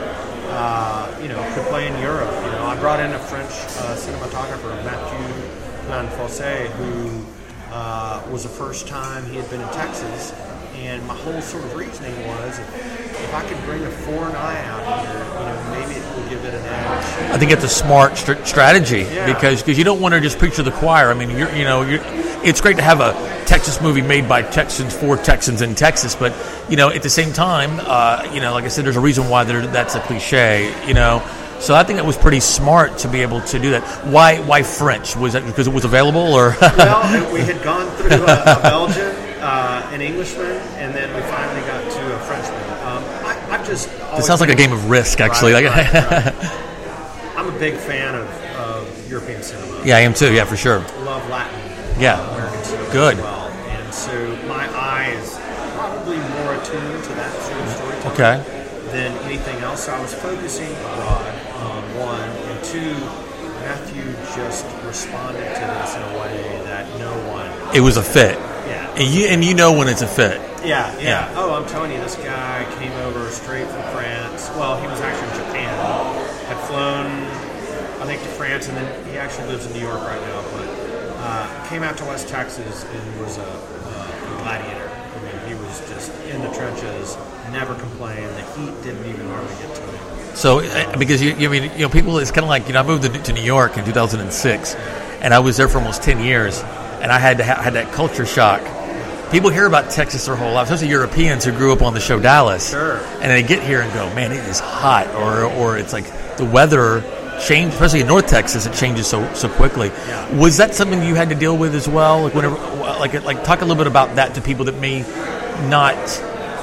[0.52, 2.28] uh, you know, could play in Europe?
[2.44, 3.48] You know, I brought in a French
[3.80, 5.41] uh, cinematographer, Mathieu
[5.88, 7.24] Lanfosse, who
[7.70, 10.32] uh, was the first time he had been in Texas.
[10.76, 14.64] And my whole sort of reasoning was if, if I could bring a foreign eye
[14.66, 17.30] out here, you know, maybe it will give it an edge.
[17.32, 19.32] I think it's a smart str- strategy Yeah.
[19.32, 21.10] because because you don't want to just preach to the choir.
[21.10, 22.00] I mean, you're you know you're,
[22.42, 23.12] it's great to have a
[23.44, 26.32] Texas movie made by Texans for Texans in Texas, but
[26.70, 29.28] you know at the same time, uh, you know, like I said, there's a reason
[29.28, 30.74] why that's a cliche.
[30.88, 31.22] You know.
[31.62, 33.82] So I think it was pretty smart to be able to do that.
[34.04, 34.40] Why?
[34.40, 35.14] Why French?
[35.14, 36.56] Was that because it was available, or?
[36.60, 41.60] well, we had gone through a, a Belgian, uh, an Englishman, and then we finally
[41.68, 42.60] got to a Frenchman.
[42.82, 43.88] Um, I, I've just.
[44.10, 45.52] always sounds like a game of Risk, actually.
[45.52, 46.58] Right, Like- right, right.
[47.36, 48.26] I'm a big fan of,
[48.58, 49.84] of European cinema.
[49.84, 50.32] Yeah, I am too.
[50.34, 50.80] Yeah, for sure.
[51.04, 51.58] Love Latin.
[52.00, 52.16] Yeah.
[52.20, 53.18] uh, Good.
[53.18, 54.12] Well, and so
[54.48, 55.38] my eye is
[55.76, 58.90] probably more attuned to that sort of storytelling Okay.
[58.90, 59.84] than anything else.
[59.86, 61.51] So I was focusing abroad on
[62.04, 62.94] one, and two.
[63.62, 64.02] Matthew
[64.34, 67.46] just responded to this in a way that no one
[67.76, 68.36] It was a fit.
[68.66, 68.94] Yeah.
[68.98, 70.40] And you and you know when it's a fit.
[70.66, 71.34] Yeah, yeah, Yeah.
[71.36, 74.50] Oh, I'm telling you, this guy came over straight from France.
[74.56, 75.72] Well, he was actually in Japan.
[76.46, 77.06] Had flown,
[78.02, 80.42] I think, to France, and then he actually lives in New York right now.
[80.52, 80.68] But
[81.22, 84.90] uh, came out to West Texas and was a, a gladiator.
[84.90, 87.16] I mean, he was just in the trenches,
[87.52, 88.30] never complained.
[88.34, 90.11] The heat didn't even hardly get to him.
[90.34, 92.80] So, uh, because you, you mean, you know, people, it's kind of like, you know,
[92.80, 94.74] I moved to, to New York in 2006,
[95.20, 96.60] and I was there for almost 10 years,
[97.00, 98.62] and I had to ha- had that culture shock.
[99.30, 102.20] People hear about Texas their whole life, especially Europeans who grew up on the show
[102.20, 102.70] Dallas.
[102.70, 102.98] Sure.
[103.20, 106.04] And they get here and go, man, it is hot, or or it's like
[106.36, 107.02] the weather
[107.40, 109.88] change, especially in North Texas, it changes so so quickly.
[109.88, 110.36] Yeah.
[110.36, 112.24] Was that something you had to deal with as well?
[112.24, 115.00] Like whenever, like like talk a little bit about that to people that may
[115.68, 115.96] not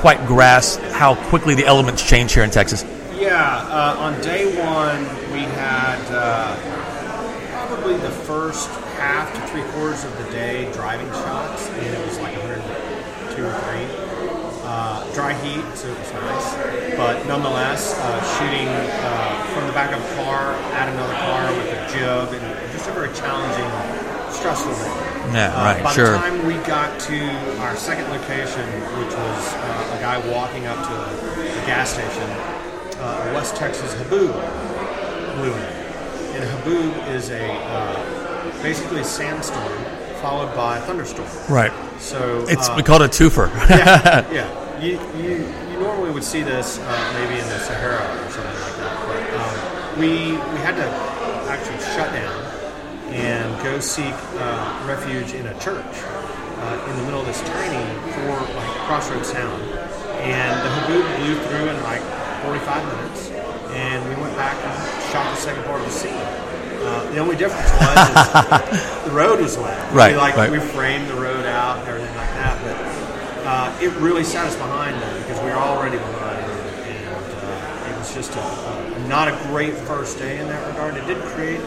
[0.01, 2.83] quite grasp how quickly the elements change here in Texas.
[3.19, 6.55] Yeah, uh, on day one, we had uh,
[7.67, 12.17] probably the first half to three quarters of the day driving shots, and it was
[12.19, 13.59] like 102 or 3.
[14.63, 16.95] Uh, dry heat, so it was nice.
[16.95, 21.67] But nonetheless, uh, shooting uh, from the back of a car at another car with
[21.73, 23.67] a jib, and just a very challenging,
[24.31, 25.33] stressful day.
[25.33, 26.11] Yeah, Uh, right, By sure.
[26.11, 27.19] the time we got to
[27.59, 28.63] our second location,
[29.01, 32.29] which was uh, a guy walking up to a, a gas station,
[32.99, 34.33] uh, West Texas haboob
[35.35, 35.79] blew in.
[36.35, 39.73] And a haboob is a uh, basically a sandstorm
[40.21, 41.27] followed by a thunderstorm.
[41.49, 41.71] Right.
[41.99, 43.47] So It's uh, we call it a twofer.
[43.69, 44.79] yeah, yeah.
[44.79, 48.75] You, you you normally would see this uh, maybe in the Sahara or something like
[48.77, 50.87] that, but um, we we had to
[51.49, 52.45] actually shut down
[53.11, 55.83] and go seek uh, refuge in a church
[56.59, 59.59] uh, in the middle of this tiny four like crossroads town,
[60.21, 62.01] And the Haboob blew through and like
[62.49, 63.29] 45 minutes,
[63.77, 66.13] and we went back and shot the second part of the scene.
[66.81, 69.93] Uh, the only difference was the road was wet.
[69.93, 70.49] Right, We, like right.
[70.51, 74.55] we framed the road out and everything like that, but uh, it really set us
[74.55, 76.41] behind them because we were already behind,
[76.89, 80.95] and uh, it was just a, a, not a great first day in that regard.
[80.97, 81.61] It did create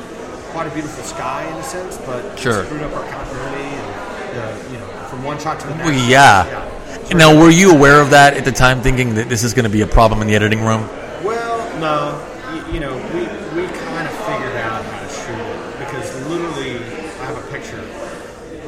[0.50, 2.64] quite a beautiful sky in a sense, but Sure.
[2.64, 5.86] screwed up our continuity and uh, you know from one shot to the next.
[5.90, 6.68] Well, yeah.
[7.14, 9.70] Now, were you aware of that at the time, thinking that this is going to
[9.70, 10.88] be a problem in the editing room?
[11.22, 12.18] Well, no,
[12.54, 13.20] you, you know, we,
[13.54, 16.76] we kind of figured out how to shoot it because literally,
[17.20, 17.76] I have a picture.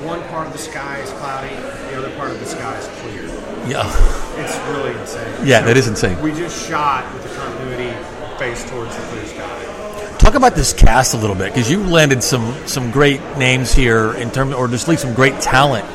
[0.04, 3.22] One part of the sky is cloudy, the other part of the sky is clear.
[3.66, 3.88] Yeah.
[4.36, 5.46] It's really insane.
[5.46, 6.20] Yeah, that is insane.
[6.20, 7.96] We just shot with the continuity
[8.38, 10.16] face towards the clear sky.
[10.18, 14.14] Talk about this cast a little bit because you landed some some great names here
[14.14, 15.86] in terms, or just leave some great talent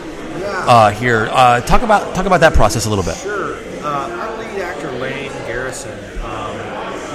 [0.68, 1.30] uh, here.
[1.32, 3.16] Uh, talk about talk about that process a little bit.
[3.18, 3.56] Sure.
[3.82, 6.56] Uh, our lead actor, Lane Garrison, um,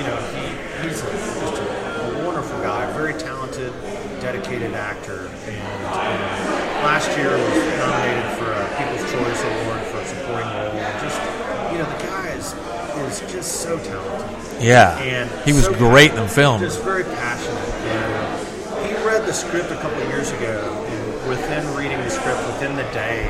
[0.00, 3.72] you know, he, he's a, just a, a wonderful guy, very talented,
[4.20, 5.28] dedicated actor.
[5.46, 6.16] And um,
[6.88, 10.72] last year was nominated for a People's Choice Award for supporting role.
[11.04, 11.20] Just,
[11.70, 12.54] you know, the guy is,
[13.20, 14.62] is just so talented.
[14.62, 14.96] Yeah.
[15.00, 16.60] And He was so great in the film.
[16.60, 17.58] Just very passionate.
[17.58, 22.38] And he read the script a couple of years ago, and within reading the script,
[22.46, 23.24] within the day,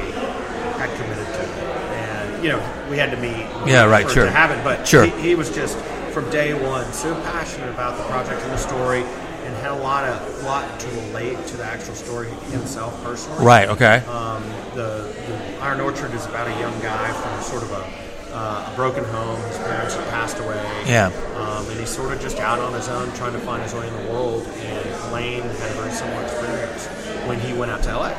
[0.79, 1.49] had committed to it.
[1.95, 3.47] And you know, we had to meet.
[3.67, 4.25] Yeah, right, sure.
[4.25, 5.05] To have it, but Sure.
[5.07, 5.79] he, he was just
[6.13, 10.05] from day one so passionate about the project and the story, and had a lot
[10.05, 13.45] of lot to relate to the actual story himself personally.
[13.45, 13.97] Right, okay.
[14.07, 14.43] Um,
[14.75, 18.77] the, the Iron Orchard is about a young guy from sort of a, uh, a
[18.77, 19.41] broken home.
[19.49, 20.57] His parents had passed away.
[20.87, 21.07] Yeah.
[21.37, 23.87] Um, and he's sort of just out on his own trying to find his way
[23.87, 24.47] in the world.
[24.47, 26.54] And Lane had a very similar experience
[27.27, 28.11] when he went out to LA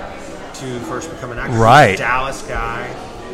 [0.56, 1.58] to first become an actor.
[1.58, 1.98] Right.
[1.98, 2.88] Dallas guy.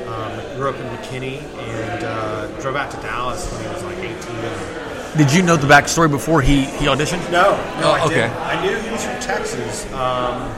[0.08, 3.98] Um, grew up in McKinney and uh, drove out to Dallas when he was like
[3.98, 5.18] 18.
[5.18, 7.22] Did you know the backstory before he, he auditioned?
[7.32, 8.16] No, no, Oh, I okay.
[8.28, 8.36] didn't.
[8.38, 10.52] I knew he was from Texas, um,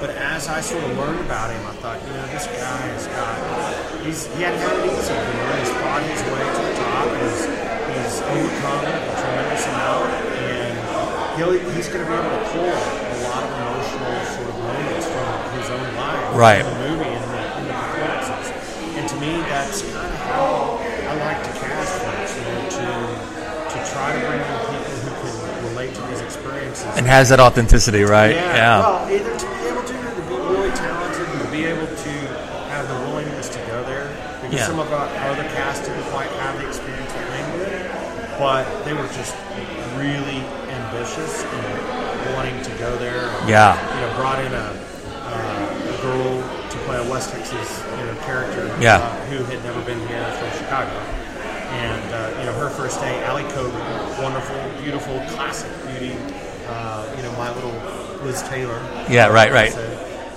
[0.00, 3.06] but as I sort of learned about him, I thought, you know, this guy has
[3.08, 5.12] got, he's, he hadn't had it easy.
[5.12, 7.06] You know, he's fought his way to the top.
[7.20, 7.40] He's,
[7.92, 10.08] he's overcome a tremendous amount,
[10.48, 10.72] and
[11.36, 13.03] he'll, he's going to be able to pull
[16.34, 16.62] Right.
[16.64, 18.46] the movie and the, in the performances.
[18.98, 23.24] And to me, that's kind of how I like to cast folks, you know, to
[23.74, 25.10] to try to bring in people who
[25.54, 26.86] can relate to these experiences.
[26.96, 28.34] And has that authenticity, right?
[28.34, 28.80] Yeah.
[28.80, 32.10] Well, either to be able to, to be really talented, and to be able to
[32.70, 34.08] have the willingness to go there.
[34.42, 34.66] Because Yeah.
[34.66, 37.90] some of our other cast didn't quite have the experience that Lane did,
[38.38, 39.34] but they were just
[39.96, 43.28] really ambitious and wanting to go there.
[43.40, 43.74] And, Yeah.
[43.94, 44.74] You know, brought in a
[46.04, 48.66] girl to play a West Texas you know character.
[48.80, 48.98] Yeah.
[48.98, 50.92] Uh, who had never been here from Chicago.
[51.74, 56.14] And uh, you know her first day, Ali Cobrin, wonderful, beautiful, classic beauty.
[56.68, 57.74] Uh, you know my little
[58.24, 58.78] Liz Taylor.
[59.08, 59.72] Yeah, right, right.
[59.72, 59.82] So,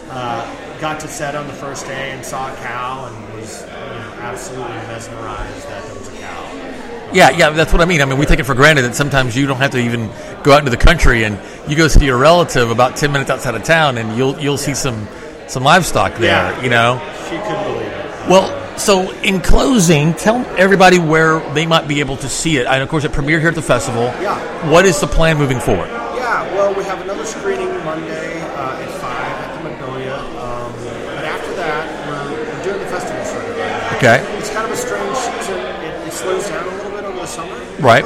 [0.09, 3.67] uh, got to set on the first day and saw a cow and was you
[3.67, 7.13] know, absolutely mesmerized that there was a cow.
[7.13, 8.01] Yeah, yeah, that's what I mean.
[8.01, 10.09] I mean, we take it for granted that sometimes you don't have to even
[10.43, 11.39] go out into the country and
[11.69, 14.73] you go see your relative about ten minutes outside of town, and you'll you'll see
[14.73, 15.07] some
[15.47, 16.51] some livestock there.
[16.51, 16.61] Yeah.
[16.61, 16.99] You know.
[17.29, 18.29] She couldn't believe it.
[18.29, 22.67] Well, so in closing, tell everybody where they might be able to see it.
[22.67, 24.03] And of course, it premiered here at the festival.
[24.21, 24.69] Yeah.
[24.69, 25.87] What is the plan moving forward?
[25.87, 30.15] Yeah, well, we have another screening Monday uh, at 5 at the Magnolia.
[30.15, 30.73] Um,
[31.15, 33.97] but after that, we're, we're doing the festival circuit.
[33.97, 34.37] Okay.
[34.37, 35.57] It's kind of a strange season.
[35.57, 37.55] It, it slows down a little bit over the summer.
[37.79, 38.03] Right.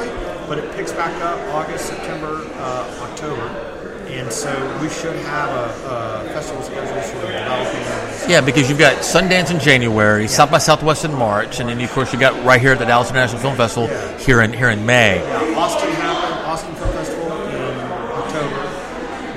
[0.48, 3.71] But it picks back up August, September, uh, October.
[4.12, 8.30] And so we should have a, a festival schedule sort of developing.
[8.30, 11.90] Yeah, because you've got Sundance in January, South by Southwest in March, and then of
[11.90, 14.86] course you got right here at the Dallas International Film Festival here in here in
[14.86, 15.16] May.
[15.16, 17.80] Yeah, Austin happened, Austin Film Festival in
[18.12, 18.68] October,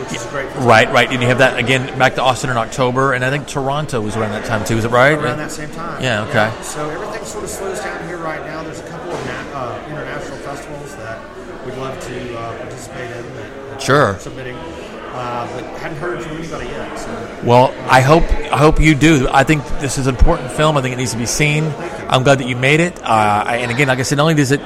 [0.02, 0.68] which is a great festival.
[0.68, 3.48] Right, right, and you have that again back to Austin in October, and I think
[3.48, 4.78] Toronto was around that time too.
[4.78, 5.18] Is it right?
[5.18, 6.04] Around that same time.
[6.04, 6.26] Yeah.
[6.26, 6.52] Okay.
[6.62, 8.62] So everything sort of slows down here right now.
[8.64, 11.20] There's a couple of uh, international festivals that
[11.66, 13.24] we'd love to uh, participate in.
[13.36, 14.18] That, that Sure.
[14.20, 16.98] Submitting, uh, but hadn't heard from anybody yet.
[16.98, 19.28] So Well, I hope I hope you do.
[19.32, 20.78] I think this is an important film.
[20.78, 21.66] I think it needs to be seen.
[22.10, 23.00] I'm glad that you made it.
[23.04, 24.62] Uh, and again, like I said, not only does it,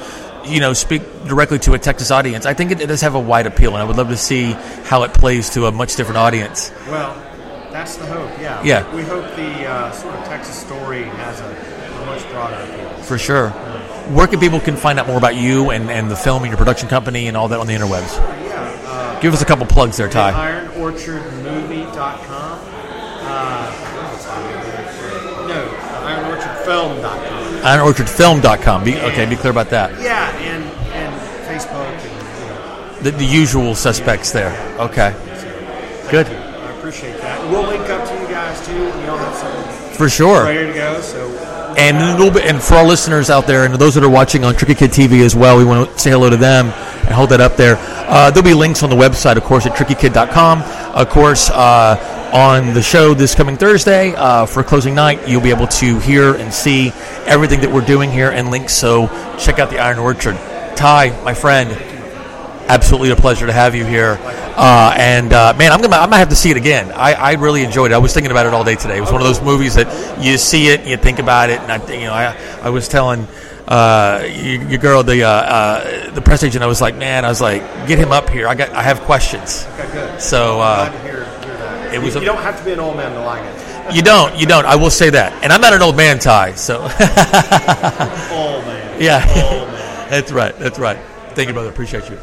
[0.46, 3.20] you know, speak directly to a Texas audience, I think it, it does have a
[3.20, 4.52] wide appeal, and I would love to see
[4.86, 6.72] how it plays to a much different audience.
[6.88, 7.14] well,
[7.72, 8.30] that's the hope.
[8.40, 8.64] Yeah.
[8.64, 8.96] Yeah.
[8.96, 13.04] We hope the uh, sort of Texas story has a, a much broader appeal.
[13.04, 13.50] For sure.
[14.10, 16.58] Where can people can find out more about you and, and the film and your
[16.58, 18.49] production company and all that on the interwebs?
[19.22, 20.32] Give us a couple plugs there, Ty.
[20.32, 22.60] IronOrchardMovie.com.
[23.22, 23.72] Uh,
[25.48, 25.68] no,
[26.06, 27.62] IronOrchardFilm.com.
[27.62, 28.84] IronOrchardFilm.com.
[28.86, 30.00] Be, okay, be clear about that.
[30.02, 30.64] Yeah, and
[30.94, 31.14] and
[31.46, 34.56] Facebook and you know, The, the usual suspects there.
[34.80, 35.14] Okay.
[36.10, 36.28] Good.
[36.28, 37.42] I appreciate that.
[37.52, 38.74] We'll link up to you guys too.
[38.74, 40.46] We all have something For sure.
[40.46, 41.02] ready to go.
[41.02, 41.28] So
[41.80, 44.44] And a little bit, and for our listeners out there, and those that are watching
[44.44, 47.30] on Tricky Kid TV as well, we want to say hello to them and hold
[47.30, 47.78] that up there.
[47.80, 50.62] Uh, there'll be links on the website, of course, at trickykid.com.
[50.94, 55.52] Of course, uh, on the show this coming Thursday uh, for closing night, you'll be
[55.52, 56.92] able to hear and see
[57.26, 58.74] everything that we're doing here and links.
[58.74, 59.08] So
[59.40, 60.36] check out the Iron Orchard.
[60.76, 61.72] Ty, my friend,
[62.70, 64.18] absolutely a pleasure to have you here.
[64.22, 66.92] Uh, and uh, man, I'm gonna I might have to see it again.
[66.94, 67.96] I, I really enjoyed it.
[67.96, 68.98] I was thinking about it all day today.
[68.98, 69.88] It was one of those movies that
[70.24, 72.88] you see it, and you think about it, and I you know I I was
[72.88, 73.28] telling.
[73.68, 77.30] Uh, your, your girl, the uh, uh, the press agent, I was like, man, I
[77.30, 78.48] was like, get him up here.
[78.48, 79.64] I got, I have questions.
[79.78, 80.20] okay, good.
[80.20, 82.98] So uh, hear, hear it was You, a- you don't have to be an old
[82.98, 83.94] man to like it.
[83.96, 84.66] you don't, you don't.
[84.66, 86.56] I will say that, and I'm not an old man, Ty.
[86.56, 86.90] So Old
[88.66, 89.00] man.
[89.00, 90.10] yeah, Old man.
[90.10, 90.98] that's right, that's right.
[91.36, 91.70] Thank you, brother.
[91.70, 92.18] Appreciate you.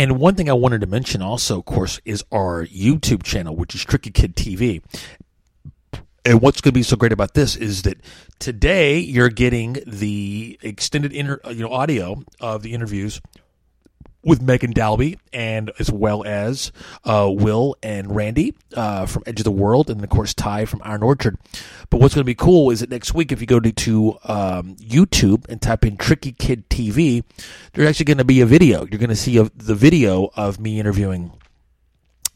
[0.00, 3.74] And one thing I wanted to mention also, of course, is our YouTube channel, which
[3.74, 4.82] is Tricky Kid TV.
[6.24, 7.98] And what's going to be so great about this is that
[8.38, 13.20] today you're getting the extended inter, you know audio of the interviews
[14.22, 16.72] with Megan Dalby and as well as
[17.04, 20.82] uh, Will and Randy uh, from Edge of the World, and of course Ty from
[20.84, 21.38] Iron Orchard.
[21.88, 24.18] But what's going to be cool is that next week, if you go to, to
[24.24, 27.24] um, YouTube and type in Tricky Kid TV,
[27.72, 28.86] there's actually going to be a video.
[28.86, 31.32] You're going to see a, the video of me interviewing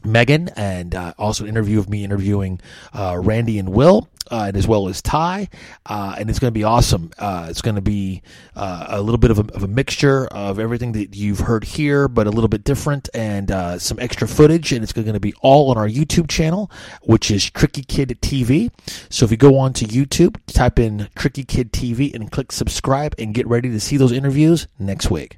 [0.05, 2.59] Megan, and uh, also an interview of me interviewing
[2.93, 5.49] uh, Randy and Will, uh, and as well as Ty,
[5.85, 7.11] uh, and it's going to be awesome.
[7.17, 8.21] Uh, it's going to be
[8.55, 12.07] uh, a little bit of a, of a mixture of everything that you've heard here,
[12.07, 13.49] but a little bit different, and
[13.81, 16.71] some extra footage, and it's going to be all on our YouTube channel,
[17.03, 18.71] which is Tricky Kid TV.
[19.09, 23.15] So if you go on to YouTube, type in Tricky Kid TV and click subscribe,
[23.17, 25.37] and get ready to see those interviews next week.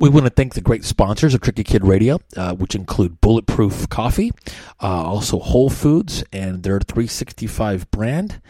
[0.00, 3.88] We want to thank the great sponsors of Tricky Kid Radio, uh, which include Bulletproof
[3.88, 4.30] Coffee,
[4.80, 8.40] uh, also Whole Foods and their 365 brand,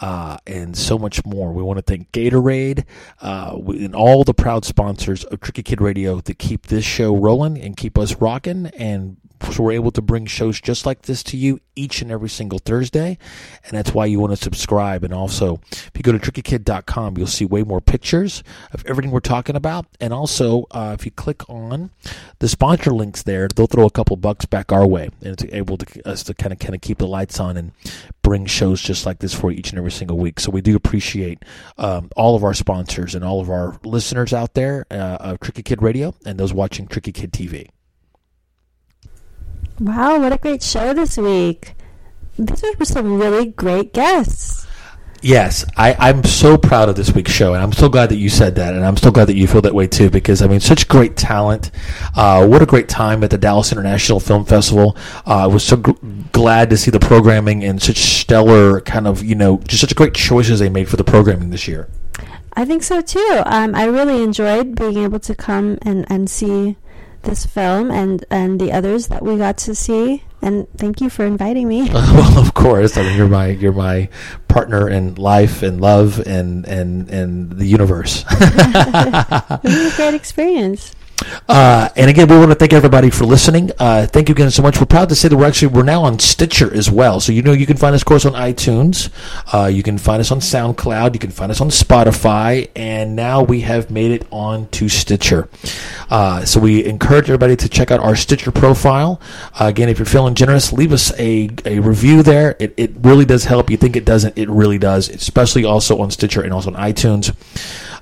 [0.00, 1.52] uh, and so much more.
[1.52, 2.84] We want to thank Gatorade
[3.20, 7.58] uh, and all the proud sponsors of Tricky Kid Radio that keep this show rolling
[7.60, 9.16] and keep us rocking and
[9.52, 12.58] so we're able to bring shows just like this to you each and every single
[12.58, 13.18] Thursday.
[13.64, 15.04] And that's why you want to subscribe.
[15.04, 18.42] And also, if you go to trickykid.com, you'll see way more pictures
[18.72, 19.86] of everything we're talking about.
[20.00, 21.90] And also, uh, if you click on
[22.38, 25.10] the sponsor links there, they'll throw a couple bucks back our way.
[25.20, 27.72] And it's able to us to kind of kind of keep the lights on and
[28.26, 30.40] bring shows just like this for each and every single week.
[30.40, 31.44] So we do appreciate
[31.78, 35.62] um, all of our sponsors and all of our listeners out there uh, of Tricky
[35.62, 37.68] Kid Radio and those watching Tricky Kid TV.
[39.78, 41.74] Wow, what a great show this week.
[42.36, 44.65] These were some really great guests.
[45.26, 48.28] Yes, I, I'm so proud of this week's show, and I'm so glad that you
[48.28, 50.60] said that, and I'm so glad that you feel that way too, because I mean,
[50.60, 51.72] such great talent.
[52.14, 54.96] Uh, what a great time at the Dallas International Film Festival.
[55.26, 59.34] Uh, I was so glad to see the programming and such stellar kind of, you
[59.34, 61.88] know, just such great choices they made for the programming this year.
[62.52, 63.42] I think so too.
[63.46, 66.76] Um, I really enjoyed being able to come and, and see
[67.26, 70.22] this film and, and the others that we got to see.
[70.42, 71.90] And thank you for inviting me.
[71.92, 72.96] well, of course.
[72.96, 74.08] I mean, you're my you're my
[74.48, 78.24] partner in life and love and and and the universe.
[78.30, 80.94] it was a great experience.
[81.48, 83.70] Uh, and again, we want to thank everybody for listening.
[83.78, 84.78] Uh, thank you again so much.
[84.78, 87.20] We're proud to say that we're actually we're now on Stitcher as well.
[87.20, 89.10] So you know you can find us, of course, on iTunes.
[89.52, 91.14] Uh, you can find us on SoundCloud.
[91.14, 95.48] You can find us on Spotify, and now we have made it on to Stitcher.
[96.10, 99.20] Uh, so we encourage everybody to check out our Stitcher profile.
[99.58, 102.56] Uh, again, if you're feeling generous, leave us a, a review there.
[102.58, 103.70] It, it really does help.
[103.70, 104.36] You think it doesn't?
[104.36, 105.08] It really does.
[105.08, 107.34] Especially also on Stitcher and also on iTunes.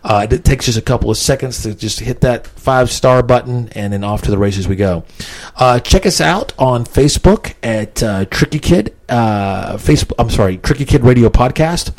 [0.05, 3.71] Uh, it takes just a couple of seconds to just hit that five star button,
[3.71, 5.03] and then off to the races we go.
[5.57, 8.95] Uh, check us out on Facebook at uh, Tricky Kid.
[9.09, 11.93] Uh, Facebook, I'm sorry, Tricky Kid Radio Podcast.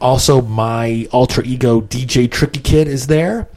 [0.00, 3.48] Also, my alter ego DJ Tricky Kid is there.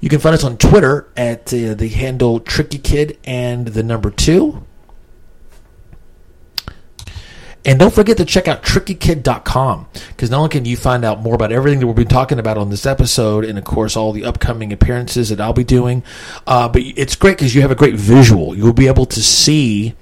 [0.00, 4.10] You can find us on Twitter at uh, the handle Tricky Kid and the number
[4.10, 4.64] two.
[7.64, 11.34] And don't forget to check out trickykid.com because not only can you find out more
[11.34, 14.24] about everything that we've been talking about on this episode and, of course, all the
[14.24, 16.02] upcoming appearances that I'll be doing,
[16.46, 18.56] uh, but it's great because you have a great visual.
[18.56, 19.94] You'll be able to see.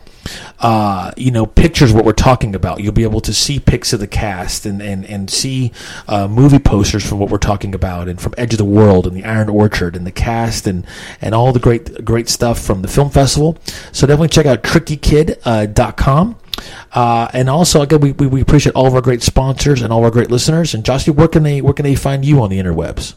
[0.61, 2.81] Uh, you know, pictures what we're talking about.
[2.81, 5.73] You'll be able to see pics of the cast and and and see
[6.07, 9.17] uh, movie posters from what we're talking about, and from Edge of the World and
[9.17, 10.85] the Iron Orchard and the cast and
[11.23, 13.57] and all the great great stuff from the film festival.
[13.93, 16.31] So definitely check out trickykid.com.
[16.35, 16.48] Uh,
[16.93, 20.01] Uh, and also, again, we, we, we appreciate all of our great sponsors and all
[20.01, 20.75] of our great listeners.
[20.75, 23.15] And Jossie, where can they where can they find you on the interwebs?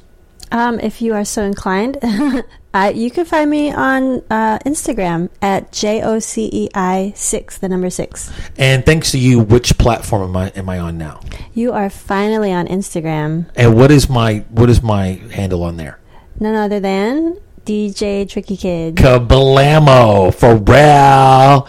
[0.51, 1.97] Um, if you are so inclined,
[2.73, 7.57] uh, you can find me on uh, Instagram at J O C E I six,
[7.57, 8.31] the number six.
[8.57, 11.21] And thanks to you, which platform am I am I on now?
[11.53, 13.49] You are finally on Instagram.
[13.55, 15.99] And what is my what is my handle on there?
[16.39, 18.95] None other than DJ Tricky Kid.
[18.95, 21.67] Kablamo for real.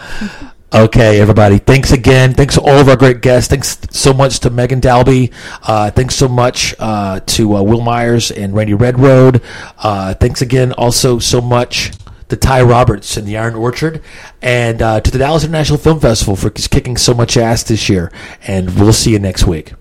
[0.75, 1.59] Okay, everybody.
[1.59, 2.33] Thanks again.
[2.33, 3.51] Thanks to all of our great guests.
[3.51, 5.31] Thanks so much to Megan Dalby.
[5.63, 9.43] Uh, thanks so much uh, to uh, Will Myers and Randy Redroad.
[9.77, 11.93] Uh, thanks again also so much
[12.31, 14.03] to Ty Roberts and the Iron Orchard,
[14.41, 18.11] and uh, to the Dallas International Film Festival for kicking so much ass this year.
[18.47, 19.75] And we'll see you next week.